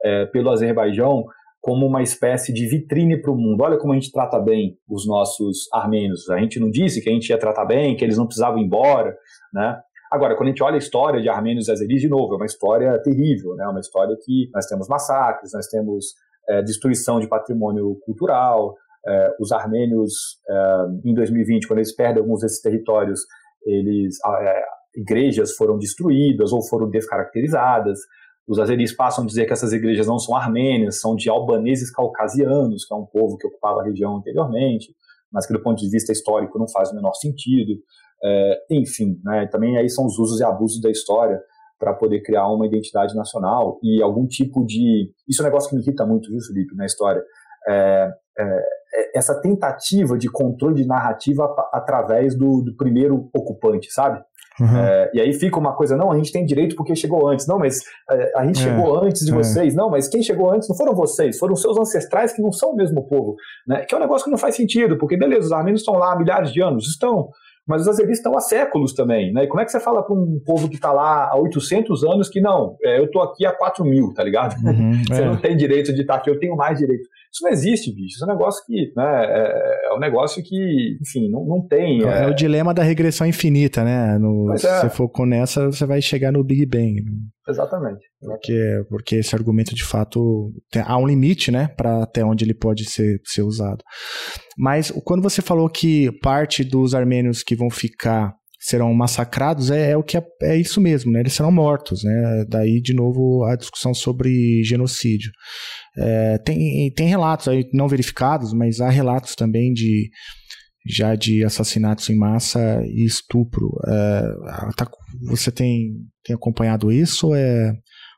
é, 0.04 0.26
pelo 0.26 0.50
Azerbaijão 0.50 1.24
como 1.60 1.86
uma 1.86 2.02
espécie 2.02 2.52
de 2.52 2.66
vitrine 2.66 3.20
para 3.20 3.30
o 3.30 3.36
mundo. 3.36 3.62
Olha 3.62 3.78
como 3.78 3.92
a 3.92 3.96
gente 3.96 4.10
trata 4.10 4.38
bem 4.38 4.78
os 4.88 5.06
nossos 5.06 5.68
armênios. 5.72 6.28
A 6.30 6.38
gente 6.38 6.58
não 6.58 6.70
disse 6.70 7.02
que 7.02 7.08
a 7.10 7.12
gente 7.12 7.28
ia 7.28 7.38
tratar 7.38 7.66
bem, 7.66 7.96
que 7.96 8.04
eles 8.04 8.16
não 8.16 8.26
precisavam 8.26 8.58
ir 8.58 8.64
embora, 8.64 9.14
né? 9.52 9.78
Agora, 10.10 10.34
quando 10.34 10.48
a 10.48 10.50
gente 10.50 10.62
olha 10.62 10.74
a 10.74 10.78
história 10.78 11.20
de 11.20 11.28
armênios 11.28 11.68
e 11.68 11.72
azeris, 11.72 12.00
de 12.00 12.08
novo, 12.08 12.34
é 12.34 12.36
uma 12.36 12.46
história 12.46 13.00
terrível, 13.02 13.54
né? 13.54 13.66
Uma 13.66 13.78
história 13.78 14.16
que 14.24 14.50
nós 14.52 14.66
temos 14.66 14.88
massacres, 14.88 15.52
nós 15.52 15.66
temos 15.68 16.14
é, 16.48 16.62
destruição 16.62 17.20
de 17.20 17.28
patrimônio 17.28 17.96
cultural. 18.04 18.74
É, 19.06 19.36
os 19.38 19.52
armênios, 19.52 20.40
é, 20.48 20.86
em 21.04 21.14
2020, 21.14 21.68
quando 21.68 21.78
eles 21.78 21.94
perdem 21.94 22.22
alguns 22.22 22.40
desses 22.40 22.60
territórios, 22.60 23.20
eles 23.64 24.16
é, 24.40 24.64
igrejas 24.94 25.52
foram 25.54 25.78
destruídas 25.78 26.52
ou 26.52 26.66
foram 26.66 26.88
descaracterizadas. 26.88 27.98
Os 28.48 28.58
azeris 28.58 28.94
passam 28.94 29.24
a 29.24 29.26
dizer 29.26 29.46
que 29.46 29.52
essas 29.52 29.72
igrejas 29.72 30.06
não 30.06 30.18
são 30.18 30.34
armênias, 30.34 31.00
são 31.00 31.14
de 31.14 31.30
albaneses 31.30 31.90
caucasianos, 31.90 32.84
que 32.84 32.92
é 32.92 32.96
um 32.96 33.06
povo 33.06 33.36
que 33.36 33.46
ocupava 33.46 33.80
a 33.80 33.84
região 33.84 34.16
anteriormente, 34.16 34.94
mas 35.32 35.46
que 35.46 35.52
do 35.52 35.62
ponto 35.62 35.78
de 35.78 35.88
vista 35.88 36.12
histórico 36.12 36.58
não 36.58 36.68
faz 36.68 36.90
o 36.90 36.94
menor 36.94 37.14
sentido. 37.14 37.74
É, 38.22 38.58
enfim, 38.70 39.20
né, 39.24 39.46
também 39.46 39.78
aí 39.78 39.88
são 39.88 40.04
os 40.04 40.18
usos 40.18 40.40
e 40.40 40.44
abusos 40.44 40.80
da 40.80 40.90
história 40.90 41.40
para 41.78 41.94
poder 41.94 42.20
criar 42.22 42.46
uma 42.48 42.66
identidade 42.66 43.14
nacional 43.14 43.78
e 43.82 44.02
algum 44.02 44.26
tipo 44.26 44.64
de. 44.66 45.10
Isso 45.26 45.40
é 45.40 45.44
um 45.44 45.48
negócio 45.48 45.70
que 45.70 45.76
me 45.76 45.82
irrita 45.82 46.04
muito, 46.04 46.28
viu, 46.28 46.40
Felipe, 46.40 46.76
na 46.76 46.84
história. 46.84 47.22
É, 47.66 48.10
é, 48.38 48.44
é 48.94 49.18
essa 49.18 49.40
tentativa 49.40 50.18
de 50.18 50.30
controle 50.30 50.82
de 50.82 50.86
narrativa 50.86 51.44
através 51.72 52.36
do, 52.36 52.62
do 52.62 52.76
primeiro 52.76 53.30
ocupante, 53.34 53.90
sabe? 53.90 54.22
Uhum. 54.58 54.76
É, 54.76 55.10
e 55.14 55.20
aí 55.20 55.32
fica 55.32 55.58
uma 55.58 55.74
coisa, 55.74 55.96
não, 55.96 56.10
a 56.10 56.16
gente 56.16 56.32
tem 56.32 56.44
direito 56.44 56.76
porque 56.76 56.94
chegou 56.94 57.28
antes. 57.28 57.46
Não, 57.46 57.58
mas 57.58 57.80
é, 58.10 58.32
a 58.36 58.44
gente 58.44 58.60
é, 58.60 58.64
chegou 58.64 58.98
antes 59.02 59.24
de 59.24 59.32
é. 59.32 59.34
vocês. 59.34 59.74
Não, 59.74 59.90
mas 59.90 60.08
quem 60.08 60.22
chegou 60.22 60.52
antes 60.52 60.68
não 60.68 60.76
foram 60.76 60.94
vocês, 60.94 61.38
foram 61.38 61.54
seus 61.56 61.78
ancestrais 61.78 62.32
que 62.32 62.42
não 62.42 62.52
são 62.52 62.70
o 62.70 62.76
mesmo 62.76 63.06
povo. 63.06 63.36
Né? 63.66 63.84
Que 63.84 63.94
é 63.94 63.98
um 63.98 64.00
negócio 64.00 64.24
que 64.24 64.30
não 64.30 64.38
faz 64.38 64.56
sentido, 64.56 64.98
porque 64.98 65.16
beleza, 65.16 65.46
os 65.46 65.52
armênios 65.52 65.80
estão 65.80 65.94
lá 65.94 66.12
há 66.12 66.18
milhares 66.18 66.52
de 66.52 66.62
anos, 66.62 66.86
estão. 66.86 67.28
Mas 67.66 67.82
os 67.82 67.88
azeris 67.88 68.18
estão 68.18 68.36
há 68.36 68.40
séculos 68.40 68.94
também, 68.94 69.32
né? 69.32 69.44
E 69.44 69.46
como 69.46 69.60
é 69.60 69.64
que 69.64 69.70
você 69.70 69.78
fala 69.78 70.02
para 70.02 70.14
um 70.14 70.40
povo 70.44 70.68
que 70.68 70.74
está 70.74 70.92
lá 70.92 71.28
há 71.30 71.36
800 71.36 72.02
anos 72.02 72.28
que 72.28 72.40
não, 72.40 72.76
é, 72.82 72.98
eu 72.98 73.04
estou 73.04 73.22
aqui 73.22 73.46
há 73.46 73.52
4 73.52 73.84
mil, 73.84 74.12
tá 74.12 74.24
ligado? 74.24 74.56
Uhum, 74.64 75.02
você 75.06 75.24
não 75.24 75.36
tem 75.36 75.56
direito 75.56 75.92
de 75.92 76.00
estar 76.00 76.16
aqui, 76.16 76.30
eu 76.30 76.38
tenho 76.40 76.56
mais 76.56 76.78
direito. 76.78 77.08
Isso 77.32 77.44
não 77.44 77.50
existe, 77.50 77.94
bicho. 77.94 78.16
Isso 78.16 78.24
é 78.24 78.26
um 78.26 78.36
negócio 78.36 78.64
que, 78.66 78.92
né, 78.96 79.24
é, 79.24 79.88
é 79.88 79.94
um 79.94 80.00
negócio 80.00 80.42
que, 80.42 80.98
enfim, 81.00 81.30
não, 81.30 81.46
não 81.46 81.66
tem. 81.66 82.02
É... 82.02 82.24
é 82.24 82.26
o 82.26 82.34
dilema 82.34 82.74
da 82.74 82.82
regressão 82.82 83.26
infinita, 83.26 83.84
né? 83.84 84.18
No, 84.18 84.56
se 84.58 84.66
é. 84.66 84.80
você 84.80 84.90
for 84.90 85.08
com 85.08 85.24
nessa, 85.24 85.66
você 85.66 85.86
vai 85.86 86.02
chegar 86.02 86.32
no 86.32 86.42
Big 86.42 86.66
Bang. 86.66 86.94
Né? 86.94 87.12
Exatamente. 87.48 88.00
Porque, 88.20 88.84
porque 88.88 89.16
esse 89.16 89.34
argumento, 89.34 89.74
de 89.74 89.84
fato, 89.84 90.52
tem, 90.70 90.82
há 90.84 90.96
um 90.96 91.06
limite, 91.06 91.50
né, 91.50 91.68
para 91.76 92.02
até 92.02 92.24
onde 92.24 92.44
ele 92.44 92.54
pode 92.54 92.84
ser, 92.84 93.20
ser 93.24 93.42
usado. 93.42 93.82
Mas 94.58 94.90
quando 95.04 95.22
você 95.22 95.40
falou 95.40 95.68
que 95.68 96.10
parte 96.20 96.64
dos 96.64 96.94
armênios 96.94 97.42
que 97.42 97.54
vão 97.54 97.70
ficar 97.70 98.34
serão 98.60 98.92
massacrados, 98.92 99.70
é, 99.70 99.92
é 99.92 99.96
o 99.96 100.02
que 100.02 100.18
é, 100.18 100.22
é, 100.42 100.56
isso 100.56 100.80
mesmo, 100.80 101.10
né? 101.10 101.20
Eles 101.20 101.32
serão 101.32 101.50
mortos, 101.50 102.04
né? 102.04 102.44
Daí, 102.46 102.80
de 102.82 102.92
novo, 102.92 103.42
a 103.44 103.56
discussão 103.56 103.94
sobre 103.94 104.62
genocídio. 104.62 105.32
É, 105.96 106.38
tem, 106.38 106.92
tem 106.94 107.08
relatos 107.08 107.48
aí 107.48 107.68
não 107.72 107.88
verificados, 107.88 108.52
mas 108.52 108.80
há 108.80 108.88
relatos 108.88 109.34
também 109.34 109.72
de 109.72 110.10
já 110.86 111.14
de 111.14 111.44
assassinatos 111.44 112.08
em 112.08 112.16
massa 112.16 112.82
e 112.86 113.04
estupro. 113.04 113.70
É, 113.86 114.22
tá, 114.76 114.90
você 115.22 115.50
tem, 115.50 115.94
tem 116.24 116.34
acompanhado 116.34 116.90
isso 116.90 117.28
ou 117.28 117.34
é, 117.34 117.72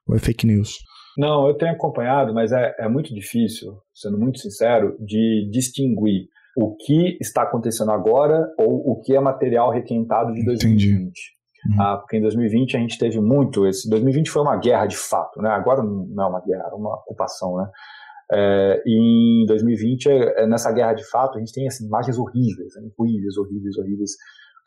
ou 0.07 0.17
é 0.17 0.19
fake 0.19 0.47
news? 0.47 0.79
Não, 1.17 1.47
eu 1.47 1.55
tenho 1.55 1.73
acompanhado, 1.73 2.33
mas 2.33 2.53
é, 2.53 2.75
é 2.79 2.89
muito 2.89 3.15
difícil, 3.15 3.75
sendo 3.93 4.19
muito 4.19 4.39
sincero, 4.39 4.97
de 5.01 5.49
distinguir 5.51 6.29
o 6.57 6.75
que 6.77 7.19
está 7.21 7.43
acontecendo 7.43 7.91
agora 7.91 8.47
ou 8.59 8.93
o 8.93 9.01
que 9.01 9.15
é 9.15 9.21
material 9.21 9.71
requentado 9.71 10.33
de 10.33 10.45
2020. 10.45 10.91
Entendi. 10.91 11.13
Uhum. 11.69 11.81
Ah, 11.81 11.97
porque 11.97 12.17
em 12.17 12.21
2020 12.21 12.77
a 12.77 12.81
gente 12.81 12.99
teve 12.99 13.21
muito 13.21 13.67
esse. 13.67 13.89
2020 13.89 14.31
foi 14.31 14.43
uma 14.43 14.57
guerra 14.57 14.87
de 14.87 14.97
fato, 14.97 15.41
né? 15.41 15.51
Agora 15.51 15.83
não 15.83 16.25
é 16.25 16.27
uma 16.27 16.41
guerra, 16.41 16.69
é 16.71 16.75
uma 16.75 16.95
ocupação, 16.95 17.57
né? 17.57 17.71
É, 18.33 18.83
e 18.87 19.43
em 19.43 19.47
2020, 19.47 20.07
é, 20.07 20.43
é, 20.43 20.47
nessa 20.47 20.73
guerra 20.73 20.95
de 20.95 21.05
fato, 21.09 21.37
a 21.37 21.39
gente 21.39 21.53
tem 21.53 21.67
assim, 21.67 21.87
imagens 21.87 22.19
horríveis, 22.19 22.75
né? 22.77 22.89
horríveis, 22.97 23.37
horríveis, 23.37 23.77
horríveis. 23.77 24.11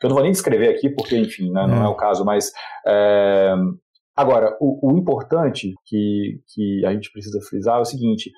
Que 0.00 0.06
eu 0.06 0.08
não 0.08 0.14
vou 0.14 0.22
nem 0.22 0.32
descrever 0.32 0.68
aqui, 0.68 0.90
porque, 0.90 1.16
enfim, 1.16 1.50
né, 1.50 1.66
não 1.66 1.82
é 1.82 1.88
o 1.88 1.96
caso, 1.96 2.24
mas. 2.24 2.52
É, 2.86 3.54
agora, 4.14 4.56
o, 4.60 4.92
o, 4.92 4.98
importante 4.98 5.72
que, 5.86 6.40
que 6.54 6.84
a 6.86 6.92
gente 6.92 7.10
precisa 7.10 7.40
frisar 7.48 7.78
é 7.78 7.80
o 7.80 7.84
seguinte: 7.84 8.30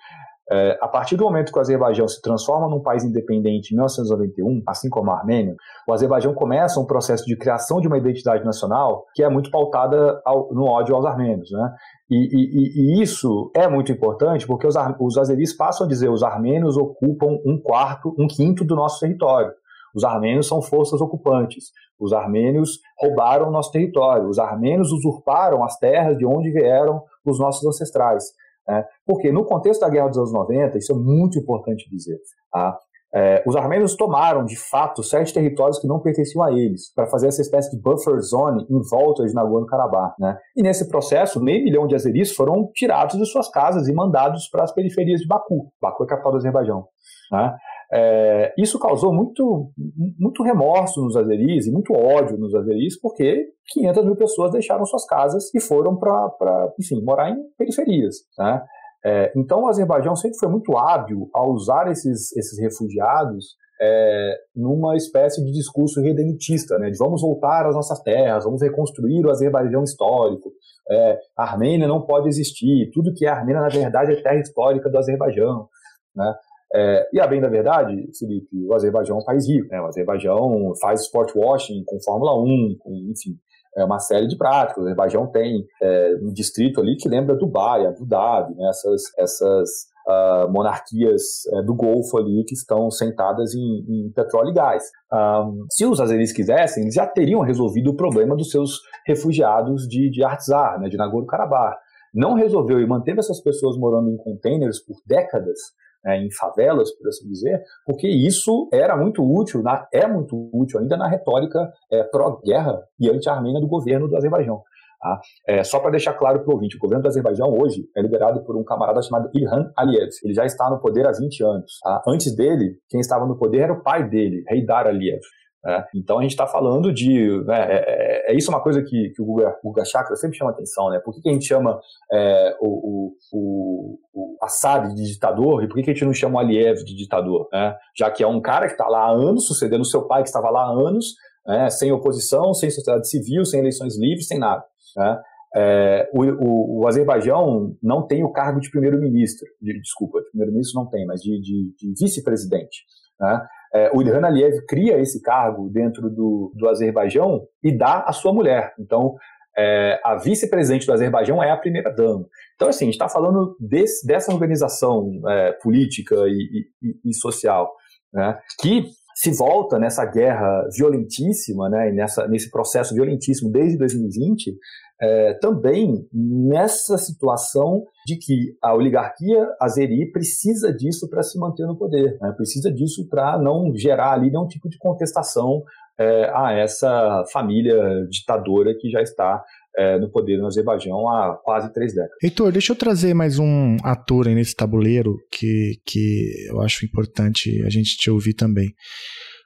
é, 0.50 0.78
a 0.80 0.88
partir 0.88 1.16
do 1.16 1.24
momento 1.24 1.52
que 1.52 1.58
o 1.58 1.60
Azerbaijão 1.60 2.08
se 2.08 2.22
transforma 2.22 2.68
num 2.68 2.80
país 2.80 3.04
independente 3.04 3.72
em 3.72 3.76
1991, 3.76 4.62
assim 4.66 4.88
como 4.88 5.10
a 5.10 5.18
Armênia, 5.18 5.54
o 5.86 5.92
Azerbaijão 5.92 6.32
começa 6.32 6.80
um 6.80 6.86
processo 6.86 7.24
de 7.26 7.36
criação 7.36 7.80
de 7.80 7.86
uma 7.86 7.98
identidade 7.98 8.44
nacional 8.44 9.04
que 9.14 9.22
é 9.22 9.28
muito 9.28 9.50
pautada 9.50 10.20
ao, 10.24 10.52
no 10.54 10.64
ódio 10.64 10.94
aos 10.94 11.04
armênios. 11.04 11.50
Né? 11.50 11.74
E, 12.10 12.16
e, 12.16 12.98
e, 12.98 13.02
isso 13.02 13.50
é 13.54 13.68
muito 13.68 13.92
importante 13.92 14.46
porque 14.46 14.66
os, 14.66 14.74
os 15.00 15.18
azeris 15.18 15.54
passam 15.54 15.84
a 15.86 15.88
dizer 15.88 16.08
os 16.08 16.22
armênios 16.22 16.78
ocupam 16.78 17.38
um 17.44 17.60
quarto, 17.62 18.14
um 18.18 18.26
quinto 18.26 18.64
do 18.64 18.74
nosso 18.74 19.00
território. 19.00 19.52
Os 19.94 20.02
armênios 20.02 20.46
são 20.46 20.62
forças 20.62 21.00
ocupantes. 21.00 21.72
Os 22.00 22.12
armênios 22.12 22.78
roubaram 22.98 23.50
nosso 23.50 23.72
território. 23.72 24.28
Os 24.28 24.38
armênios 24.38 24.92
usurparam 24.92 25.62
as 25.62 25.76
terras 25.78 26.16
de 26.16 26.24
onde 26.24 26.50
vieram 26.50 27.02
os 27.24 27.38
nossos 27.38 27.66
ancestrais. 27.66 28.24
Né? 28.68 28.84
Porque 29.06 29.32
no 29.32 29.44
contexto 29.44 29.80
da 29.80 29.88
Guerra 29.88 30.08
dos 30.08 30.18
anos 30.18 30.32
90, 30.32 30.78
isso 30.78 30.92
é 30.92 30.96
muito 30.96 31.38
importante 31.38 31.88
dizer, 31.90 32.18
tá? 32.52 32.78
É, 33.14 33.42
os 33.46 33.56
armênios 33.56 33.96
tomaram, 33.96 34.44
de 34.44 34.56
fato, 34.56 35.02
sete 35.02 35.32
territórios 35.32 35.78
que 35.78 35.86
não 35.86 35.98
pertenciam 35.98 36.44
a 36.44 36.52
eles, 36.52 36.92
para 36.94 37.06
fazer 37.06 37.28
essa 37.28 37.40
espécie 37.40 37.74
de 37.74 37.80
buffer 37.80 38.20
zone 38.20 38.66
em 38.68 38.80
volta 38.90 39.24
de 39.24 39.32
Nagorno-Karabakh. 39.32 40.14
Né? 40.18 40.36
E 40.54 40.62
nesse 40.62 40.88
processo, 40.88 41.42
meio 41.42 41.64
milhão 41.64 41.86
de 41.86 41.94
azeris 41.94 42.34
foram 42.34 42.70
tirados 42.74 43.16
de 43.16 43.24
suas 43.24 43.48
casas 43.50 43.88
e 43.88 43.94
mandados 43.94 44.48
para 44.50 44.62
as 44.62 44.72
periferias 44.72 45.20
de 45.20 45.26
Baku. 45.26 45.72
Baku 45.80 46.02
é 46.02 46.06
a 46.06 46.08
capital 46.08 46.32
do 46.32 46.38
Azerbaijão. 46.38 46.84
Né? 47.32 47.56
É, 47.90 48.52
isso 48.58 48.78
causou 48.78 49.12
muito, 49.14 49.70
muito 50.18 50.42
remorso 50.42 51.02
nos 51.02 51.16
azeris 51.16 51.66
e 51.66 51.72
muito 51.72 51.94
ódio 51.94 52.36
nos 52.36 52.54
azeris, 52.54 53.00
porque 53.00 53.46
500 53.68 54.04
mil 54.04 54.16
pessoas 54.16 54.52
deixaram 54.52 54.84
suas 54.84 55.06
casas 55.06 55.52
e 55.54 55.60
foram 55.60 55.96
para, 55.96 56.72
enfim, 56.78 57.02
morar 57.02 57.30
em 57.30 57.36
periferias. 57.56 58.16
Né? 58.38 58.62
É, 59.04 59.32
então, 59.36 59.62
o 59.62 59.68
Azerbaijão 59.68 60.14
sempre 60.16 60.38
foi 60.38 60.48
muito 60.48 60.76
hábil 60.76 61.30
a 61.34 61.46
usar 61.46 61.90
esses, 61.90 62.36
esses 62.36 62.58
refugiados 62.60 63.56
é, 63.80 64.36
numa 64.54 64.96
espécie 64.96 65.42
de 65.42 65.52
discurso 65.52 66.00
redentista, 66.02 66.78
né, 66.78 66.90
de 66.90 66.98
vamos 66.98 67.22
voltar 67.22 67.64
às 67.64 67.74
nossas 67.74 68.00
terras, 68.02 68.44
vamos 68.44 68.60
reconstruir 68.60 69.24
o 69.24 69.30
Azerbaijão 69.30 69.84
histórico, 69.84 70.50
é, 70.90 71.18
a 71.36 71.44
Armênia 71.44 71.86
não 71.86 72.02
pode 72.02 72.28
existir, 72.28 72.90
tudo 72.92 73.14
que 73.14 73.24
é 73.24 73.28
Armênia, 73.28 73.62
na 73.62 73.68
verdade, 73.68 74.12
é 74.12 74.22
terra 74.22 74.40
histórica 74.40 74.90
do 74.90 74.98
Azerbaijão. 74.98 75.68
Né? 76.14 76.34
É, 76.74 77.08
e 77.12 77.20
a 77.20 77.26
bem 77.26 77.40
da 77.40 77.48
verdade, 77.48 77.94
Felipe, 78.18 78.66
o 78.66 78.74
Azerbaijão 78.74 79.16
é 79.16 79.20
um 79.20 79.24
país 79.24 79.48
rico. 79.48 79.68
Né? 79.68 79.80
O 79.80 79.86
Azerbaijão 79.86 80.72
faz 80.80 81.02
sport 81.02 81.34
washing 81.34 81.82
com 81.86 82.00
Fórmula 82.02 82.34
1, 82.34 82.76
com, 82.78 82.94
enfim, 83.10 83.38
é 83.76 83.84
uma 83.84 83.98
série 83.98 84.26
de 84.26 84.36
práticas. 84.36 84.78
O 84.78 84.86
Azerbaijão 84.86 85.26
tem 85.28 85.64
é, 85.82 86.14
um 86.22 86.32
distrito 86.32 86.80
ali 86.80 86.96
que 86.96 87.08
lembra 87.08 87.36
Dubai, 87.36 87.86
Abu 87.86 88.04
Dhabi, 88.04 88.54
né? 88.54 88.68
essas, 88.68 89.02
essas 89.18 89.68
uh, 90.08 90.50
monarquias 90.50 91.22
uh, 91.52 91.62
do 91.64 91.74
Golfo 91.74 92.18
ali 92.18 92.44
que 92.44 92.54
estão 92.54 92.90
sentadas 92.90 93.54
em, 93.54 93.84
em 93.88 94.12
petróleo 94.12 94.50
e 94.50 94.54
gás. 94.54 94.82
Um, 95.12 95.66
se 95.70 95.84
os 95.84 96.00
azeris 96.00 96.32
quisessem, 96.32 96.82
eles 96.82 96.94
já 96.94 97.06
teriam 97.06 97.40
resolvido 97.40 97.90
o 97.90 97.96
problema 97.96 98.34
dos 98.34 98.50
seus 98.50 98.80
refugiados 99.06 99.86
de, 99.86 100.10
de 100.10 100.24
Artsar, 100.24 100.80
né, 100.80 100.88
de 100.88 100.96
Nagorno-Karabakh. 100.96 101.76
Não 102.14 102.34
resolveu 102.34 102.80
e 102.80 102.86
manteve 102.86 103.18
essas 103.18 103.40
pessoas 103.42 103.76
morando 103.76 104.10
em 104.10 104.16
containers 104.16 104.82
por 104.84 104.96
décadas, 105.06 105.58
em 106.06 106.28
favelas, 106.32 106.90
por 106.96 107.08
assim 107.08 107.28
dizer, 107.28 107.62
porque 107.84 108.08
isso 108.08 108.68
era 108.72 108.96
muito 108.96 109.22
útil, 109.22 109.62
na, 109.62 109.86
é 109.92 110.06
muito 110.06 110.50
útil 110.52 110.80
ainda 110.80 110.96
na 110.96 111.08
retórica 111.08 111.70
é, 111.90 112.04
pró-guerra 112.04 112.80
e 112.98 113.10
anti-armênia 113.10 113.60
do 113.60 113.66
governo 113.66 114.08
do 114.08 114.16
Azerbaijão. 114.16 114.62
Tá? 115.00 115.20
É, 115.46 115.62
só 115.62 115.78
para 115.78 115.90
deixar 115.90 116.14
claro 116.14 116.40
para 116.40 116.50
o 116.50 116.54
ouvinte, 116.54 116.76
o 116.76 116.80
governo 116.80 117.02
do 117.02 117.08
Azerbaijão 117.08 117.48
hoje 117.56 117.88
é 117.96 118.02
liderado 118.02 118.44
por 118.44 118.56
um 118.56 118.64
camarada 118.64 119.00
chamado 119.00 119.30
Ilhan 119.32 119.70
Aliyev. 119.76 120.10
Ele 120.24 120.34
já 120.34 120.44
está 120.44 120.68
no 120.68 120.80
poder 120.80 121.06
há 121.06 121.12
20 121.12 121.44
anos. 121.44 121.78
Tá? 121.82 122.02
Antes 122.08 122.34
dele, 122.34 122.78
quem 122.88 123.00
estava 123.00 123.24
no 123.26 123.38
poder 123.38 123.60
era 123.60 123.72
o 123.72 123.82
pai 123.82 124.08
dele, 124.08 124.42
Heydar 124.50 124.86
Aliyev. 124.86 125.20
É, 125.68 125.84
então 125.94 126.18
a 126.18 126.22
gente 126.22 126.30
está 126.30 126.46
falando 126.46 126.90
de. 126.90 127.44
Né, 127.44 127.58
é, 127.58 127.84
é, 128.30 128.32
é, 128.32 128.36
isso 128.36 128.50
uma 128.50 128.62
coisa 128.62 128.82
que, 128.82 129.10
que 129.10 129.20
o 129.20 129.26
Guga, 129.26 129.54
Guga 129.62 129.84
Chakra 129.84 130.16
sempre 130.16 130.38
chama 130.38 130.50
atenção, 130.50 130.88
né? 130.88 130.98
Por 130.98 131.12
que, 131.12 131.20
que 131.20 131.28
a 131.28 131.32
gente 131.32 131.44
chama 131.44 131.78
é, 132.10 132.56
o, 132.58 133.12
o, 133.30 133.98
o, 134.14 134.36
Assad 134.42 134.94
de 134.94 135.02
ditador 135.02 135.62
e 135.62 135.68
por 135.68 135.74
que, 135.74 135.82
que 135.82 135.90
a 135.90 135.92
gente 135.92 136.06
não 136.06 136.14
chama 136.14 136.36
o 136.36 136.38
Aliyev 136.38 136.78
de 136.84 136.96
ditador? 136.96 137.48
Né? 137.52 137.76
Já 137.94 138.10
que 138.10 138.22
é 138.22 138.26
um 138.26 138.40
cara 138.40 138.66
que 138.66 138.72
está 138.72 138.88
lá 138.88 139.08
há 139.08 139.10
anos, 139.10 139.46
sucedendo 139.46 139.82
o 139.82 139.84
seu 139.84 140.06
pai 140.06 140.22
que 140.22 140.28
estava 140.28 140.48
lá 140.48 140.62
há 140.62 140.70
anos, 140.70 141.14
né, 141.46 141.68
sem 141.68 141.92
oposição, 141.92 142.54
sem 142.54 142.70
sociedade 142.70 143.08
civil, 143.08 143.44
sem 143.44 143.60
eleições 143.60 143.98
livres, 143.98 144.26
sem 144.26 144.38
nada. 144.38 144.64
Né? 144.96 145.20
É, 145.54 146.08
o, 146.14 146.22
o, 146.22 146.80
o, 146.80 146.88
Azerbaijão 146.88 147.74
não 147.82 148.06
tem 148.06 148.22
o 148.22 148.32
cargo 148.32 148.60
de 148.60 148.70
primeiro-ministro, 148.70 149.46
de, 149.60 149.80
desculpa, 149.80 150.20
primeiro-ministro 150.30 150.80
não 150.80 150.88
tem, 150.88 151.04
mas 151.04 151.20
de, 151.20 151.40
de, 151.40 151.74
de 151.76 151.94
vice-presidente. 151.98 152.84
Né? 153.20 153.46
É, 153.74 153.90
o 153.94 154.00
Ilhan 154.00 154.26
Aliyev 154.26 154.64
cria 154.66 154.98
esse 154.98 155.20
cargo 155.22 155.68
dentro 155.70 156.08
do, 156.10 156.52
do 156.54 156.68
Azerbaijão 156.68 157.42
e 157.62 157.76
dá 157.76 158.04
à 158.06 158.12
sua 158.12 158.32
mulher. 158.32 158.72
Então, 158.78 159.14
é, 159.56 160.00
a 160.04 160.14
vice-presidente 160.16 160.86
do 160.86 160.92
Azerbaijão 160.92 161.42
é 161.42 161.50
a 161.50 161.56
primeira-dama. 161.56 162.24
Então, 162.54 162.68
assim, 162.68 162.84
a 162.84 162.86
gente 162.86 162.94
está 162.94 163.08
falando 163.08 163.56
desse, 163.58 164.06
dessa 164.06 164.32
organização 164.32 165.10
é, 165.28 165.52
política 165.62 166.14
e, 166.28 166.66
e, 166.80 167.10
e 167.10 167.14
social, 167.14 167.72
né, 168.12 168.38
que 168.60 168.84
se 169.14 169.32
volta 169.36 169.80
nessa 169.80 170.04
guerra 170.06 170.64
violentíssima, 170.76 171.68
né, 171.68 171.90
nessa, 171.90 172.28
nesse 172.28 172.50
processo 172.52 172.94
violentíssimo 172.94 173.50
desde 173.50 173.76
2020, 173.76 174.56
é, 175.00 175.34
também 175.34 176.06
nessa 176.12 176.98
situação 176.98 177.84
de 178.06 178.16
que 178.16 178.56
a 178.62 178.74
oligarquia 178.74 179.46
azeri 179.60 180.10
precisa 180.10 180.72
disso 180.72 181.08
para 181.08 181.22
se 181.22 181.38
manter 181.38 181.66
no 181.66 181.76
poder, 181.76 182.18
né, 182.20 182.32
precisa 182.36 182.72
disso 182.72 183.06
para 183.08 183.38
não 183.38 183.72
gerar 183.74 184.12
ali 184.12 184.30
nenhum 184.30 184.46
tipo 184.46 184.68
de 184.68 184.78
contestação 184.78 185.62
é, 185.98 186.30
a 186.32 186.52
essa 186.52 187.24
família 187.32 188.06
ditadora 188.08 188.74
que 188.74 188.88
já 188.90 189.02
está 189.02 189.42
é, 189.76 189.98
no 189.98 190.10
poder 190.10 190.38
no 190.38 190.46
Azerbaijão 190.46 191.08
há 191.08 191.38
quase 191.42 191.72
três 191.72 191.94
décadas. 191.94 192.16
Heitor, 192.22 192.52
deixa 192.52 192.72
eu 192.72 192.76
trazer 192.76 193.14
mais 193.14 193.38
um 193.38 193.76
ator 193.84 194.26
aí 194.26 194.34
nesse 194.34 194.54
tabuleiro 194.54 195.16
que, 195.30 195.80
que 195.86 196.46
eu 196.48 196.60
acho 196.60 196.84
importante 196.84 197.62
a 197.64 197.70
gente 197.70 197.96
te 197.96 198.10
ouvir 198.10 198.34
também. 198.34 198.68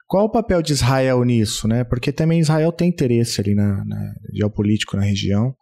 Qual 0.07 0.25
o 0.25 0.31
papel 0.31 0.61
de 0.61 0.73
Israel 0.73 1.23
nisso, 1.23 1.67
né? 1.67 1.83
Porque 1.83 2.11
também 2.11 2.39
Israel 2.39 2.71
tem 2.71 2.89
interesse 2.89 3.41
ali 3.41 3.55
na, 3.55 3.83
na 3.85 4.13
geopolítico 4.33 4.95
na 4.95 5.03
região 5.03 5.55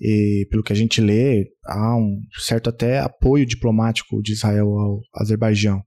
e 0.00 0.46
pelo 0.50 0.62
que 0.62 0.72
a 0.72 0.76
gente 0.76 1.00
lê 1.00 1.50
há 1.66 1.96
um 1.96 2.20
certo 2.38 2.70
até 2.70 3.00
apoio 3.00 3.44
diplomático 3.44 4.22
de 4.22 4.32
Israel 4.32 4.68
ao 4.68 5.00
Azerbaijão. 5.16 5.82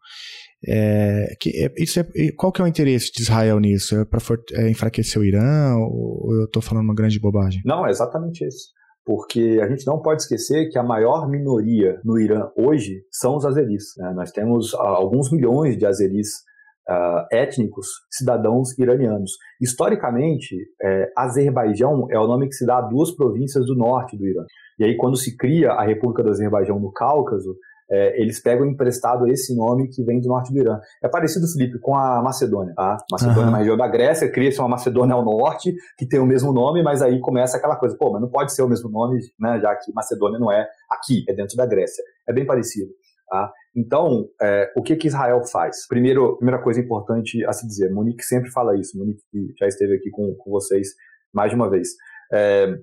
É, 0.67 1.33
que, 1.39 1.49
é, 1.49 1.73
isso 1.77 1.99
é, 1.99 2.05
qual 2.37 2.51
que 2.51 2.61
é 2.61 2.65
o 2.65 2.67
interesse 2.67 3.11
de 3.11 3.21
Israel 3.21 3.59
nisso? 3.59 3.95
É 3.95 4.05
para 4.05 4.19
é 4.53 4.69
enfraquecer 4.69 5.19
o 5.19 5.25
Irã 5.25 5.75
ou 5.77 6.35
eu 6.35 6.45
estou 6.45 6.61
falando 6.61 6.85
uma 6.85 6.95
grande 6.95 7.19
bobagem? 7.19 7.61
Não, 7.65 7.85
é 7.85 7.89
exatamente 7.89 8.45
isso. 8.45 8.69
Porque 9.03 9.59
a 9.63 9.67
gente 9.67 9.87
não 9.87 9.99
pode 9.99 10.21
esquecer 10.21 10.69
que 10.69 10.77
a 10.77 10.83
maior 10.83 11.27
minoria 11.27 11.99
no 12.05 12.19
Irã 12.19 12.49
hoje 12.55 13.03
são 13.09 13.35
os 13.35 13.45
azeris. 13.45 13.95
Né? 13.97 14.13
Nós 14.15 14.31
temos 14.31 14.75
alguns 14.75 15.31
milhões 15.31 15.75
de 15.75 15.85
azeris 15.85 16.43
uh, 16.89 17.25
étnicos 17.31 17.87
cidadãos 18.09 18.77
iranianos. 18.77 19.31
Historicamente, 19.59 20.55
é, 20.81 21.11
Azerbaijão 21.17 22.07
é 22.09 22.19
o 22.19 22.27
nome 22.27 22.47
que 22.47 22.55
se 22.55 22.65
dá 22.65 22.77
a 22.77 22.81
duas 22.81 23.11
províncias 23.11 23.65
do 23.65 23.75
norte 23.75 24.17
do 24.17 24.27
Irã. 24.27 24.43
E 24.79 24.83
aí, 24.83 24.97
quando 24.97 25.17
se 25.17 25.37
cria 25.37 25.71
a 25.71 25.83
República 25.83 26.23
do 26.23 26.29
Azerbaijão 26.29 26.79
no 26.79 26.91
Cáucaso, 26.91 27.55
é, 27.91 28.21
eles 28.21 28.41
pegam 28.41 28.65
emprestado 28.65 29.27
esse 29.27 29.53
nome 29.53 29.89
que 29.89 30.01
vem 30.03 30.21
do 30.21 30.29
norte 30.29 30.53
do 30.53 30.59
Irã. 30.59 30.79
É 31.03 31.09
parecido, 31.09 31.45
Felipe, 31.47 31.77
com 31.79 31.93
a 31.93 32.21
Macedônia. 32.21 32.73
Tá? 32.73 32.97
Macedônia 33.11 33.45
uhum. 33.45 33.51
na 33.51 33.57
região 33.57 33.75
da 33.75 33.87
Grécia, 33.87 34.31
cria-se 34.31 34.59
uma 34.59 34.69
Macedônia 34.69 35.13
ao 35.13 35.25
norte, 35.25 35.75
que 35.97 36.07
tem 36.07 36.19
o 36.19 36.25
mesmo 36.25 36.53
nome, 36.53 36.81
mas 36.81 37.01
aí 37.01 37.19
começa 37.19 37.57
aquela 37.57 37.75
coisa, 37.75 37.97
pô, 37.97 38.11
mas 38.13 38.21
não 38.21 38.29
pode 38.29 38.53
ser 38.53 38.63
o 38.63 38.69
mesmo 38.69 38.89
nome, 38.89 39.19
né, 39.37 39.59
já 39.59 39.75
que 39.75 39.91
Macedônia 39.93 40.39
não 40.39 40.49
é 40.49 40.65
aqui, 40.89 41.25
é 41.27 41.33
dentro 41.33 41.57
da 41.57 41.65
Grécia. 41.65 42.01
É 42.27 42.31
bem 42.31 42.45
parecido. 42.45 42.89
Tá? 43.29 43.51
Então, 43.75 44.27
é, 44.41 44.71
o 44.75 44.81
que, 44.81 44.95
que 44.95 45.07
Israel 45.07 45.41
faz? 45.43 45.87
Primeiro, 45.87 46.35
primeira 46.37 46.61
coisa 46.61 46.79
importante 46.79 47.43
a 47.45 47.53
se 47.53 47.65
dizer, 47.65 47.89
Monique 47.91 48.23
sempre 48.23 48.51
fala 48.51 48.77
isso, 48.77 48.97
Monique 48.97 49.21
já 49.59 49.67
esteve 49.67 49.95
aqui 49.95 50.09
com, 50.09 50.35
com 50.35 50.51
vocês 50.51 50.89
mais 51.33 51.49
de 51.49 51.55
uma 51.55 51.69
vez. 51.69 51.89
É, 52.33 52.75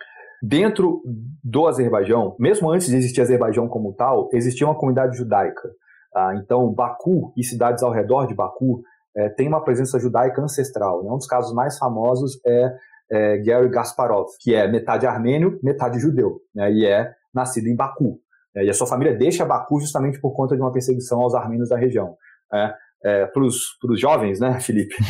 Dentro 0.42 1.02
do 1.42 1.66
Azerbaijão, 1.66 2.36
mesmo 2.38 2.70
antes 2.70 2.86
de 2.86 2.96
existir 2.96 3.20
Azerbaijão 3.20 3.66
como 3.66 3.92
tal, 3.92 4.28
existia 4.32 4.66
uma 4.66 4.78
comunidade 4.78 5.16
judaica. 5.16 5.68
Tá? 6.12 6.36
Então, 6.36 6.72
Baku 6.72 7.32
e 7.36 7.42
cidades 7.42 7.82
ao 7.82 7.90
redor 7.90 8.26
de 8.26 8.34
Baku 8.34 8.82
é, 9.16 9.28
tem 9.30 9.48
uma 9.48 9.64
presença 9.64 9.98
judaica 9.98 10.40
ancestral. 10.40 11.02
Né? 11.02 11.10
Um 11.10 11.16
dos 11.16 11.26
casos 11.26 11.52
mais 11.52 11.76
famosos 11.76 12.38
é, 12.46 12.72
é 13.10 13.38
Gary 13.38 13.68
Gasparov, 13.68 14.28
que 14.40 14.54
é 14.54 14.68
metade 14.68 15.06
armênio, 15.06 15.58
metade 15.60 15.98
judeu, 15.98 16.40
né? 16.54 16.72
e 16.72 16.86
é 16.86 17.12
nascido 17.34 17.66
em 17.66 17.74
Baku. 17.74 18.20
Né? 18.54 18.64
E 18.64 18.70
a 18.70 18.74
sua 18.74 18.86
família 18.86 19.16
deixa 19.16 19.44
Baku 19.44 19.80
justamente 19.80 20.20
por 20.20 20.34
conta 20.34 20.56
de 20.56 20.62
uma 20.62 20.72
perseguição 20.72 21.20
aos 21.20 21.34
armênios 21.34 21.68
da 21.68 21.76
região. 21.76 22.16
Né? 22.52 22.74
é, 23.04 23.26
para 23.26 23.42
os 23.44 24.00
jovens, 24.00 24.40
né, 24.40 24.58
Felipe? 24.60 24.94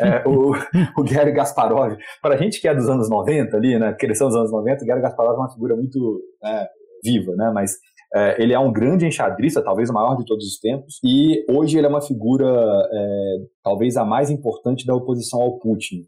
É, 0.00 0.22
o, 0.26 0.52
o 0.96 1.04
Gary 1.04 1.32
Gasparov, 1.32 1.96
para 2.20 2.34
a 2.34 2.36
gente 2.36 2.60
que 2.60 2.68
é 2.68 2.74
dos 2.74 2.88
anos 2.88 3.08
90 3.08 3.56
ali, 3.56 3.78
né, 3.78 3.92
cresceu 3.92 4.26
nos 4.26 4.36
anos 4.36 4.50
90, 4.50 4.82
o 4.82 4.86
Gary 4.86 5.00
Gasparov 5.00 5.34
é 5.34 5.38
uma 5.38 5.52
figura 5.52 5.76
muito 5.76 6.20
né, 6.42 6.66
viva, 7.02 7.34
né, 7.36 7.50
mas 7.54 7.76
é, 8.14 8.42
ele 8.42 8.52
é 8.52 8.58
um 8.58 8.72
grande 8.72 9.06
enxadrista, 9.06 9.62
talvez 9.62 9.90
o 9.90 9.92
maior 9.92 10.16
de 10.16 10.24
todos 10.24 10.46
os 10.46 10.58
tempos, 10.58 10.98
e 11.04 11.44
hoje 11.48 11.78
ele 11.78 11.86
é 11.86 11.90
uma 11.90 12.00
figura 12.00 12.46
é, 12.46 13.36
talvez 13.62 13.96
a 13.96 14.04
mais 14.04 14.30
importante 14.30 14.86
da 14.86 14.94
oposição 14.94 15.40
ao 15.40 15.58
Putin. 15.58 16.02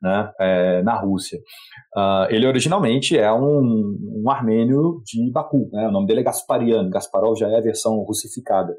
Né, 0.00 0.30
é, 0.38 0.82
na 0.82 0.94
Rússia. 0.94 1.40
Uh, 1.96 2.30
ele 2.30 2.46
originalmente 2.46 3.18
é 3.18 3.32
um, 3.32 4.22
um 4.22 4.30
armênio 4.30 5.02
de 5.04 5.28
Baku, 5.32 5.68
né, 5.72 5.88
o 5.88 5.90
nome 5.90 6.06
dele 6.06 6.20
é 6.20 6.22
Gasparian, 6.22 6.88
Gasparov 6.88 7.36
já 7.36 7.48
é 7.48 7.56
a 7.56 7.60
versão 7.60 7.98
russificada 8.04 8.76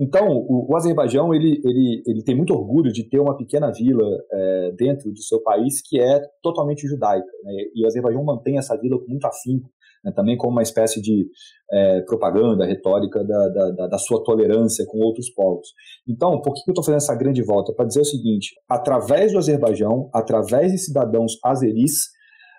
então, 0.00 0.28
o, 0.30 0.70
o, 0.70 0.76
Azerbaijão 0.76 1.34
ele, 1.34 1.60
ele, 1.64 2.02
ele 2.06 2.22
tem 2.22 2.34
muito 2.34 2.52
orgulho 2.52 2.92
de 2.92 3.04
ter 3.04 3.18
uma 3.18 3.36
pequena 3.36 3.70
vila 3.70 4.04
é, 4.32 4.72
dentro 4.76 5.10
do 5.10 5.22
seu 5.22 5.42
país 5.42 5.80
que 5.82 6.00
é 6.00 6.20
totalmente 6.42 6.86
judaica. 6.86 7.26
Né? 7.44 7.52
E 7.74 7.84
o 7.84 7.86
Azerbaijão 7.86 8.24
mantém 8.24 8.58
essa 8.58 8.76
vila 8.76 8.98
com 8.98 9.08
muito 9.08 9.26
afinco, 9.26 9.70
né? 10.06 10.12
também 10.14 10.36
como 10.36 10.52
uma 10.52 10.62
espécie 10.62 11.02
de 11.02 11.26
é, 11.70 12.00
propaganda 12.02 12.64
retórica 12.64 13.24
da, 13.24 13.48
da, 13.48 13.86
da, 13.88 13.98
sua 13.98 14.22
tolerância 14.22 14.86
com 14.86 14.98
outros 14.98 15.28
povos. 15.30 15.68
Então, 16.08 16.40
por 16.40 16.54
que 16.54 16.60
eu 16.68 16.72
estou 16.72 16.84
fazendo 16.84 16.98
essa 16.98 17.14
grande 17.16 17.42
volta? 17.42 17.74
Para 17.74 17.86
dizer 17.86 18.00
o 18.00 18.04
seguinte: 18.04 18.54
através 18.68 19.32
do 19.32 19.38
Azerbaijão, 19.38 20.08
através 20.14 20.70
de 20.70 20.78
cidadãos 20.78 21.32
azeris, 21.44 22.14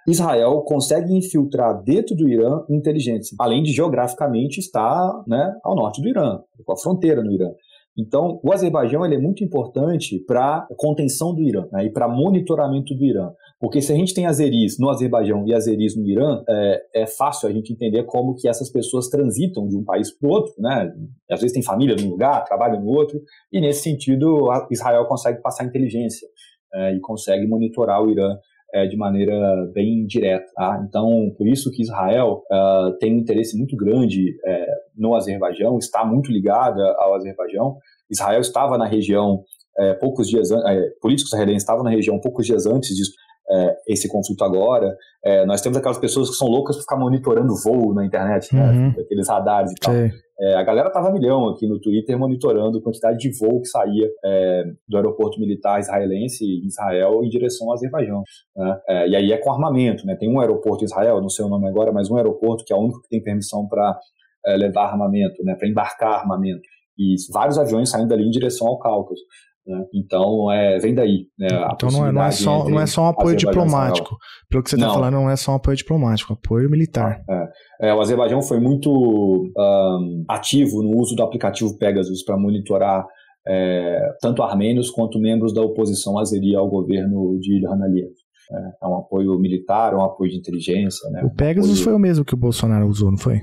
Israel 0.08 0.62
consegue 0.62 1.14
infiltrar 1.14 1.82
dentro 1.84 2.16
do 2.16 2.30
Irã 2.30 2.64
inteligência, 2.70 3.36
além 3.40 3.64
de 3.64 3.72
geograficamente 3.72 4.60
estar 4.60 5.24
né, 5.28 5.54
ao 5.64 5.76
norte 5.76 6.02
do 6.02 6.08
Irã, 6.08 6.40
com 6.66 6.72
a 6.72 6.78
fronteira 6.78 7.22
no 7.24 7.32
Irã. 7.32 7.50
Então, 7.98 8.40
o 8.44 8.54
Azerbaijão 8.54 9.04
é 9.04 9.18
muito 9.18 9.44
importante 9.44 10.24
para 10.26 10.68
contenção 10.78 11.34
do 11.34 11.42
Irã 11.42 11.66
né, 11.72 11.86
e 11.86 11.92
para 11.92 12.08
monitoramento 12.08 12.94
do 12.94 13.04
Irã. 13.04 13.32
Porque 13.60 13.82
se 13.82 13.92
a 13.92 13.96
gente 13.96 14.14
tem 14.14 14.28
azeris 14.28 14.78
no 14.80 14.90
Azerbaijão 14.90 15.44
e 15.48 15.54
azeris 15.54 15.96
no 15.98 16.08
Irã, 16.08 16.44
é, 16.48 16.82
é, 17.02 17.08
fácil 17.08 17.50
a 17.50 17.52
gente 17.52 17.74
entender 17.74 18.04
como 18.04 18.36
que 18.36 18.48
essas 18.48 18.72
pessoas 18.72 19.10
transitam 19.10 19.68
de 19.68 19.76
um 19.76 19.84
país 19.84 20.12
para 20.16 20.30
o 20.30 20.32
outro. 20.32 20.54
Né? 20.60 20.94
Às 21.32 21.42
vezes 21.42 21.54
tem 21.54 21.64
família 21.64 21.96
num 21.96 22.10
lugar, 22.10 22.44
trabalha 22.44 22.80
no 22.80 22.88
outro, 22.88 23.20
e 23.52 23.60
nesse 23.60 23.82
sentido 23.82 24.48
Israel 24.70 25.06
consegue 25.06 25.42
passar 25.42 25.66
inteligência 25.66 26.28
é, 26.74 26.94
e 26.94 27.00
consegue 27.00 27.48
monitorar 27.48 28.04
o 28.04 28.12
Irã 28.12 28.38
é, 28.74 28.86
de 28.86 28.96
maneira 28.96 29.36
bem 29.74 30.06
direta. 30.06 30.46
Tá? 30.54 30.86
Então, 30.88 31.34
por 31.38 31.48
isso 31.48 31.72
que 31.72 31.82
Israel 31.82 32.44
uh, 32.52 32.96
tem 33.00 33.16
um 33.16 33.20
interesse 33.20 33.58
muito 33.58 33.76
grande 33.76 34.36
é, 34.46 34.66
no 34.96 35.16
Azerbaijão, 35.16 35.78
está 35.78 36.06
muito 36.06 36.32
ligada 36.32 36.84
ao 37.00 37.16
Azerbaijão. 37.16 37.78
Israel 38.10 38.42
estava 38.42 38.78
na 38.78 38.86
região 38.86 39.44
é, 39.80 39.94
poucos 39.94 40.28
dias, 40.28 40.52
é, 40.52 40.90
políticos 41.02 41.32
israelenses 41.32 41.64
estavam 41.64 41.84
na 41.84 41.92
região 41.92 42.20
poucos 42.20 42.46
dias 42.46 42.66
antes 42.66 42.96
disso, 42.96 43.12
é, 43.50 43.78
esse 43.88 44.08
conflito 44.08 44.44
agora. 44.44 44.96
É, 45.24 45.46
nós 45.46 45.62
temos 45.62 45.78
aquelas 45.78 45.98
pessoas 45.98 46.30
que 46.30 46.36
são 46.36 46.48
loucas 46.48 46.76
por 46.76 46.82
ficar 46.82 46.98
monitorando 46.98 47.54
voo 47.64 47.94
na 47.94 48.06
internet, 48.06 48.54
né? 48.54 48.70
Uhum. 48.70 49.02
Aqueles 49.02 49.28
radares 49.28 49.72
e 49.72 49.76
tal. 49.76 49.94
É, 50.40 50.54
a 50.54 50.64
galera 50.64 50.92
tava 50.92 51.12
milhão 51.12 51.50
aqui 51.50 51.66
no 51.68 51.80
Twitter 51.80 52.18
monitorando 52.18 52.78
a 52.78 52.82
quantidade 52.82 53.18
de 53.18 53.32
voo 53.40 53.60
que 53.60 53.68
saía 53.68 54.08
é, 54.24 54.66
do 54.88 54.96
aeroporto 54.96 55.40
militar 55.40 55.80
israelense 55.80 56.46
em 56.46 56.68
Israel 56.68 57.24
em 57.24 57.30
direção 57.30 57.68
ao 57.68 57.74
Azerbaijão. 57.74 58.22
Né? 58.56 58.80
É, 58.88 59.10
e 59.10 59.16
aí 59.16 59.32
é 59.32 59.38
com 59.38 59.52
armamento, 59.52 60.06
né? 60.06 60.16
Tem 60.16 60.32
um 60.32 60.40
aeroporto 60.40 60.84
em 60.84 60.86
Israel, 60.86 61.22
não 61.22 61.30
sei 61.30 61.44
o 61.44 61.50
nome 61.50 61.68
agora, 61.68 61.92
mas 61.92 62.12
um 62.12 62.18
aeroporto 62.18 62.64
que 62.64 62.72
é 62.72 62.76
o 62.76 62.80
único 62.80 63.02
que 63.02 63.10
tem 63.10 63.24
permissão 63.24 63.68
para 63.68 63.98
é, 64.46 64.56
levar 64.56 64.90
armamento, 64.90 65.44
né? 65.44 65.56
Para 65.56 65.68
embarcar 65.68 66.20
armamento. 66.20 66.62
E 67.00 67.16
vários 67.32 67.58
aviões 67.58 67.90
saindo 67.90 68.14
ali 68.14 68.24
em 68.24 68.32
direção 68.32 68.68
ao 68.68 68.80
Cáucaso. 68.80 69.22
Né? 69.68 69.84
Então, 69.94 70.52
é, 70.52 70.80
vem 70.80 70.96
daí. 70.96 71.28
Né, 71.38 71.48
então, 71.74 71.90
não 71.92 72.08
é, 72.08 72.12
não, 72.12 72.24
é 72.24 72.32
só, 72.32 72.70
não 72.70 72.80
é 72.80 72.86
só 72.86 73.04
um 73.04 73.08
apoio 73.08 73.36
diplomático. 73.36 74.18
Pelo 74.50 74.64
que 74.64 74.70
você 74.70 74.78
está 74.78 74.90
falando, 74.90 75.16
não 75.16 75.30
é 75.30 75.36
só 75.36 75.52
um 75.52 75.56
apoio 75.56 75.76
diplomático, 75.76 76.32
é 76.32 76.36
um 76.36 76.38
apoio 76.38 76.70
militar. 76.70 77.22
É. 77.30 77.90
é 77.90 77.94
o 77.94 78.00
Azerbaijão 78.00 78.42
foi 78.42 78.60
muito 78.60 78.90
um, 78.90 80.24
ativo 80.30 80.82
no 80.82 80.98
uso 80.98 81.16
do 81.16 81.24
aplicativo 81.24 81.78
Pegasus 81.78 82.24
para 82.24 82.38
monitorar 82.38 83.06
é, 83.46 84.00
tanto 84.22 84.42
armênios 84.42 84.90
quanto 84.90 85.20
membros 85.20 85.54
da 85.54 85.62
oposição 85.62 86.18
azeria 86.18 86.60
ao 86.60 86.70
governo 86.70 87.38
de 87.40 87.58
Ilhan 87.58 87.84
Aliyev. 87.84 88.14
É, 88.50 88.86
é 88.86 88.88
um 88.88 88.98
apoio 88.98 89.38
militar, 89.38 89.94
um 89.94 90.04
apoio 90.04 90.32
de 90.32 90.38
inteligência. 90.38 91.10
Né? 91.10 91.24
O 91.24 91.30
Pegasus 91.30 91.72
apoio... 91.72 91.84
foi 91.84 91.94
o 91.94 92.00
mesmo 92.00 92.24
que 92.24 92.34
o 92.34 92.38
Bolsonaro 92.38 92.88
usou, 92.88 93.12
não 93.12 93.18
foi? 93.18 93.42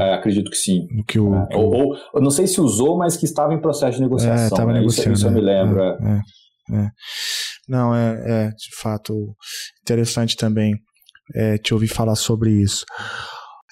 É, 0.00 0.14
acredito 0.14 0.50
que 0.50 0.56
sim. 0.56 0.86
Que 1.06 1.18
o, 1.18 1.34
é, 1.34 1.46
que 1.46 1.56
ou, 1.56 1.96
não 2.14 2.30
sei 2.30 2.46
se 2.46 2.60
usou, 2.60 2.96
mas 2.96 3.16
que 3.16 3.24
estava 3.24 3.54
em 3.54 3.60
processo 3.60 3.96
de 3.96 4.02
negociação. 4.02 4.46
Estava 4.46 4.70
é, 4.70 4.74
né? 4.74 4.80
negociando. 4.80 5.12
Isso, 5.12 5.26
isso 5.26 5.28
eu 5.28 5.32
me 5.32 5.40
lembro. 5.40 5.80
É, 5.80 6.22
é. 6.70 6.76
é, 6.76 6.90
não, 7.68 7.94
é, 7.94 8.48
de 8.48 8.76
fato 8.80 9.34
interessante 9.82 10.36
também 10.36 10.74
te 11.62 11.74
ouvir 11.74 11.88
falar 11.88 12.14
sobre 12.14 12.50
isso. 12.52 12.84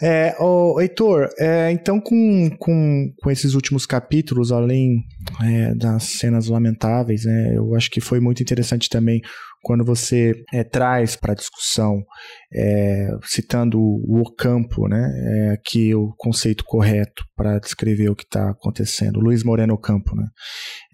É, 0.02 0.34
oh, 0.40 0.80
Heitor, 0.80 1.28
é, 1.38 1.70
então 1.70 2.00
com, 2.00 2.50
com, 2.58 3.12
com 3.22 3.30
esses 3.30 3.54
últimos 3.54 3.86
capítulos, 3.86 4.50
além 4.50 5.04
é, 5.40 5.74
das 5.74 6.18
cenas 6.18 6.48
lamentáveis, 6.48 7.24
né, 7.24 7.52
eu 7.56 7.74
acho 7.76 7.88
que 7.90 8.00
foi 8.00 8.18
muito 8.18 8.42
interessante 8.42 8.88
também 8.88 9.20
quando 9.64 9.82
você 9.82 10.34
é, 10.52 10.62
traz 10.62 11.16
para 11.16 11.32
a 11.32 11.34
discussão, 11.34 12.04
é, 12.52 13.08
citando 13.24 13.80
o 13.80 14.20
Ocampo, 14.20 14.86
né, 14.86 15.10
é, 15.16 15.50
aqui 15.54 15.94
o 15.94 16.14
conceito 16.18 16.62
correto 16.64 17.24
para 17.34 17.58
descrever 17.58 18.10
o 18.10 18.14
que 18.14 18.24
está 18.24 18.50
acontecendo, 18.50 19.18
Luiz 19.18 19.42
Moreno 19.42 19.72
Ocampo, 19.72 20.14
né, 20.14 20.26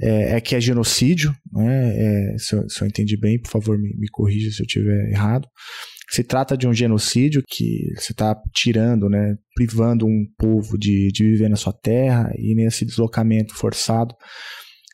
é, 0.00 0.36
é, 0.36 0.40
que 0.40 0.54
é 0.54 0.60
genocídio, 0.60 1.34
né, 1.52 1.96
é, 1.96 2.38
se 2.38 2.54
eu, 2.54 2.70
se, 2.70 2.80
eu, 2.80 2.86
entendi 2.86 3.18
bem, 3.18 3.40
por 3.40 3.50
favor 3.50 3.76
me, 3.76 3.92
me 3.98 4.08
corrija 4.08 4.50
se 4.52 4.62
eu 4.62 4.66
estiver 4.66 5.10
errado, 5.10 5.48
se 6.08 6.22
trata 6.22 6.56
de 6.56 6.66
um 6.66 6.72
genocídio 6.72 7.42
que 7.46 7.92
você 7.96 8.12
está 8.12 8.40
tirando, 8.54 9.08
né, 9.08 9.36
privando 9.54 10.06
um 10.06 10.24
povo 10.38 10.78
de, 10.78 11.08
de 11.12 11.24
viver 11.24 11.48
na 11.48 11.56
sua 11.56 11.72
terra 11.72 12.32
e 12.38 12.54
nesse 12.54 12.84
deslocamento 12.84 13.54
forçado 13.54 14.14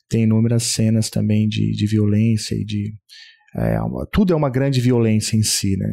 tem 0.08 0.22
inúmeras 0.22 0.62
cenas 0.64 1.10
também 1.10 1.48
de, 1.48 1.72
de 1.72 1.86
violência 1.86 2.54
e 2.54 2.64
de 2.64 2.94
é, 3.56 3.78
tudo 4.12 4.32
é 4.32 4.36
uma 4.36 4.50
grande 4.50 4.80
violência 4.80 5.36
em 5.36 5.42
si, 5.42 5.76
né? 5.76 5.92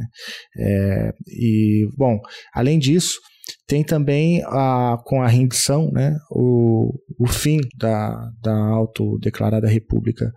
É, 0.58 1.14
e 1.28 1.88
bom, 1.98 2.20
além 2.54 2.78
disso 2.78 3.20
tem 3.68 3.84
também 3.84 4.42
a, 4.46 4.98
com 5.06 5.22
a 5.22 5.28
rendição, 5.28 5.90
né, 5.92 6.18
o, 6.30 6.94
o 7.20 7.28
fim 7.28 7.60
da, 7.78 8.30
da 8.42 8.56
autodeclarada 8.56 9.68
República 9.68 10.32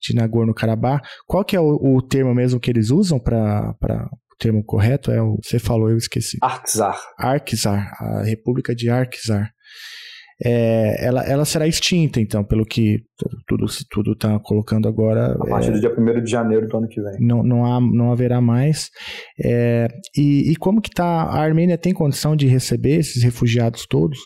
de 0.00 0.14
Nagorno-Karabakh. 0.14 1.02
Qual 1.26 1.44
que 1.44 1.56
é 1.56 1.60
o, 1.60 1.96
o, 1.96 2.02
termo 2.02 2.34
mesmo 2.34 2.60
que 2.60 2.70
eles 2.70 2.90
usam 2.90 3.18
para 3.18 3.74
termo 4.38 4.64
correto 4.64 5.10
é 5.10 5.20
o. 5.20 5.38
Você 5.42 5.58
falou, 5.58 5.90
eu 5.90 5.96
esqueci. 5.96 6.38
Arksar. 6.40 6.98
Arksar, 7.18 7.92
a 8.00 8.22
República 8.22 8.74
de 8.74 8.88
Arksar. 8.88 9.50
É, 10.44 11.04
ela, 11.04 11.24
ela 11.24 11.44
será 11.44 11.66
extinta, 11.66 12.20
então, 12.20 12.44
pelo 12.44 12.64
que 12.64 13.02
tudo 13.46 13.66
tudo 13.90 14.12
está 14.12 14.38
colocando 14.38 14.86
agora. 14.86 15.32
A 15.32 15.46
partir 15.46 15.70
é, 15.70 15.72
do 15.72 15.80
dia 15.80 15.92
1 15.98 16.22
de 16.22 16.30
janeiro 16.30 16.68
do 16.68 16.76
ano 16.76 16.86
que 16.86 17.00
vem. 17.00 17.16
Não, 17.20 17.42
não, 17.42 17.64
há, 17.64 17.80
não 17.80 18.12
haverá 18.12 18.40
mais. 18.40 18.90
É, 19.44 19.88
e, 20.16 20.52
e, 20.52 20.56
como 20.56 20.80
que 20.80 20.90
está? 20.90 21.04
A 21.04 21.40
Armênia 21.40 21.76
tem 21.76 21.92
condição 21.92 22.36
de 22.36 22.46
receber 22.46 22.98
esses 22.98 23.22
refugiados 23.22 23.84
todos? 23.86 24.18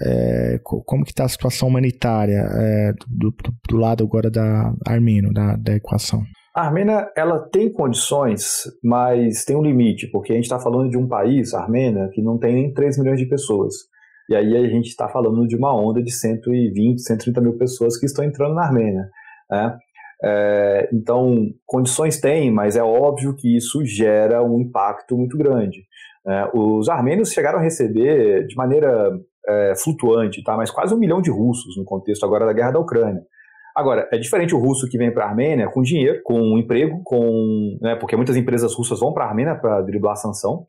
É, 0.00 0.58
como 0.62 1.04
que 1.04 1.10
está 1.10 1.24
a 1.24 1.28
situação 1.28 1.68
humanitária 1.68 2.48
é, 2.50 2.92
do, 3.06 3.30
do, 3.30 3.52
do, 3.68 3.76
lado 3.76 4.02
agora 4.02 4.30
da 4.30 4.72
Armênia, 4.86 5.30
da, 5.32 5.56
da 5.56 5.74
equação? 5.74 6.22
A 6.54 6.66
Armênia 6.66 7.10
ela 7.14 7.38
tem 7.50 7.70
condições, 7.70 8.62
mas 8.82 9.44
tem 9.44 9.56
um 9.56 9.62
limite, 9.62 10.06
porque 10.10 10.32
a 10.32 10.34
gente 10.34 10.44
está 10.44 10.58
falando 10.58 10.90
de 10.90 10.96
um 10.96 11.06
país, 11.06 11.52
a 11.52 11.60
Armênia, 11.60 12.08
que 12.12 12.22
não 12.22 12.38
tem 12.38 12.54
nem 12.54 12.72
3 12.72 12.98
milhões 12.98 13.18
de 13.18 13.26
pessoas. 13.26 13.91
E 14.32 14.36
aí 14.36 14.56
a 14.56 14.66
gente 14.66 14.86
está 14.86 15.06
falando 15.08 15.46
de 15.46 15.54
uma 15.54 15.78
onda 15.78 16.02
de 16.02 16.10
120, 16.10 17.02
130 17.02 17.40
mil 17.42 17.58
pessoas 17.58 17.98
que 17.98 18.06
estão 18.06 18.24
entrando 18.24 18.54
na 18.54 18.64
Armênia. 18.64 19.04
Né? 19.50 19.76
É, 20.24 20.88
então, 20.90 21.48
condições 21.66 22.18
tem, 22.18 22.50
mas 22.50 22.74
é 22.74 22.82
óbvio 22.82 23.36
que 23.36 23.54
isso 23.54 23.84
gera 23.84 24.42
um 24.42 24.58
impacto 24.58 25.18
muito 25.18 25.36
grande. 25.36 25.80
Né? 26.24 26.48
Os 26.54 26.88
armênios 26.88 27.30
chegaram 27.30 27.58
a 27.58 27.62
receber 27.62 28.46
de 28.46 28.56
maneira 28.56 29.10
é, 29.46 29.74
flutuante, 29.76 30.42
tá? 30.42 30.56
mas 30.56 30.70
quase 30.70 30.94
um 30.94 30.98
milhão 30.98 31.20
de 31.20 31.30
russos 31.30 31.76
no 31.76 31.84
contexto 31.84 32.24
agora 32.24 32.46
da 32.46 32.54
guerra 32.54 32.70
da 32.70 32.78
Ucrânia. 32.78 33.20
Agora, 33.76 34.08
é 34.10 34.16
diferente 34.16 34.54
o 34.54 34.58
russo 34.58 34.88
que 34.88 34.96
vem 34.96 35.12
para 35.12 35.26
a 35.26 35.28
Armênia 35.28 35.68
com 35.68 35.82
dinheiro, 35.82 36.22
com 36.24 36.40
um 36.40 36.56
emprego, 36.56 37.02
com, 37.04 37.76
né, 37.82 37.96
porque 37.96 38.16
muitas 38.16 38.36
empresas 38.36 38.74
russas 38.74 38.98
vão 38.98 39.12
para 39.12 39.26
a 39.26 39.28
Armênia 39.28 39.56
para 39.56 39.82
driblar 39.82 40.12
a 40.12 40.16
sanção, 40.16 40.66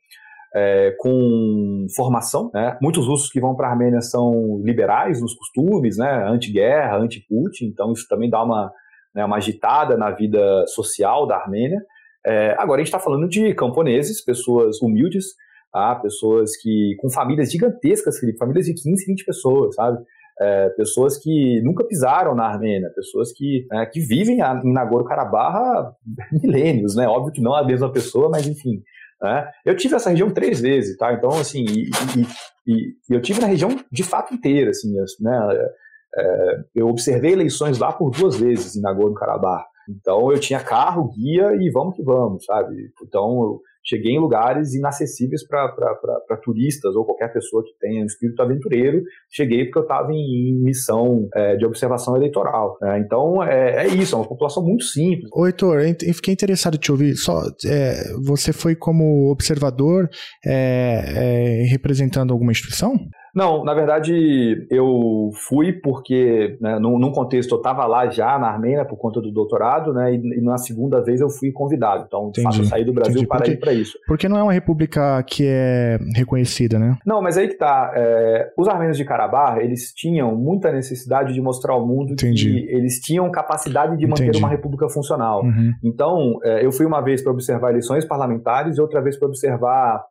é, 0.56 0.96
com 1.00 1.88
formação. 1.96 2.50
Né? 2.54 2.78
Muitos 2.82 3.08
russos 3.08 3.30
que 3.30 3.40
vão 3.40 3.56
para 3.56 3.68
a 3.68 3.72
Armênia 3.72 4.02
são 4.02 4.62
liberais 4.64 5.22
nos 5.22 5.34
costumes, 5.34 5.98
né? 5.98 6.26
anti-guerra, 6.28 6.98
anti-Putin, 6.98 7.66
então 7.66 7.92
isso 7.94 8.08
também 8.08 8.30
dá 8.30 8.44
uma, 8.44 8.72
né, 9.16 9.26
uma 9.26 9.38
agitada 9.38 9.98
na 9.98 10.12
vida 10.12 10.66
social 10.68 11.26
da 11.26 11.38
Armênia. 11.38 11.82
É, 12.26 12.56
agora 12.58 12.80
a 12.80 12.84
gente 12.84 12.94
está 12.94 13.00
falando 13.00 13.28
de 13.28 13.54
camponeses, 13.54 14.24
pessoas 14.24 14.82
humildes, 14.82 15.26
tá? 15.72 15.96
pessoas 15.96 16.56
que 16.56 16.96
com 17.02 17.10
famílias 17.10 17.52
gigantescas, 17.52 18.16
famílias 18.40 18.66
de 18.66 18.74
15, 18.74 19.06
20 19.06 19.26
pessoas, 19.26 19.76
sabe? 19.76 20.04
é, 20.40 20.70
pessoas 20.70 21.18
que 21.18 21.62
nunca 21.62 21.84
pisaram 21.84 22.36
na 22.36 22.46
Armênia, 22.46 22.90
pessoas 22.96 23.32
que, 23.32 23.68
é, 23.72 23.86
que 23.86 24.00
vivem 24.00 24.40
em 24.40 24.74
Nagorno-Karabakh 24.74 25.56
há 25.56 25.94
milênios, 26.32 26.96
né? 26.96 27.08
Óbvio 27.08 27.34
que 27.34 27.42
não 27.42 27.54
a 27.54 27.66
mesma 27.66 27.92
pessoa, 27.92 28.30
mas 28.30 28.48
enfim. 28.48 28.82
Né? 29.24 29.50
Eu 29.66 29.76
tive 29.78 29.96
essa 29.96 30.10
região 30.10 30.30
três 30.30 30.60
vezes, 30.60 30.98
tá? 30.98 31.14
Então, 31.14 31.30
assim, 31.30 31.64
e, 31.64 31.90
e, 31.90 32.28
e, 32.68 32.96
e 33.10 33.14
eu 33.14 33.22
tive 33.22 33.40
na 33.40 33.48
região 33.48 33.70
de 33.90 34.04
fato 34.04 34.34
inteira, 34.34 34.72
assim, 34.72 34.94
né? 35.22 35.70
É, 36.16 36.58
eu 36.76 36.88
observei 36.90 37.32
eleições 37.32 37.80
lá 37.80 37.92
por 37.92 38.12
duas 38.12 38.36
vezes 38.36 38.76
em 38.76 38.82
Nagorno-Karabakh. 38.82 39.66
Então 39.90 40.32
eu 40.32 40.40
tinha 40.40 40.60
carro, 40.60 41.10
guia 41.10 41.56
e 41.56 41.72
vamos 41.72 41.96
que 41.96 42.04
vamos, 42.04 42.46
sabe? 42.46 42.92
Então 43.02 43.60
cheguei 43.84 44.14
em 44.14 44.20
lugares 44.20 44.74
inacessíveis 44.74 45.46
para 45.46 46.38
turistas 46.44 46.96
ou 46.96 47.06
qualquer 47.06 47.32
pessoa 47.32 47.64
que 47.64 47.72
tenha 47.80 48.04
um 48.04 48.06
espírito 48.06 48.42
aventureiro. 48.42 49.04
Cheguei 49.30 49.66
porque 49.66 49.80
eu 49.80 49.84
estava 49.84 50.12
em, 50.12 50.62
missão 50.64 51.28
é, 51.34 51.56
de 51.56 51.66
observação 51.66 52.16
eleitoral. 52.16 52.78
Né? 52.82 53.00
Então 53.00 53.44
é, 53.44 53.86
é, 53.86 53.88
isso, 53.88 54.16
é 54.16 54.18
uma 54.18 54.28
população 54.28 54.64
muito 54.64 54.84
simples. 54.84 55.30
Ô, 55.34 55.46
Heitor, 55.46 55.82
eu 55.82 56.14
fiquei 56.14 56.34
interessado 56.34 56.76
em 56.76 56.80
te 56.80 56.92
ouvir. 56.92 57.16
Só, 57.16 57.42
é, 57.66 58.14
você 58.24 58.54
foi 58.54 58.76
como 58.76 59.30
observador 59.30 60.10
é, 60.46 61.64
é, 61.64 61.64
representando 61.70 62.32
alguma 62.32 62.52
instituição? 62.52 62.98
Não, 63.34 63.64
na 63.64 63.74
verdade 63.74 64.68
eu 64.70 65.32
fui 65.48 65.74
porque, 65.74 66.58
né, 66.62 66.78
num, 66.80 67.00
num, 67.00 67.12
contexto, 67.12 67.54
eu 67.54 67.58
estava 67.58 67.86
lá 67.86 68.08
já 68.10 68.38
na 68.38 68.48
Armênia 68.48 68.86
por 68.86 68.98
conta 68.98 69.20
do 69.20 69.32
doutorado, 69.32 69.94
né, 69.94 70.14
e, 70.14 70.40
e 70.40 70.42
na 70.42 70.58
segunda 70.58 71.02
vez 71.02 71.20
eu 71.20 71.30
fui 71.30 71.52
convidado. 71.52 72.06
Então, 72.08 72.30
de 72.32 72.42
fato, 72.42 72.60
eu 72.60 72.66
saí 72.66 72.86
do 72.86 72.94
Brasil 72.94 73.24
entendi. 73.24 73.28
para 73.28 73.38
porque, 73.38 73.52
ir 73.52 73.60
para 73.60 73.74
isso. 73.74 73.98
Porque 74.08 74.30
não 74.30 74.38
é 74.38 74.44
uma 74.44 74.54
república 74.54 75.24
que 75.24 75.46
é 75.48 75.98
reconhecida, 76.16 76.78
né? 76.78 76.98
Não, 77.06 77.22
mas 77.22 77.38
aí 77.38 77.48
que 77.48 77.56
tá. 77.56 77.92
É, 77.96 78.52
os 78.58 78.68
armênios 78.68 78.98
de 78.98 79.06
Karabakh, 79.06 79.60
eles 79.60 79.94
tinham 79.94 80.36
muita 80.36 80.72
necessidade 80.72 81.34
de 81.34 81.42
mostrar 81.42 81.74
ao 81.74 81.86
mundo 81.86 82.14
entendi. 82.14 82.52
que 82.52 82.70
eles 82.70 83.00
tinham 83.00 83.30
capacidade 83.32 83.98
de 83.98 84.06
manter 84.06 84.24
entendi. 84.24 84.40
uma 84.40 84.50
república 84.50 84.88
funcional. 84.90 85.44
Uhum. 85.44 85.72
Então, 85.84 86.40
é, 86.44 86.66
eu 86.66 86.72
fui 86.72 86.86
uma 86.86 87.02
vez 87.02 87.22
para 87.22 87.32
observar 87.32 87.72
eleições 87.72 88.06
parlamentares 88.06 88.78
e 88.78 88.82
outra 88.82 89.02
vez 89.02 89.18
para 89.18 89.28
observar 89.28 90.04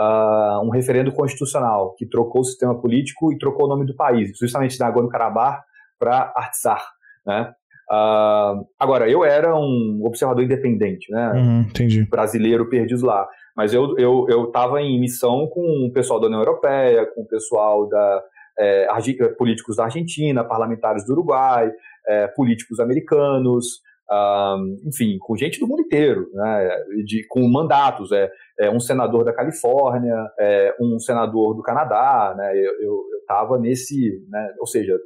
uh, 0.00 0.64
um 0.64 0.70
referendo 0.70 1.12
constitucional 1.12 1.94
que 1.96 2.06
trocou 2.06 2.40
o 2.40 2.44
sistema 2.44 2.80
político 2.80 3.32
e 3.32 3.38
trocou 3.38 3.66
o 3.66 3.68
nome 3.68 3.84
do 3.84 3.94
país, 3.94 4.32
justamente 4.38 4.80
Nagorno-Karabakh 4.80 5.60
para 5.98 6.32
Artsakh, 6.34 6.82
né? 7.26 7.52
Uh, 7.90 8.64
agora, 8.78 9.10
eu 9.10 9.24
era 9.24 9.54
um 9.54 10.00
observador 10.04 10.44
independente, 10.44 11.10
né? 11.10 11.32
Uhum, 11.32 11.60
entendi. 11.62 12.04
Brasileiro 12.04 12.68
perdido 12.68 13.04
lá. 13.04 13.28
Mas 13.56 13.74
eu 13.74 13.98
eu 13.98 14.26
eu 14.28 14.44
estava 14.44 14.80
em 14.80 14.98
missão 14.98 15.48
com 15.48 15.88
o 15.88 15.92
pessoal 15.92 16.20
da 16.20 16.28
União 16.28 16.40
Europeia, 16.40 17.04
com 17.12 17.22
o 17.22 17.26
pessoal 17.26 17.88
da 17.88 18.22
é, 18.58 18.86
políticos 19.36 19.76
da 19.76 19.84
Argentina, 19.84 20.44
parlamentares 20.44 21.04
do 21.04 21.12
Uruguai, 21.14 21.70
é, 22.06 22.28
políticos 22.28 22.78
americanos, 22.78 23.80
enfim, 24.84 25.18
com 25.20 25.36
gente 25.36 25.60
do 25.60 25.68
mundo 25.68 25.82
inteiro, 25.82 26.28
né, 26.32 26.84
de, 27.04 27.24
com 27.28 27.48
mandatos, 27.48 28.10
é, 28.10 28.30
é, 28.58 28.70
um 28.70 28.80
senador 28.80 29.24
da 29.24 29.32
Califórnia, 29.32 30.16
é, 30.38 30.74
um 30.80 30.98
senador 30.98 31.54
do 31.54 31.62
Canadá, 31.62 32.34
né, 32.36 32.52
eu 32.56 33.00
estava 33.20 33.58
nesse, 33.58 34.24
né, 34.28 34.52
ou 34.58 34.66
seja, 34.66 34.98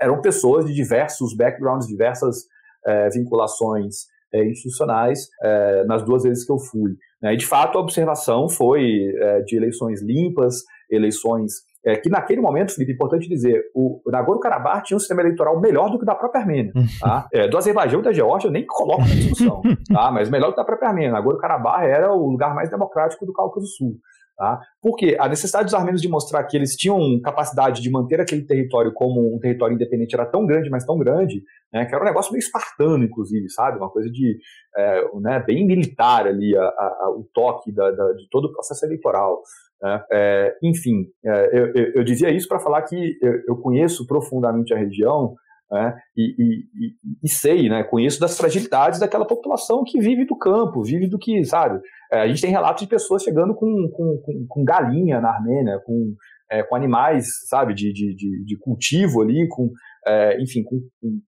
eram 0.00 0.20
pessoas 0.20 0.66
de 0.66 0.74
diversos 0.74 1.36
backgrounds, 1.36 1.86
diversas 1.86 2.44
é, 2.84 3.08
vinculações 3.10 4.06
é, 4.34 4.44
institucionais 4.44 5.28
é, 5.42 5.84
nas 5.84 6.02
duas 6.02 6.24
vezes 6.24 6.44
que 6.44 6.52
eu 6.52 6.58
fui. 6.58 6.96
Né? 7.22 7.34
E, 7.34 7.36
de 7.36 7.46
fato, 7.46 7.78
a 7.78 7.80
observação 7.80 8.48
foi 8.48 9.14
é, 9.16 9.40
de 9.42 9.56
eleições 9.56 10.02
limpas, 10.02 10.62
eleições 10.90 11.52
é, 11.84 11.96
que 11.96 12.08
naquele 12.08 12.40
momento, 12.40 12.74
Felipe, 12.74 12.92
é 12.92 12.94
importante 12.94 13.28
dizer, 13.28 13.62
o 13.74 14.00
Nagorno-Karabakh 14.06 14.84
tinha 14.84 14.96
um 14.96 15.00
sistema 15.00 15.20
eleitoral 15.20 15.60
melhor 15.60 15.90
do 15.90 15.98
que 15.98 16.04
o 16.04 16.06
da 16.06 16.14
própria 16.14 16.40
Armênia. 16.40 16.72
Tá? 17.00 17.28
É, 17.32 17.48
do 17.48 17.56
Azerbaijão 17.56 18.00
e 18.00 18.02
da 18.02 18.12
Geórgia 18.12 18.48
eu 18.48 18.52
nem 18.52 18.66
coloco 18.66 19.00
na 19.00 19.14
discussão, 19.14 19.62
tá? 19.90 20.10
mas 20.10 20.28
melhor 20.28 20.48
do 20.48 20.52
que 20.52 20.56
da 20.56 20.64
própria 20.64 20.88
Armênia. 20.88 21.12
Nagorno-Karabakh 21.12 21.84
era 21.84 22.12
o 22.12 22.30
lugar 22.30 22.54
mais 22.54 22.70
democrático 22.70 23.24
do 23.24 23.32
Cáucaso 23.32 23.66
Sul. 23.66 23.96
Tá? 24.36 24.60
Porque 24.80 25.16
a 25.20 25.28
necessidade 25.28 25.66
dos 25.66 25.74
armênios 25.74 26.00
de 26.00 26.08
mostrar 26.08 26.42
que 26.44 26.56
eles 26.56 26.74
tinham 26.74 26.98
capacidade 27.22 27.82
de 27.82 27.90
manter 27.90 28.20
aquele 28.20 28.42
território 28.42 28.92
como 28.92 29.34
um 29.34 29.38
território 29.38 29.74
independente 29.74 30.14
era 30.14 30.26
tão 30.26 30.46
grande, 30.46 30.70
mas 30.70 30.84
tão 30.84 30.98
grande, 30.98 31.42
né, 31.72 31.84
que 31.84 31.94
era 31.94 32.02
um 32.02 32.06
negócio 32.06 32.32
meio 32.32 32.40
espartano, 32.40 33.04
inclusive, 33.04 33.48
sabe? 33.50 33.76
Uma 33.76 33.90
coisa 33.90 34.10
de 34.10 34.38
é, 34.76 35.04
né, 35.20 35.44
bem 35.46 35.66
militar 35.66 36.26
ali, 36.26 36.56
a, 36.56 36.62
a, 36.64 37.14
o 37.16 37.28
toque 37.32 37.70
da, 37.70 37.90
da, 37.90 38.12
de 38.14 38.28
todo 38.30 38.46
o 38.46 38.52
processo 38.52 38.84
eleitoral. 38.84 39.40
Né? 39.82 40.04
É, 40.12 40.54
enfim, 40.62 41.06
é, 41.24 41.58
eu, 41.58 41.66
eu, 41.74 41.92
eu, 41.96 42.04
dizia 42.04 42.30
isso 42.30 42.46
para 42.46 42.60
falar 42.60 42.82
que 42.82 43.18
eu, 43.20 43.32
eu, 43.48 43.56
conheço 43.56 44.06
profundamente 44.06 44.72
a 44.72 44.78
região 44.78 45.34
né? 45.68 45.96
e, 46.16 46.34
e, 46.38 46.86
e, 46.86 46.94
e, 47.24 47.28
sei, 47.28 47.68
né? 47.68 47.82
conheço 47.82 48.20
das 48.20 48.36
fragilidades 48.36 49.00
daquela 49.00 49.26
população 49.26 49.82
que 49.84 49.98
vive 49.98 50.24
do 50.24 50.36
campo, 50.36 50.84
vive 50.84 51.08
do 51.08 51.18
que, 51.18 51.44
sabe? 51.44 51.80
É, 52.12 52.20
a 52.20 52.28
gente 52.28 52.42
tem 52.42 52.50
relatos 52.50 52.82
de 52.82 52.88
pessoas 52.88 53.24
chegando 53.24 53.54
com, 53.54 53.66
com, 53.92 54.22
com, 54.24 54.46
com 54.48 54.64
galinha 54.64 55.20
na 55.20 55.30
Armênia, 55.30 55.80
com, 55.84 56.14
é, 56.48 56.62
com 56.62 56.76
animais, 56.76 57.26
sabe, 57.48 57.74
de, 57.74 57.92
de, 57.92 58.14
de, 58.14 58.44
de 58.44 58.58
cultivo 58.58 59.20
ali, 59.20 59.48
com, 59.48 59.68
é, 60.06 60.40
enfim, 60.42 60.64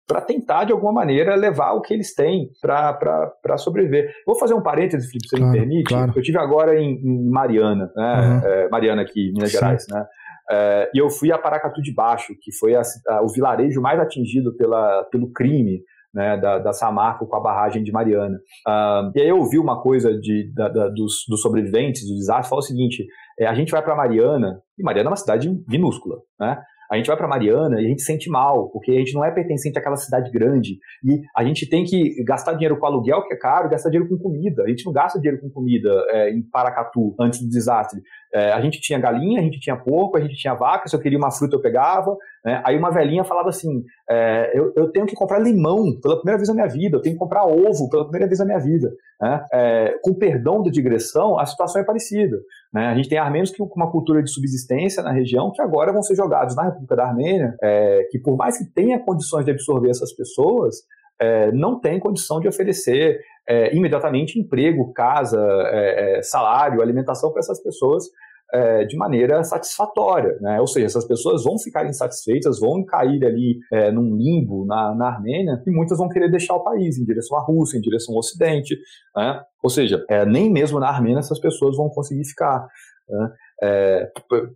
para 0.08 0.22
tentar 0.22 0.64
de 0.64 0.72
alguma 0.72 0.94
maneira 0.94 1.36
levar 1.36 1.74
o 1.74 1.82
que 1.82 1.94
eles 1.94 2.14
têm 2.14 2.50
para 2.62 3.58
sobreviver. 3.58 4.14
Vou 4.26 4.38
fazer 4.38 4.54
um 4.54 4.62
parêntese, 4.62 5.08
Felipe, 5.08 5.28
se 5.28 5.36
claro, 5.36 5.52
me 5.52 5.58
permite. 5.58 5.90
Claro. 5.90 6.14
Eu 6.16 6.22
tive 6.22 6.38
agora 6.38 6.80
em, 6.80 6.96
em 6.96 7.30
Mariana, 7.30 7.92
né? 7.96 8.22
Uhum. 8.22 8.48
É, 8.48 8.70
Mariana 8.70 9.02
aqui, 9.02 9.32
Minas 9.34 9.52
Sim. 9.52 9.58
Gerais, 9.58 9.86
né? 9.90 10.06
É, 10.50 10.90
e 10.94 11.00
eu 11.00 11.10
fui 11.10 11.32
a 11.32 11.38
Paracatu 11.38 11.82
de 11.82 11.94
Baixo, 11.94 12.34
que 12.42 12.52
foi 12.58 12.76
a, 12.76 12.82
a, 13.10 13.22
o 13.22 13.28
vilarejo 13.28 13.82
mais 13.82 14.00
atingido 14.00 14.56
pela, 14.58 15.04
pelo 15.06 15.32
crime 15.32 15.82
né, 16.14 16.38
da, 16.38 16.60
da, 16.60 16.74
Samarco 16.74 17.26
com 17.26 17.36
a 17.36 17.42
barragem 17.42 17.84
de 17.84 17.92
Mariana. 17.92 18.38
Uh, 18.68 19.12
e 19.16 19.22
aí 19.22 19.30
eu 19.30 19.38
ouvi 19.38 19.58
uma 19.58 19.82
coisa 19.82 20.14
de, 20.20 20.52
da, 20.54 20.68
da, 20.68 20.88
dos, 20.90 21.24
dos, 21.28 21.42
sobreviventes 21.42 22.06
do 22.06 22.16
desastre, 22.16 22.50
falou 22.50 22.64
o 22.64 22.68
seguinte, 22.68 23.06
é, 23.40 23.48
a 23.48 23.54
gente 23.54 23.72
vai 23.72 23.82
para 23.82 23.96
Mariana, 23.96 24.62
e 24.78 24.84
Mariana 24.84 25.10
é 25.10 25.12
uma 25.12 25.16
cidade 25.16 25.50
minúscula, 25.68 26.18
né? 26.40 26.62
A 26.92 26.98
gente 26.98 27.08
vai 27.08 27.16
para 27.16 27.28
Mariana 27.28 27.82
e 27.82 27.86
a 27.86 27.88
gente 27.88 28.02
sente 28.02 28.30
mal, 28.30 28.70
porque 28.70 28.92
a 28.92 28.96
gente 28.96 29.14
não 29.14 29.24
é 29.24 29.32
pertencente 29.32 29.80
àquela 29.80 29.96
cidade 29.96 30.30
grande. 30.30 30.78
E 31.02 31.22
a 31.34 31.42
gente 31.46 31.70
tem 31.70 31.86
que 31.86 32.22
gastar 32.26 32.52
dinheiro 32.54 32.78
com 32.78 32.86
aluguel, 32.86 33.26
que 33.26 33.34
é 33.34 33.38
caro, 33.38 33.68
e 33.68 33.72
gastar 33.72 33.90
dinheiro 33.90 34.10
com 34.10 34.22
comida. 34.22 34.64
A 34.64 34.68
gente 34.68 34.86
não 34.86 34.92
gasta 34.92 35.18
dinheiro 35.18 35.42
com 35.42 35.50
comida 35.50 35.90
é, 36.10 36.32
em 36.32 36.42
Paracatu 36.42 37.16
antes 37.18 37.42
do 37.42 37.48
desastre. 37.48 38.02
É, 38.34 38.52
a 38.52 38.62
gente 38.62 38.80
tinha 38.80 38.98
galinha, 38.98 39.40
a 39.40 39.44
gente 39.44 39.60
tinha 39.60 39.76
porco, 39.76 40.18
a 40.18 40.22
gente 40.22 40.36
tinha 40.36 40.54
vaca, 40.54 40.88
se 40.88 40.96
eu 40.96 41.00
queria 41.00 41.18
uma 41.18 41.32
fruta 41.32 41.56
eu 41.56 41.62
pegava. 41.62 42.16
Né? 42.46 42.62
Aí 42.66 42.78
uma 42.78 42.92
velhinha 42.92 43.24
falava 43.24 43.50
assim: 43.50 43.84
é, 44.10 44.52
eu, 44.54 44.72
eu, 44.76 44.92
tenho 44.92 45.06
que 45.06 45.16
comprar 45.16 45.40
limão 45.40 46.00
pela 46.02 46.16
primeira 46.16 46.38
vez 46.38 46.48
na 46.48 46.56
minha 46.56 46.68
vida, 46.68 46.98
eu 46.98 47.02
tenho 47.02 47.16
que 47.16 47.20
comprar 47.20 47.46
ovo 47.46 47.90
pela 47.90 48.04
primeira 48.04 48.28
vez 48.28 48.40
na 48.40 48.46
minha 48.46 48.60
vida. 48.60 48.92
Né? 49.20 49.46
É, 49.54 49.96
com 50.02 50.14
perdão 50.14 50.64
da 50.64 50.72
digressão, 50.72 51.38
a 51.38 51.46
situação 51.46 51.82
é 51.82 51.86
parecida. 51.86 52.38
Né? 52.74 52.88
A 52.88 52.96
gente 52.96 53.10
tem 53.10 53.18
armênios 53.18 53.52
com 53.52 53.66
uma 53.76 53.92
cultura 53.92 54.24
de 54.24 54.32
subsistência 54.32 55.04
na 55.04 55.12
região 55.12 55.52
que 55.52 55.62
agora 55.62 55.92
vão 55.92 56.02
ser 56.02 56.16
jogados 56.16 56.56
na 56.56 56.64
República 56.64 56.96
da 56.96 57.06
Armênia, 57.06 57.56
é, 57.62 58.08
que 58.10 58.20
por 58.20 58.38
mais 58.38 58.58
que 58.58 58.66
tenha 58.66 59.00
condições 59.00 59.46
de 59.46 59.52
absorver 59.52 59.90
essas 59.90 60.14
pessoas, 60.14 60.76
é, 61.22 61.52
não 61.52 61.80
tem 61.80 62.00
condição 62.00 62.40
de 62.40 62.48
oferecer 62.48 63.20
é, 63.48 63.76
imediatamente 63.76 64.40
emprego, 64.40 64.94
casa, 64.94 65.40
é, 65.68 66.20
é, 66.20 66.22
salário, 66.22 66.82
alimentação 66.82 67.32
para 67.32 67.40
essas 67.40 67.62
pessoas 67.62 68.06
é, 68.54 68.86
de 68.86 68.98
maneira 68.98 69.44
satisfatória. 69.44 70.38
Né? 70.42 70.60
Ou 70.60 70.68
seja, 70.68 70.86
essas 70.86 71.06
pessoas 71.06 71.44
vão 71.44 71.58
ficar 71.58 71.88
insatisfeitas, 71.88 72.60
vão 72.60 72.84
cair 72.86 73.24
ali 73.26 73.60
é, 73.72 73.92
num 73.92 74.16
limbo 74.16 74.66
na, 74.66 74.94
na 74.94 75.08
Armênia 75.08 75.62
e 75.66 75.72
muitas 75.72 75.98
vão 75.98 76.10
querer 76.10 76.30
deixar 76.30 76.56
o 76.56 76.64
país 76.64 76.98
em 76.98 77.06
direção 77.06 77.38
à 77.38 77.42
Rússia, 77.42 77.78
em 77.78 77.82
direção 77.82 78.14
ao 78.14 78.20
Ocidente. 78.20 78.78
Né? 79.16 79.42
Ou 79.64 79.70
seja, 79.70 80.04
é, 80.10 80.26
nem 80.26 80.52
mesmo 80.52 80.80
na 80.80 80.90
Armênia 80.90 81.20
essas 81.20 81.40
pessoas 81.40 81.78
vão 81.78 81.90
conseguir 81.90 82.26
ficar. 82.26 82.68
Né? 83.10 83.30
É, 83.64 84.10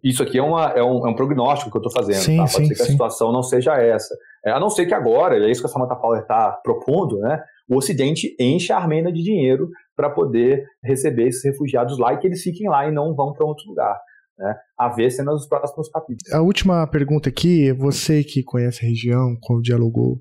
isso 0.04 0.24
aqui 0.24 0.40
é, 0.40 0.42
uma, 0.42 0.72
é, 0.72 0.84
um, 0.84 1.08
é, 1.08 1.10
um, 1.12 1.16
prognóstico 1.16 1.70
que 1.70 1.78
eu 1.78 1.82
estou 1.82 1.94
fazendo. 1.94 2.24
Sim, 2.24 2.38
tá? 2.38 2.44
Pode 2.44 2.54
sim, 2.54 2.66
ser 2.66 2.74
que 2.74 2.84
sim. 2.84 2.84
a 2.84 2.92
situação 2.92 3.32
não 3.32 3.44
seja 3.44 3.76
essa. 3.76 4.16
É, 4.44 4.52
a 4.52 4.60
não 4.60 4.70
ser 4.70 4.86
que 4.86 4.94
agora, 4.94 5.38
e 5.38 5.44
é 5.44 5.52
isso 5.52 5.62
que 5.62 5.68
a 5.68 5.70
Samantha 5.70 5.96
Power 5.96 6.22
está 6.22 6.52
propondo, 6.64 7.20
né, 7.20 7.40
o 7.70 7.78
Ocidente 7.78 8.36
enche 8.40 8.72
a 8.72 8.78
Armênia 8.78 9.12
de 9.12 9.22
dinheiro 9.22 9.70
para 9.96 10.10
poder 10.10 10.64
receber 10.84 11.28
esses 11.28 11.44
refugiados 11.44 11.98
lá 11.98 12.14
e 12.14 12.18
que 12.18 12.28
eles 12.28 12.42
fiquem 12.42 12.70
lá 12.70 12.88
e 12.88 12.92
não 12.92 13.16
vão 13.16 13.34
para 13.34 13.46
outro 13.46 13.68
lugar. 13.68 13.96
Né? 14.38 14.56
A 14.78 14.90
ver 14.90 15.10
sendo 15.10 15.32
nos 15.32 15.48
próximos 15.48 15.90
capítulos. 15.90 16.32
A 16.34 16.42
última 16.42 16.86
pergunta 16.88 17.30
aqui, 17.30 17.72
você 17.72 18.24
que 18.24 18.44
conhece 18.44 18.86
a 18.86 18.90
região, 18.90 19.36
como 19.42 19.62
dialogou 19.62 20.20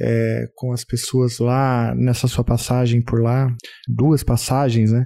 é, 0.00 0.46
com 0.54 0.72
as 0.72 0.84
pessoas 0.84 1.38
lá 1.38 1.94
nessa 1.94 2.28
sua 2.28 2.44
passagem 2.44 3.02
por 3.02 3.20
lá, 3.22 3.48
duas 3.88 4.22
passagens, 4.22 4.92
né? 4.92 5.04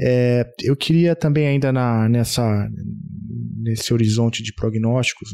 É, 0.00 0.44
eu 0.62 0.76
queria 0.76 1.16
também 1.16 1.46
ainda 1.46 1.72
na, 1.72 2.08
nessa 2.08 2.68
nesse 3.60 3.92
horizonte 3.92 4.42
de 4.42 4.54
prognósticos 4.54 5.30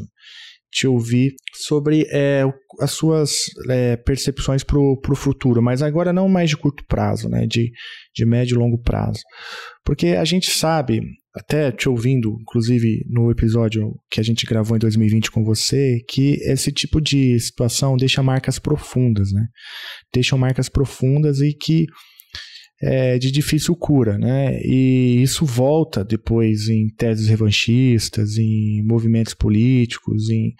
te 0.75 0.87
ouvir 0.87 1.33
sobre 1.53 2.05
é, 2.11 2.43
as 2.81 2.91
suas 2.91 3.45
é, 3.69 3.95
percepções 3.95 4.61
para 4.61 4.77
o 4.77 5.15
futuro, 5.15 5.61
mas 5.61 5.81
agora 5.81 6.11
não 6.11 6.27
mais 6.27 6.49
de 6.49 6.57
curto 6.57 6.83
prazo, 6.85 7.29
né, 7.29 7.47
de, 7.47 7.71
de 8.13 8.25
médio 8.25 8.55
e 8.55 8.59
longo 8.59 8.77
prazo. 8.81 9.21
Porque 9.85 10.07
a 10.07 10.25
gente 10.25 10.51
sabe, 10.51 11.01
até 11.35 11.71
te 11.71 11.89
ouvindo, 11.89 12.37
inclusive 12.41 13.05
no 13.09 13.29
episódio 13.29 13.93
que 14.09 14.21
a 14.21 14.23
gente 14.23 14.45
gravou 14.45 14.77
em 14.77 14.79
2020 14.79 15.29
com 15.31 15.43
você, 15.43 15.99
que 16.07 16.35
esse 16.43 16.71
tipo 16.71 17.01
de 17.01 17.37
situação 17.39 17.97
deixa 17.97 18.23
marcas 18.23 18.57
profundas, 18.57 19.31
né? 19.33 19.45
Deixam 20.13 20.37
marcas 20.37 20.69
profundas 20.69 21.41
e 21.41 21.53
que 21.53 21.85
é, 22.81 23.17
de 23.17 23.31
difícil 23.31 23.75
cura, 23.75 24.17
né? 24.17 24.59
E 24.61 25.21
isso 25.21 25.45
volta 25.45 26.03
depois 26.03 26.67
em 26.69 26.87
teses 26.95 27.27
revanchistas, 27.27 28.37
em 28.37 28.85
movimentos 28.85 29.33
políticos, 29.33 30.29
em 30.29 30.53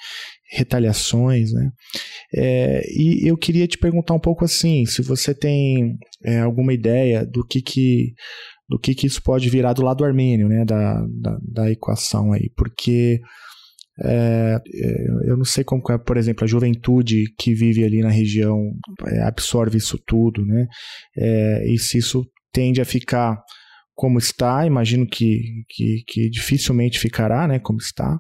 retaliações, 0.50 1.52
né? 1.52 1.72
É, 2.34 2.82
e 2.90 3.28
eu 3.28 3.38
queria 3.38 3.68
te 3.68 3.78
perguntar 3.78 4.14
um 4.14 4.20
pouco 4.20 4.46
assim, 4.46 4.86
se 4.86 5.02
você 5.02 5.34
tem 5.34 5.98
é, 6.24 6.40
alguma 6.40 6.74
ideia 6.74 7.26
do 7.26 7.46
que 7.46 7.62
que 7.62 8.14
do 8.68 8.80
que 8.80 8.96
que 8.96 9.08
isso 9.08 9.22
pode 9.22 9.50
virar 9.50 9.74
do 9.74 9.84
lado 9.84 10.04
armênio, 10.04 10.48
né? 10.48 10.66
Da, 10.66 11.06
da, 11.08 11.38
da 11.42 11.72
equação 11.72 12.34
aí, 12.34 12.50
porque 12.56 13.20
é, 14.04 14.60
é, 14.74 15.30
eu 15.30 15.38
não 15.38 15.46
sei 15.46 15.64
como 15.64 15.82
é, 15.90 15.98
por 15.98 16.18
exemplo, 16.18 16.44
a 16.44 16.48
juventude 16.48 17.26
que 17.38 17.54
vive 17.54 17.84
ali 17.84 18.02
na 18.02 18.10
região 18.10 18.60
é, 19.08 19.22
absorve 19.24 19.78
isso 19.78 19.98
tudo, 20.06 20.46
né? 20.46 20.68
É, 21.18 21.66
e 21.72 21.78
se 21.78 21.98
isso 21.98 22.26
tende 22.52 22.82
a 22.82 22.86
ficar 22.86 23.42
como 23.96 24.20
está, 24.20 24.66
imagino 24.66 25.08
que, 25.08 25.64
que, 25.70 26.04
que 26.06 26.30
dificilmente 26.30 27.00
ficará, 27.00 27.48
né, 27.48 27.60
como 27.60 27.80
está, 27.80 28.20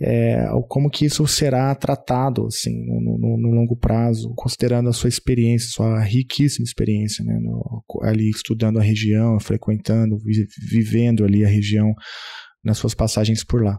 é, 0.00 0.46
como 0.66 0.88
que 0.88 1.04
isso 1.04 1.26
será 1.26 1.74
tratado, 1.74 2.46
assim, 2.46 2.72
no, 2.86 3.18
no, 3.18 3.36
no, 3.36 3.50
longo 3.50 3.76
prazo, 3.76 4.32
considerando 4.34 4.88
a 4.88 4.94
sua 4.94 5.10
experiência, 5.10 5.68
sua 5.68 6.00
riquíssima 6.00 6.64
experiência, 6.64 7.22
né, 7.22 7.38
no, 7.38 7.84
ali 8.02 8.30
estudando 8.30 8.78
a 8.78 8.82
região, 8.82 9.38
frequentando, 9.38 10.16
vivendo 10.70 11.22
ali 11.22 11.44
a 11.44 11.48
região 11.48 11.92
nas 12.64 12.78
suas 12.78 12.94
passagens 12.94 13.44
por 13.44 13.62
lá. 13.62 13.78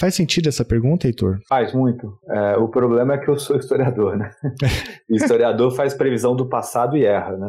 Faz 0.00 0.14
sentido 0.14 0.48
essa 0.48 0.64
pergunta, 0.64 1.08
Heitor? 1.08 1.40
Faz 1.48 1.74
muito. 1.74 2.18
É, 2.28 2.56
o 2.56 2.68
problema 2.68 3.14
é 3.14 3.18
que 3.18 3.28
eu 3.28 3.36
sou 3.36 3.56
historiador, 3.56 4.16
né? 4.16 4.30
historiador 5.10 5.72
faz 5.72 5.92
previsão 5.92 6.36
do 6.36 6.48
passado 6.48 6.96
e 6.96 7.04
erra, 7.04 7.36
né? 7.36 7.48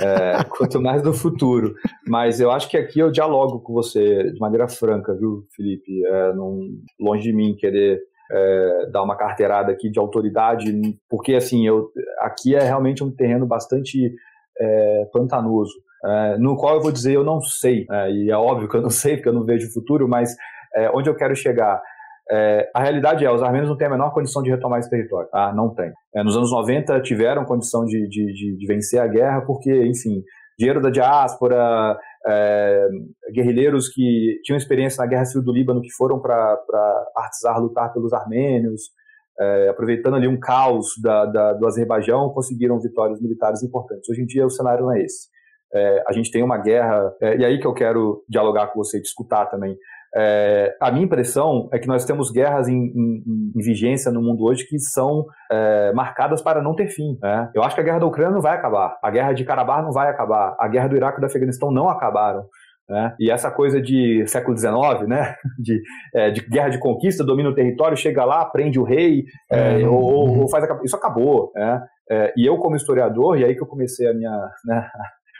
É, 0.00 0.44
quanto 0.44 0.80
mais 0.80 1.02
do 1.02 1.12
futuro. 1.12 1.74
Mas 2.08 2.40
eu 2.40 2.50
acho 2.50 2.70
que 2.70 2.78
aqui 2.78 2.98
eu 2.98 3.10
dialogo 3.10 3.60
com 3.60 3.74
você 3.74 4.32
de 4.32 4.40
maneira 4.40 4.66
franca, 4.68 5.14
viu, 5.14 5.44
Felipe? 5.54 6.02
É, 6.06 6.32
num, 6.32 6.80
longe 6.98 7.24
de 7.24 7.32
mim 7.34 7.54
querer 7.54 8.00
é, 8.32 8.86
dar 8.90 9.02
uma 9.02 9.16
carteirada 9.16 9.70
aqui 9.70 9.90
de 9.90 9.98
autoridade, 9.98 10.72
porque 11.10 11.34
assim, 11.34 11.66
eu, 11.66 11.90
aqui 12.20 12.54
é 12.54 12.62
realmente 12.62 13.04
um 13.04 13.14
terreno 13.14 13.46
bastante 13.46 14.14
é, 14.58 15.04
pantanoso, 15.12 15.74
é, 16.04 16.38
no 16.38 16.56
qual 16.56 16.76
eu 16.76 16.80
vou 16.80 16.90
dizer 16.90 17.14
eu 17.14 17.24
não 17.24 17.40
sei, 17.42 17.86
é, 17.90 18.10
e 18.10 18.30
é 18.30 18.36
óbvio 18.36 18.68
que 18.68 18.76
eu 18.76 18.82
não 18.82 18.90
sei 18.90 19.16
porque 19.16 19.28
eu 19.28 19.34
não 19.34 19.44
vejo 19.44 19.68
o 19.68 19.72
futuro, 19.72 20.08
mas 20.08 20.34
é, 20.74 20.90
onde 20.90 21.08
eu 21.08 21.14
quero 21.14 21.34
chegar 21.34 21.80
é, 22.30 22.70
a 22.74 22.82
realidade 22.82 23.24
é, 23.24 23.30
os 23.30 23.42
armênios 23.42 23.68
não 23.68 23.76
têm 23.76 23.88
a 23.88 23.90
menor 23.90 24.12
condição 24.12 24.42
de 24.42 24.50
retomar 24.50 24.78
esse 24.78 24.88
território. 24.88 25.28
Ah, 25.32 25.52
não 25.52 25.74
tem. 25.74 25.92
É, 26.14 26.22
nos 26.22 26.36
anos 26.36 26.50
90 26.50 27.00
tiveram 27.02 27.44
condição 27.44 27.84
de, 27.84 28.08
de, 28.08 28.32
de, 28.32 28.56
de, 28.56 28.66
vencer 28.66 29.00
a 29.00 29.06
guerra 29.06 29.42
porque, 29.42 29.70
enfim, 29.84 30.22
dinheiro 30.58 30.80
da 30.80 30.88
diáspora, 30.88 31.98
é, 32.26 32.88
guerrilheiros 33.34 33.88
que 33.88 34.40
tinham 34.44 34.56
experiência 34.56 35.02
na 35.02 35.10
Guerra 35.10 35.24
Civil 35.24 35.44
do 35.44 35.52
Líbano 35.52 35.82
que 35.82 35.90
foram 35.90 36.20
para 36.20 36.58
Artsar 37.16 37.60
lutar 37.60 37.92
pelos 37.92 38.12
armênios, 38.12 38.82
é, 39.38 39.68
aproveitando 39.68 40.14
ali 40.14 40.28
um 40.28 40.38
caos 40.38 40.86
da, 41.02 41.26
da, 41.26 41.52
do 41.54 41.66
Azerbaijão, 41.66 42.30
conseguiram 42.30 42.80
vitórias 42.80 43.20
militares 43.20 43.62
importantes. 43.62 44.08
Hoje 44.08 44.22
em 44.22 44.26
dia 44.26 44.46
o 44.46 44.50
cenário 44.50 44.84
não 44.84 44.92
é 44.92 45.02
esse. 45.02 45.28
É, 45.74 46.04
a 46.06 46.12
gente 46.12 46.30
tem 46.30 46.42
uma 46.42 46.58
guerra, 46.58 47.12
é, 47.20 47.38
e 47.38 47.44
aí 47.44 47.58
que 47.58 47.66
eu 47.66 47.72
quero 47.72 48.22
dialogar 48.28 48.68
com 48.68 48.82
você, 48.82 49.00
discutir 49.00 49.50
também. 49.50 49.76
É, 50.14 50.76
a 50.80 50.90
minha 50.90 51.04
impressão 51.04 51.68
é 51.72 51.78
que 51.78 51.88
nós 51.88 52.04
temos 52.04 52.30
guerras 52.30 52.68
em, 52.68 52.74
em, 52.74 53.52
em 53.56 53.62
vigência 53.62 54.12
no 54.12 54.20
mundo 54.20 54.44
hoje 54.44 54.66
que 54.66 54.78
são 54.78 55.24
é, 55.50 55.92
marcadas 55.94 56.42
para 56.42 56.62
não 56.62 56.74
ter 56.74 56.88
fim. 56.88 57.18
Né? 57.20 57.50
Eu 57.54 57.62
acho 57.62 57.74
que 57.74 57.80
a 57.80 57.84
guerra 57.84 58.00
da 58.00 58.06
Ucrânia 58.06 58.32
não 58.32 58.42
vai 58.42 58.56
acabar, 58.56 58.98
a 59.02 59.10
guerra 59.10 59.32
de 59.32 59.44
Karabakh 59.44 59.82
não 59.82 59.92
vai 59.92 60.10
acabar, 60.10 60.54
a 60.60 60.68
guerra 60.68 60.88
do 60.88 60.96
Iraque 60.96 61.18
e 61.18 61.20
do 61.20 61.26
Afeganistão 61.26 61.70
não 61.70 61.88
acabaram. 61.88 62.44
Né? 62.88 63.14
E 63.18 63.30
essa 63.30 63.50
coisa 63.50 63.80
de 63.80 64.26
século 64.26 64.56
XIX, 64.56 65.08
né? 65.08 65.34
de, 65.58 65.80
é, 66.14 66.30
de, 66.30 66.42
guerra 66.42 66.68
de 66.68 66.78
conquista, 66.78 67.24
domina 67.24 67.48
o 67.48 67.54
território, 67.54 67.96
chega 67.96 68.24
lá, 68.24 68.44
prende 68.44 68.78
o 68.78 68.84
rei, 68.84 69.24
é, 69.50 69.78
uhum. 69.78 69.94
ou, 69.94 70.38
ou, 70.40 70.50
faz 70.50 70.64
a... 70.64 70.80
Isso 70.84 70.96
acabou. 70.96 71.52
Né? 71.54 71.80
É, 72.10 72.34
e 72.36 72.44
eu, 72.46 72.58
como 72.58 72.76
historiador, 72.76 73.38
e 73.38 73.44
aí 73.44 73.54
que 73.54 73.62
eu 73.62 73.66
comecei 73.66 74.06
a 74.06 74.12
minha, 74.12 74.30
né, 74.66 74.88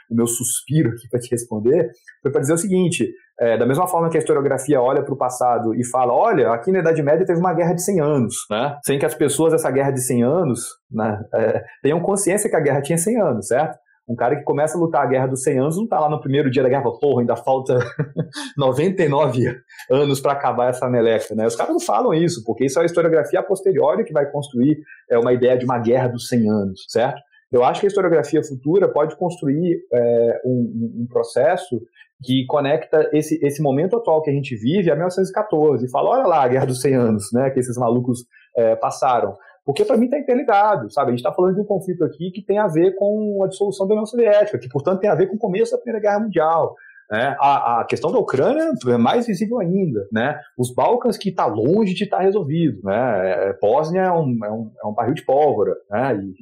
o 0.09 0.15
meu 0.15 0.25
suspiro 0.25 0.89
aqui 0.89 1.07
para 1.09 1.19
te 1.19 1.29
responder, 1.29 1.91
foi 2.21 2.31
para 2.31 2.41
dizer 2.41 2.53
o 2.53 2.57
seguinte: 2.57 3.11
é, 3.39 3.57
da 3.57 3.65
mesma 3.65 3.87
forma 3.87 4.09
que 4.09 4.17
a 4.17 4.19
historiografia 4.19 4.81
olha 4.81 5.03
para 5.03 5.13
o 5.13 5.17
passado 5.17 5.73
e 5.73 5.85
fala, 5.85 6.13
olha, 6.13 6.51
aqui 6.51 6.71
na 6.71 6.79
Idade 6.79 7.01
Média 7.01 7.25
teve 7.25 7.39
uma 7.39 7.53
guerra 7.53 7.73
de 7.73 7.83
100 7.83 7.99
anos, 7.99 8.35
né? 8.49 8.77
sem 8.85 8.99
que 8.99 9.05
as 9.05 9.15
pessoas 9.15 9.53
dessa 9.53 9.71
guerra 9.71 9.91
de 9.91 10.01
100 10.01 10.23
anos 10.23 10.59
né, 10.91 11.19
é, 11.33 11.63
tenham 11.81 11.99
consciência 11.99 12.49
que 12.49 12.55
a 12.55 12.59
guerra 12.59 12.81
tinha 12.81 12.97
100 12.97 13.21
anos, 13.21 13.47
certo? 13.47 13.77
Um 14.07 14.15
cara 14.15 14.35
que 14.35 14.43
começa 14.43 14.77
a 14.77 14.81
lutar 14.81 15.03
a 15.03 15.05
guerra 15.05 15.27
dos 15.27 15.43
100 15.43 15.59
anos 15.59 15.77
não 15.77 15.85
está 15.85 15.97
lá 15.97 16.09
no 16.09 16.19
primeiro 16.19 16.51
dia 16.51 16.61
da 16.61 16.67
guerra, 16.67 16.83
porra, 16.99 17.21
ainda 17.21 17.37
falta 17.37 17.79
99 18.57 19.55
anos 19.89 20.19
para 20.19 20.33
acabar 20.33 20.69
essa 20.69 20.89
meleca, 20.89 21.33
né? 21.33 21.47
Os 21.47 21.55
caras 21.55 21.71
não 21.71 21.79
falam 21.79 22.13
isso, 22.13 22.43
porque 22.45 22.65
isso 22.65 22.77
é 22.79 22.83
a 22.83 22.85
historiografia 22.85 23.39
a 23.39 23.43
posteriori 23.43 24.03
que 24.03 24.11
vai 24.11 24.29
construir 24.29 24.77
é, 25.09 25.17
uma 25.17 25.31
ideia 25.31 25.57
de 25.57 25.63
uma 25.63 25.79
guerra 25.79 26.09
dos 26.09 26.27
100 26.27 26.49
anos, 26.49 26.85
certo? 26.89 27.21
Eu 27.49 27.63
acho 27.63 27.79
que 27.79 27.85
a 27.85 27.89
historiografia 27.89 28.43
futura 28.43 28.91
pode 28.91 29.15
construir 29.15 29.85
é, 29.93 30.41
um, 30.43 31.03
um, 31.03 31.07
processo 31.07 31.79
que 32.23 32.45
conecta 32.45 33.09
esse, 33.11 33.43
esse 33.45 33.61
momento 33.61 33.97
atual 33.97 34.21
que 34.21 34.29
a 34.29 34.33
gente 34.33 34.55
vive 34.55 34.89
a 34.89 34.95
1914 34.95 35.85
e 35.85 35.89
fala, 35.89 36.09
olha 36.11 36.27
lá 36.27 36.43
a 36.43 36.47
Guerra 36.47 36.65
dos 36.65 36.81
100 36.81 36.95
Anos, 36.95 37.31
né, 37.33 37.49
que 37.49 37.59
esses 37.59 37.77
malucos 37.77 38.25
é, 38.55 38.75
passaram. 38.75 39.35
Porque 39.65 39.85
para 39.85 39.97
mim 39.97 40.05
está 40.05 40.19
interligado, 40.19 40.91
sabe? 40.91 41.07
A 41.07 41.11
gente 41.11 41.19
está 41.19 41.31
falando 41.31 41.55
de 41.55 41.61
um 41.61 41.65
conflito 41.65 42.03
aqui 42.03 42.31
que 42.31 42.41
tem 42.41 42.57
a 42.57 42.67
ver 42.67 42.95
com 42.95 43.41
a 43.43 43.47
dissolução 43.47 43.87
da 43.87 43.93
União 43.93 44.05
Soviética, 44.05 44.59
que 44.59 44.67
portanto 44.67 44.99
tem 44.99 45.09
a 45.09 45.15
ver 45.15 45.27
com 45.27 45.35
o 45.35 45.39
começo 45.39 45.71
da 45.71 45.77
Primeira 45.77 46.01
Guerra 46.01 46.19
Mundial. 46.19 46.75
Né? 47.09 47.35
A, 47.39 47.81
a, 47.81 47.85
questão 47.85 48.11
da 48.11 48.17
Ucrânia 48.17 48.71
é 48.87 48.97
mais 48.97 49.27
visível 49.27 49.59
ainda. 49.59 50.05
Né? 50.11 50.37
Os 50.57 50.73
Balcãs 50.73 51.17
que 51.17 51.29
está 51.29 51.45
longe 51.45 51.93
de 51.93 52.03
estar 52.03 52.17
tá 52.17 52.23
resolvido. 52.23 52.81
Né? 52.83 53.49
É, 53.49 53.57
Bósnia 53.61 54.01
é 54.01 54.11
um, 54.11 54.37
é, 54.43 54.51
um, 54.51 54.71
é 54.83 54.87
um 54.87 54.93
barril 54.93 55.13
de 55.13 55.23
pólvora. 55.23 55.75
Né? 55.89 56.17
E, 56.17 56.33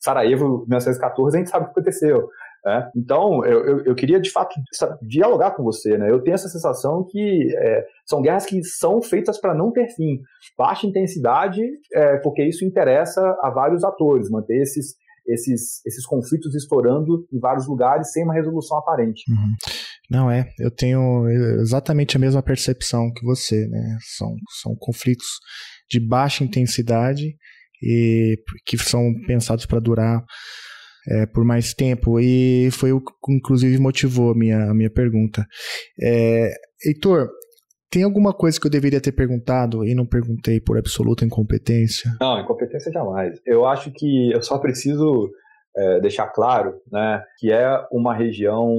Sarajevo, 0.00 0.64
1914, 0.68 1.36
a 1.36 1.38
gente 1.38 1.50
sabe 1.50 1.64
o 1.64 1.68
que 1.68 1.72
aconteceu. 1.72 2.28
Né? 2.64 2.90
Então, 2.96 3.44
eu, 3.44 3.64
eu, 3.64 3.84
eu, 3.86 3.94
queria 3.94 4.20
de 4.20 4.30
fato 4.30 4.54
dialogar 5.02 5.52
com 5.52 5.62
você. 5.62 5.96
Né? 5.96 6.10
Eu 6.10 6.22
tenho 6.22 6.34
essa 6.34 6.48
sensação 6.48 7.04
que 7.08 7.54
é, 7.56 7.86
são 8.04 8.20
guerras 8.20 8.46
que 8.46 8.62
são 8.64 9.00
feitas 9.00 9.40
para 9.40 9.54
não 9.54 9.72
ter 9.72 9.88
fim. 9.94 10.20
Baixa 10.56 10.86
intensidade, 10.86 11.62
é, 11.94 12.16
porque 12.18 12.44
isso 12.44 12.64
interessa 12.64 13.20
a 13.42 13.50
vários 13.50 13.84
atores, 13.84 14.30
manter 14.30 14.60
esses, 14.60 14.96
esses, 15.26 15.84
esses 15.86 16.04
conflitos 16.04 16.54
estourando 16.54 17.26
em 17.32 17.38
vários 17.38 17.66
lugares 17.66 18.12
sem 18.12 18.24
uma 18.24 18.34
resolução 18.34 18.78
aparente. 18.78 19.22
Uhum. 19.30 19.54
Não 20.10 20.30
é, 20.30 20.48
eu 20.58 20.70
tenho 20.70 21.28
exatamente 21.60 22.16
a 22.16 22.20
mesma 22.20 22.42
percepção 22.42 23.12
que 23.14 23.24
você, 23.24 23.66
né? 23.68 23.98
São, 24.16 24.34
são 24.62 24.74
conflitos 24.78 25.26
de 25.90 26.00
baixa 26.00 26.42
intensidade 26.42 27.36
e 27.82 28.36
que 28.66 28.78
são 28.78 29.12
pensados 29.26 29.66
para 29.66 29.80
durar 29.80 30.24
é, 31.08 31.26
por 31.26 31.44
mais 31.44 31.72
tempo. 31.72 32.20
E 32.20 32.70
foi 32.70 32.92
o 32.92 33.00
que, 33.00 33.12
inclusive, 33.30 33.78
motivou 33.78 34.32
a 34.32 34.34
minha, 34.34 34.70
a 34.70 34.74
minha 34.74 34.90
pergunta. 34.90 35.46
É, 36.00 36.50
Heitor, 36.84 37.28
tem 37.90 38.02
alguma 38.02 38.34
coisa 38.34 38.60
que 38.60 38.66
eu 38.66 38.70
deveria 38.70 39.00
ter 39.00 39.12
perguntado 39.12 39.84
e 39.84 39.94
não 39.94 40.06
perguntei 40.06 40.60
por 40.60 40.78
absoluta 40.78 41.24
incompetência? 41.24 42.10
Não, 42.20 42.38
incompetência 42.38 42.92
jamais. 42.92 43.40
Eu 43.46 43.66
acho 43.66 43.90
que 43.90 44.30
eu 44.32 44.42
só 44.42 44.58
preciso 44.58 45.30
é, 45.76 46.00
deixar 46.00 46.28
claro 46.28 46.74
né, 46.92 47.22
que 47.38 47.50
é 47.50 47.66
uma 47.90 48.14
região 48.14 48.70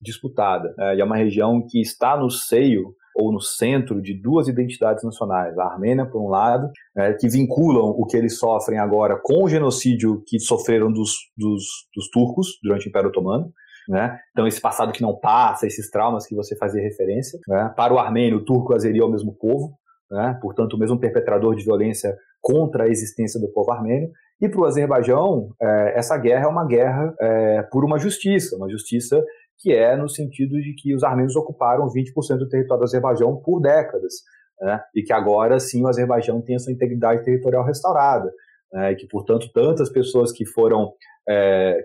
disputada, 0.00 0.72
né, 0.78 0.96
e 0.96 1.00
é 1.00 1.04
uma 1.04 1.16
região 1.16 1.62
que 1.68 1.80
está 1.80 2.16
no 2.16 2.30
seio 2.30 2.94
ou 3.16 3.32
no 3.32 3.40
centro 3.40 4.00
de 4.00 4.14
duas 4.14 4.48
identidades 4.48 5.04
nacionais, 5.04 5.58
a 5.58 5.64
Armênia, 5.64 6.06
por 6.06 6.20
um 6.20 6.28
lado, 6.28 6.70
é, 6.96 7.12
que 7.14 7.28
vinculam 7.28 7.90
o 7.90 8.06
que 8.06 8.16
eles 8.16 8.38
sofrem 8.38 8.78
agora 8.78 9.18
com 9.22 9.44
o 9.44 9.48
genocídio 9.48 10.22
que 10.26 10.38
sofreram 10.38 10.92
dos, 10.92 11.12
dos, 11.36 11.64
dos 11.94 12.08
turcos 12.10 12.58
durante 12.62 12.86
o 12.86 12.88
Império 12.88 13.08
Otomano, 13.08 13.52
né? 13.88 14.18
Então, 14.32 14.46
esse 14.46 14.60
passado 14.60 14.92
que 14.92 15.00
não 15.00 15.18
passa, 15.18 15.66
esses 15.66 15.90
traumas 15.90 16.26
que 16.26 16.34
você 16.34 16.54
fazia 16.56 16.82
referência. 16.82 17.38
Né? 17.48 17.72
Para 17.74 17.94
o 17.94 17.98
armênio, 17.98 18.38
o 18.38 18.44
turco 18.44 18.74
azeri 18.74 18.98
é 18.98 19.04
o 19.04 19.10
mesmo 19.10 19.34
povo, 19.34 19.72
né? 20.10 20.38
portanto, 20.42 20.74
o 20.74 20.78
mesmo 20.78 21.00
perpetrador 21.00 21.56
de 21.56 21.64
violência 21.64 22.14
contra 22.40 22.84
a 22.84 22.88
existência 22.88 23.40
do 23.40 23.48
povo 23.48 23.72
armênio. 23.72 24.10
E 24.40 24.48
para 24.48 24.60
o 24.60 24.64
Azerbaijão, 24.66 25.48
é, 25.60 25.98
essa 25.98 26.16
guerra 26.16 26.44
é 26.44 26.48
uma 26.48 26.66
guerra 26.66 27.14
é, 27.20 27.62
por 27.62 27.84
uma 27.84 27.98
justiça, 27.98 28.56
uma 28.56 28.70
justiça 28.70 29.20
que 29.58 29.72
é 29.72 29.96
no 29.96 30.08
sentido 30.08 30.60
de 30.60 30.74
que 30.74 30.94
os 30.94 31.02
armênios 31.02 31.36
ocuparam 31.36 31.86
20% 31.88 32.38
do 32.38 32.48
território 32.48 32.80
do 32.80 32.84
Azerbaijão 32.84 33.36
por 33.36 33.60
décadas, 33.60 34.14
né? 34.60 34.80
e 34.94 35.02
que 35.02 35.12
agora 35.12 35.58
sim 35.58 35.82
o 35.84 35.88
Azerbaijão 35.88 36.40
tem 36.40 36.56
a 36.56 36.58
sua 36.58 36.72
integridade 36.72 37.24
territorial 37.24 37.64
restaurada, 37.64 38.32
né? 38.72 38.92
e 38.92 38.96
que, 38.96 39.06
portanto, 39.06 39.50
tantas 39.52 39.90
pessoas 39.90 40.32
que 40.32 40.46
foram 40.46 40.92
é, 41.28 41.80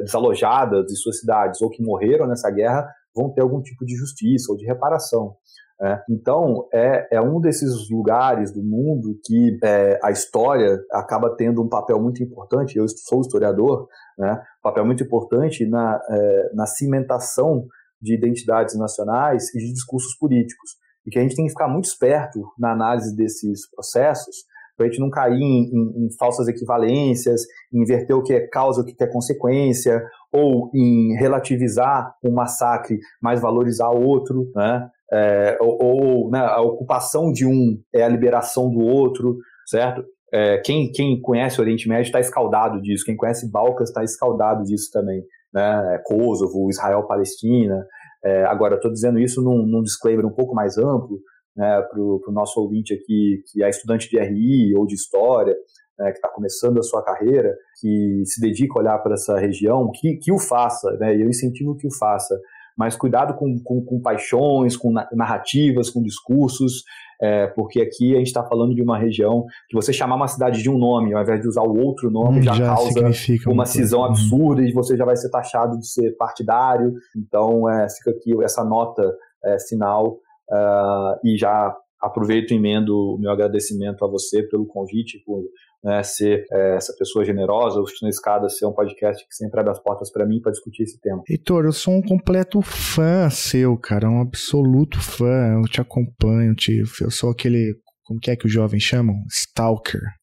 desalojadas 0.00 0.86
de 0.86 0.96
suas 0.96 1.20
cidades 1.20 1.60
ou 1.60 1.70
que 1.70 1.82
morreram 1.82 2.26
nessa 2.26 2.50
guerra 2.50 2.88
vão 3.14 3.32
ter 3.32 3.40
algum 3.40 3.60
tipo 3.60 3.84
de 3.84 3.94
justiça 3.94 4.50
ou 4.52 4.56
de 4.56 4.64
reparação. 4.64 5.36
É, 5.80 6.02
então, 6.10 6.68
é, 6.72 7.16
é 7.16 7.20
um 7.20 7.40
desses 7.40 7.88
lugares 7.88 8.52
do 8.52 8.62
mundo 8.62 9.16
que 9.24 9.58
é, 9.62 9.98
a 10.02 10.10
história 10.10 10.76
acaba 10.90 11.36
tendo 11.36 11.62
um 11.62 11.68
papel 11.68 12.00
muito 12.00 12.22
importante. 12.22 12.76
Eu 12.76 12.86
sou 12.88 13.20
historiador, 13.20 13.86
né, 14.18 14.42
papel 14.60 14.84
muito 14.84 15.04
importante 15.04 15.64
na, 15.66 16.00
é, 16.10 16.50
na 16.54 16.66
cimentação 16.66 17.64
de 18.02 18.14
identidades 18.14 18.76
nacionais 18.76 19.54
e 19.54 19.58
de 19.58 19.72
discursos 19.72 20.16
políticos. 20.18 20.72
E 21.06 21.10
que 21.10 21.18
a 21.18 21.22
gente 21.22 21.36
tem 21.36 21.44
que 21.44 21.52
ficar 21.52 21.68
muito 21.68 21.86
esperto 21.86 22.40
na 22.58 22.72
análise 22.72 23.14
desses 23.16 23.70
processos, 23.70 24.36
para 24.76 24.86
a 24.86 24.88
gente 24.88 25.00
não 25.00 25.10
cair 25.10 25.40
em, 25.40 25.64
em, 25.64 26.06
em, 26.06 26.08
falsas 26.18 26.46
equivalências, 26.46 27.42
inverter 27.72 28.16
o 28.16 28.22
que 28.22 28.32
é 28.32 28.46
causa, 28.46 28.82
o 28.82 28.84
que 28.84 28.94
é 29.02 29.06
consequência, 29.06 30.00
ou 30.32 30.70
em 30.74 31.16
relativizar 31.18 32.14
um 32.22 32.32
massacre, 32.32 32.98
mas 33.20 33.40
valorizar 33.40 33.90
outro, 33.90 34.50
né? 34.54 34.88
É, 35.12 35.56
ou, 35.60 35.78
ou 35.80 36.30
né, 36.30 36.40
a 36.40 36.60
ocupação 36.60 37.32
de 37.32 37.46
um 37.46 37.80
é 37.94 38.02
a 38.02 38.08
liberação 38.08 38.70
do 38.70 38.80
outro, 38.80 39.36
certo? 39.66 40.04
É, 40.32 40.58
quem, 40.58 40.92
quem 40.92 41.20
conhece 41.20 41.58
o 41.58 41.62
Oriente 41.62 41.88
Médio 41.88 42.08
está 42.08 42.20
escaldado 42.20 42.80
disso, 42.82 43.04
quem 43.04 43.16
conhece 43.16 43.50
Balcãs 43.50 43.88
está 43.88 44.04
escaldado 44.04 44.62
disso 44.64 44.90
também, 44.92 45.22
né? 45.52 45.94
É, 45.94 45.98
Kosovo, 46.04 46.68
Israel, 46.68 47.06
Palestina. 47.06 47.86
É, 48.22 48.44
agora, 48.44 48.74
estou 48.74 48.92
dizendo 48.92 49.18
isso 49.18 49.42
num, 49.42 49.64
num, 49.66 49.82
disclaimer 49.82 50.26
um 50.26 50.34
pouco 50.34 50.54
mais 50.54 50.76
amplo, 50.76 51.20
né, 51.56 51.82
para 51.82 52.00
o 52.00 52.32
nosso 52.32 52.60
ouvinte 52.60 52.92
aqui, 52.92 53.42
que 53.50 53.62
é 53.62 53.68
estudante 53.70 54.08
de 54.08 54.18
RI 54.18 54.74
ou 54.76 54.86
de 54.86 54.94
História, 54.94 55.56
né, 55.98 56.10
que 56.10 56.18
está 56.18 56.28
começando 56.28 56.78
a 56.78 56.82
sua 56.82 57.02
carreira, 57.02 57.54
que 57.80 58.22
se 58.24 58.40
dedica 58.40 58.74
a 58.76 58.82
olhar 58.82 58.98
para 58.98 59.14
essa 59.14 59.38
região, 59.38 59.90
que, 59.94 60.16
que 60.16 60.32
o 60.32 60.38
faça, 60.38 60.90
né, 60.98 61.16
e 61.16 61.22
eu 61.22 61.28
incentivo 61.28 61.76
que 61.76 61.86
o 61.86 61.94
faça 61.96 62.38
mas 62.78 62.94
cuidado 62.94 63.34
com, 63.34 63.58
com, 63.62 63.84
com 63.84 64.00
paixões, 64.00 64.76
com 64.76 64.92
narrativas, 65.12 65.90
com 65.90 66.00
discursos, 66.00 66.84
é, 67.20 67.48
porque 67.48 67.80
aqui 67.80 68.14
a 68.14 68.18
gente 68.18 68.28
está 68.28 68.44
falando 68.44 68.72
de 68.72 68.80
uma 68.80 68.96
região 68.96 69.44
que 69.68 69.74
você 69.74 69.92
chamar 69.92 70.14
uma 70.14 70.28
cidade 70.28 70.62
de 70.62 70.70
um 70.70 70.78
nome, 70.78 71.12
ao 71.12 71.20
invés 71.20 71.40
de 71.40 71.48
usar 71.48 71.62
o 71.62 71.76
outro 71.76 72.08
nome, 72.08 72.38
hum, 72.38 72.42
já, 72.42 72.52
já, 72.52 72.66
causa 72.66 73.00
uma 73.48 73.66
cisão 73.66 74.06
coisa. 74.06 74.12
absurda 74.12 74.62
e 74.62 74.72
você 74.72 74.96
já 74.96 75.04
vai 75.04 75.16
ser 75.16 75.28
taxado 75.28 75.76
de 75.76 75.88
ser 75.88 76.16
partidário. 76.16 76.94
Então, 77.16 77.68
é, 77.68 77.88
fica 77.90 78.12
aqui 78.12 78.32
essa 78.44 78.64
nota 78.64 79.02
é, 79.44 79.56
final 79.68 80.18
uh, 80.50 81.18
e 81.24 81.36
já 81.36 81.74
aproveito 82.00 82.52
e 82.52 82.54
emendo 82.54 82.96
o 82.96 83.18
meu 83.18 83.32
agradecimento 83.32 84.04
a 84.04 84.08
você 84.08 84.44
pelo 84.44 84.66
convite, 84.66 85.20
por 85.26 85.42
né, 85.82 86.02
ser 86.02 86.44
é, 86.52 86.76
essa 86.76 86.94
pessoa 86.98 87.24
generosa, 87.24 87.80
o 87.80 87.86
Chutando 87.86 88.10
Escada 88.10 88.48
ser 88.48 88.66
um 88.66 88.72
podcast 88.72 89.24
que 89.26 89.34
sempre 89.34 89.60
abre 89.60 89.72
as 89.72 89.82
portas 89.82 90.10
para 90.10 90.26
mim 90.26 90.40
para 90.40 90.52
discutir 90.52 90.82
esse 90.82 91.00
tema. 91.00 91.22
Heitor, 91.28 91.64
eu 91.64 91.72
sou 91.72 91.94
um 91.94 92.02
completo 92.02 92.60
fã 92.62 93.30
seu, 93.30 93.76
cara, 93.78 94.08
um 94.08 94.20
absoluto 94.20 95.00
fã, 95.00 95.54
eu 95.54 95.62
te 95.62 95.80
acompanho, 95.80 96.54
te, 96.54 96.82
eu 97.00 97.10
sou 97.10 97.30
aquele, 97.30 97.74
como 98.04 98.20
que 98.20 98.30
é 98.30 98.36
que 98.36 98.46
os 98.46 98.52
jovens 98.52 98.82
chamam? 98.82 99.14
Stalker 99.30 100.17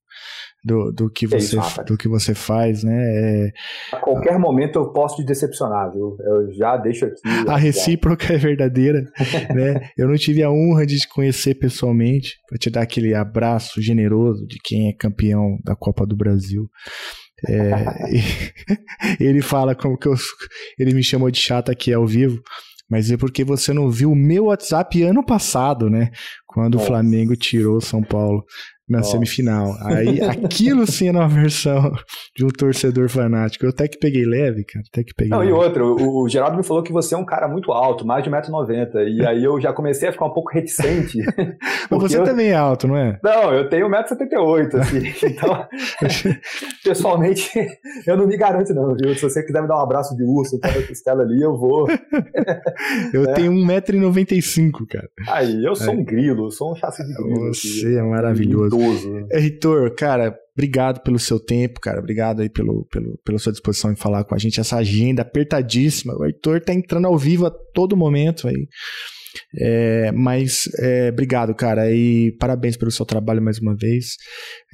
do, 0.65 0.91
do, 0.91 1.09
que, 1.11 1.27
você, 1.27 1.59
é 1.59 1.83
do 1.83 1.95
que 1.95 2.07
você 2.07 2.33
faz, 2.33 2.83
né? 2.83 2.95
É... 2.95 3.51
A 3.93 3.99
qualquer 3.99 4.39
momento 4.39 4.79
eu 4.79 4.91
posso 4.91 5.17
te 5.17 5.23
decepcionar, 5.23 5.91
viu? 5.91 6.17
Eu 6.19 6.51
já 6.53 6.75
deixo 6.75 7.05
aqui. 7.05 7.21
A 7.47 7.55
recíproca 7.55 8.33
é 8.33 8.37
verdadeira, 8.37 9.03
né? 9.53 9.89
Eu 9.95 10.07
não 10.07 10.15
tive 10.15 10.41
a 10.41 10.49
honra 10.49 10.83
de 10.85 10.97
te 10.97 11.07
conhecer 11.07 11.53
pessoalmente, 11.55 12.33
para 12.49 12.57
te 12.57 12.71
dar 12.71 12.81
aquele 12.81 13.13
abraço 13.13 13.79
generoso 13.79 14.47
de 14.47 14.57
quem 14.63 14.89
é 14.89 14.93
campeão 14.93 15.59
da 15.63 15.75
Copa 15.75 16.03
do 16.03 16.17
Brasil. 16.17 16.67
É, 17.47 17.71
ele 19.21 19.43
fala 19.43 19.75
como 19.75 19.99
que 19.99 20.07
eu, 20.07 20.15
ele 20.79 20.95
me 20.95 21.03
chamou 21.03 21.29
de 21.29 21.39
chata 21.39 21.71
aqui 21.71 21.93
ao 21.93 22.07
vivo, 22.07 22.41
mas 22.89 23.11
é 23.11 23.17
porque 23.17 23.43
você 23.43 23.71
não 23.71 23.91
viu 23.91 24.11
o 24.11 24.15
meu 24.15 24.45
WhatsApp 24.45 25.03
ano 25.03 25.23
passado, 25.23 25.89
né? 25.89 26.09
Quando 26.55 26.75
Nossa. 26.75 26.85
o 26.85 26.87
Flamengo 26.87 27.35
tirou 27.35 27.81
São 27.81 28.01
Paulo 28.01 28.45
na 28.87 28.99
Nossa. 28.99 29.11
semifinal. 29.11 29.75
Aí 29.81 30.21
aquilo 30.21 30.85
sim 30.85 31.09
era 31.09 31.17
uma 31.17 31.27
versão 31.27 31.91
de 32.35 32.45
um 32.45 32.49
torcedor 32.49 33.09
fanático. 33.09 33.65
Eu 33.65 33.71
até 33.71 33.87
que 33.87 33.97
peguei 33.97 34.23
leve, 34.23 34.63
cara. 34.63 34.85
Até 34.87 35.03
que 35.03 35.13
peguei 35.15 35.31
Não, 35.31 35.39
leve. 35.39 35.51
e 35.51 35.53
outra, 35.53 35.83
o, 35.83 36.23
o, 36.23 36.29
Geraldo 36.29 36.55
me 36.55 36.63
falou 36.63 36.83
que 36.83 36.93
você 36.93 37.15
é 37.15 37.17
um 37.17 37.25
cara 37.25 37.47
muito 37.47 37.71
alto, 37.71 38.05
mais 38.05 38.23
de 38.23 38.29
1,90m. 38.29 39.07
E 39.07 39.25
aí 39.25 39.43
eu 39.43 39.59
já 39.59 39.73
comecei 39.73 40.07
a 40.07 40.11
ficar 40.11 40.25
um 40.25 40.33
pouco 40.33 40.51
reticente. 40.53 41.17
Mas 41.89 42.01
você 42.01 42.19
eu... 42.19 42.23
também 42.23 42.49
é 42.49 42.55
alto, 42.55 42.87
não 42.87 42.95
é? 42.95 43.19
Não, 43.23 43.53
eu 43.53 43.67
tenho 43.69 43.89
1,78m, 43.89 44.75
assim. 44.75 45.25
Então, 45.35 45.67
pessoalmente, 46.83 47.51
eu 48.05 48.15
não 48.15 48.27
me 48.27 48.37
garanto, 48.37 48.73
não, 48.73 48.95
viu? 48.95 49.13
Se 49.15 49.21
você 49.21 49.43
quiser 49.43 49.61
me 49.61 49.67
dar 49.67 49.77
um 49.77 49.83
abraço 49.83 50.15
de 50.15 50.23
urso, 50.23 50.59
tá 50.59 50.67
na 50.67 50.87
costela 50.87 51.23
ali, 51.23 51.41
eu 51.41 51.57
vou. 51.57 51.87
eu 53.11 53.29
é. 53.29 53.33
tenho 53.33 53.51
1,95m, 53.51 54.71
cara. 54.87 55.09
Aí, 55.27 55.65
eu 55.65 55.75
sou 55.75 55.93
é. 55.93 55.97
um 55.97 56.03
grilo, 56.03 56.44
eu 56.45 56.51
sou 56.51 56.71
um 56.71 56.75
chassi 56.75 57.03
de 57.05 57.13
grilo. 57.13 57.53
Você 57.53 57.87
aqui. 57.87 57.97
é 57.97 58.03
maravilhoso 58.03 58.75
idoso. 58.75 59.11
Né? 59.11 59.27
Heitor, 59.31 59.93
cara, 59.95 60.37
obrigado 60.55 61.01
pelo 61.01 61.19
seu 61.19 61.39
tempo, 61.39 61.79
cara. 61.79 61.99
Obrigado 61.99 62.41
aí 62.41 62.49
pelo, 62.49 62.85
pelo, 62.85 63.17
pela 63.23 63.37
sua 63.37 63.51
disposição 63.51 63.91
em 63.91 63.95
falar 63.95 64.23
com 64.23 64.35
a 64.35 64.37
gente. 64.37 64.59
Essa 64.59 64.77
agenda 64.77 65.21
apertadíssima. 65.21 66.15
O 66.15 66.25
Heitor 66.25 66.61
tá 66.61 66.73
entrando 66.73 67.07
ao 67.07 67.17
vivo 67.17 67.45
a 67.45 67.51
todo 67.51 67.97
momento 67.97 68.47
aí. 68.47 68.67
É, 69.59 70.11
mas 70.11 70.63
é, 70.79 71.09
obrigado, 71.09 71.53
cara, 71.55 71.91
e 71.91 72.31
parabéns 72.39 72.77
pelo 72.77 72.91
seu 72.91 73.05
trabalho 73.05 73.41
mais 73.41 73.59
uma 73.59 73.75
vez. 73.75 74.15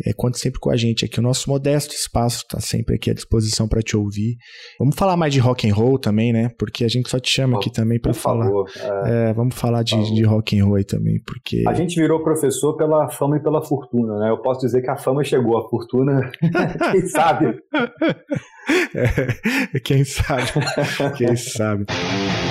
É, 0.05 0.13
conte 0.13 0.39
sempre 0.39 0.59
com 0.59 0.71
a 0.71 0.75
gente 0.75 1.05
aqui. 1.05 1.19
O 1.19 1.23
nosso 1.23 1.49
modesto 1.49 1.93
espaço 1.93 2.43
está 2.43 2.59
sempre 2.59 2.95
aqui 2.95 3.11
à 3.11 3.13
disposição 3.13 3.67
para 3.67 3.81
te 3.81 3.95
ouvir. 3.95 4.37
Vamos 4.79 4.95
falar 4.95 5.15
mais 5.17 5.33
de 5.33 5.39
rock 5.39 5.69
and 5.69 5.73
roll 5.73 5.99
também, 5.99 6.33
né? 6.33 6.49
Porque 6.57 6.83
a 6.83 6.87
gente 6.87 7.09
só 7.09 7.19
te 7.19 7.29
chama 7.29 7.57
aqui 7.57 7.71
também 7.71 7.99
para 7.99 8.13
falar. 8.13 8.49
É. 9.05 9.29
é, 9.29 9.33
vamos 9.33 9.55
falar 9.55 9.83
de, 9.83 9.95
de 10.13 10.23
rock 10.23 10.59
and 10.59 10.65
roll 10.65 10.75
aí 10.75 10.83
também, 10.83 11.21
porque 11.25 11.63
a 11.67 11.73
gente 11.73 11.99
virou 11.99 12.23
professor 12.23 12.75
pela 12.75 13.09
fama 13.09 13.37
e 13.37 13.39
pela 13.41 13.61
fortuna, 13.61 14.17
né? 14.19 14.29
Eu 14.29 14.41
posso 14.41 14.61
dizer 14.61 14.81
que 14.81 14.89
a 14.89 14.97
fama 14.97 15.23
chegou, 15.23 15.57
a 15.57 15.69
fortuna, 15.69 16.31
quem 16.91 17.07
sabe? 17.07 17.59
É, 18.93 19.79
quem 19.79 20.03
sabe? 20.05 20.43
quem 21.17 21.35
sabe? 21.35 21.85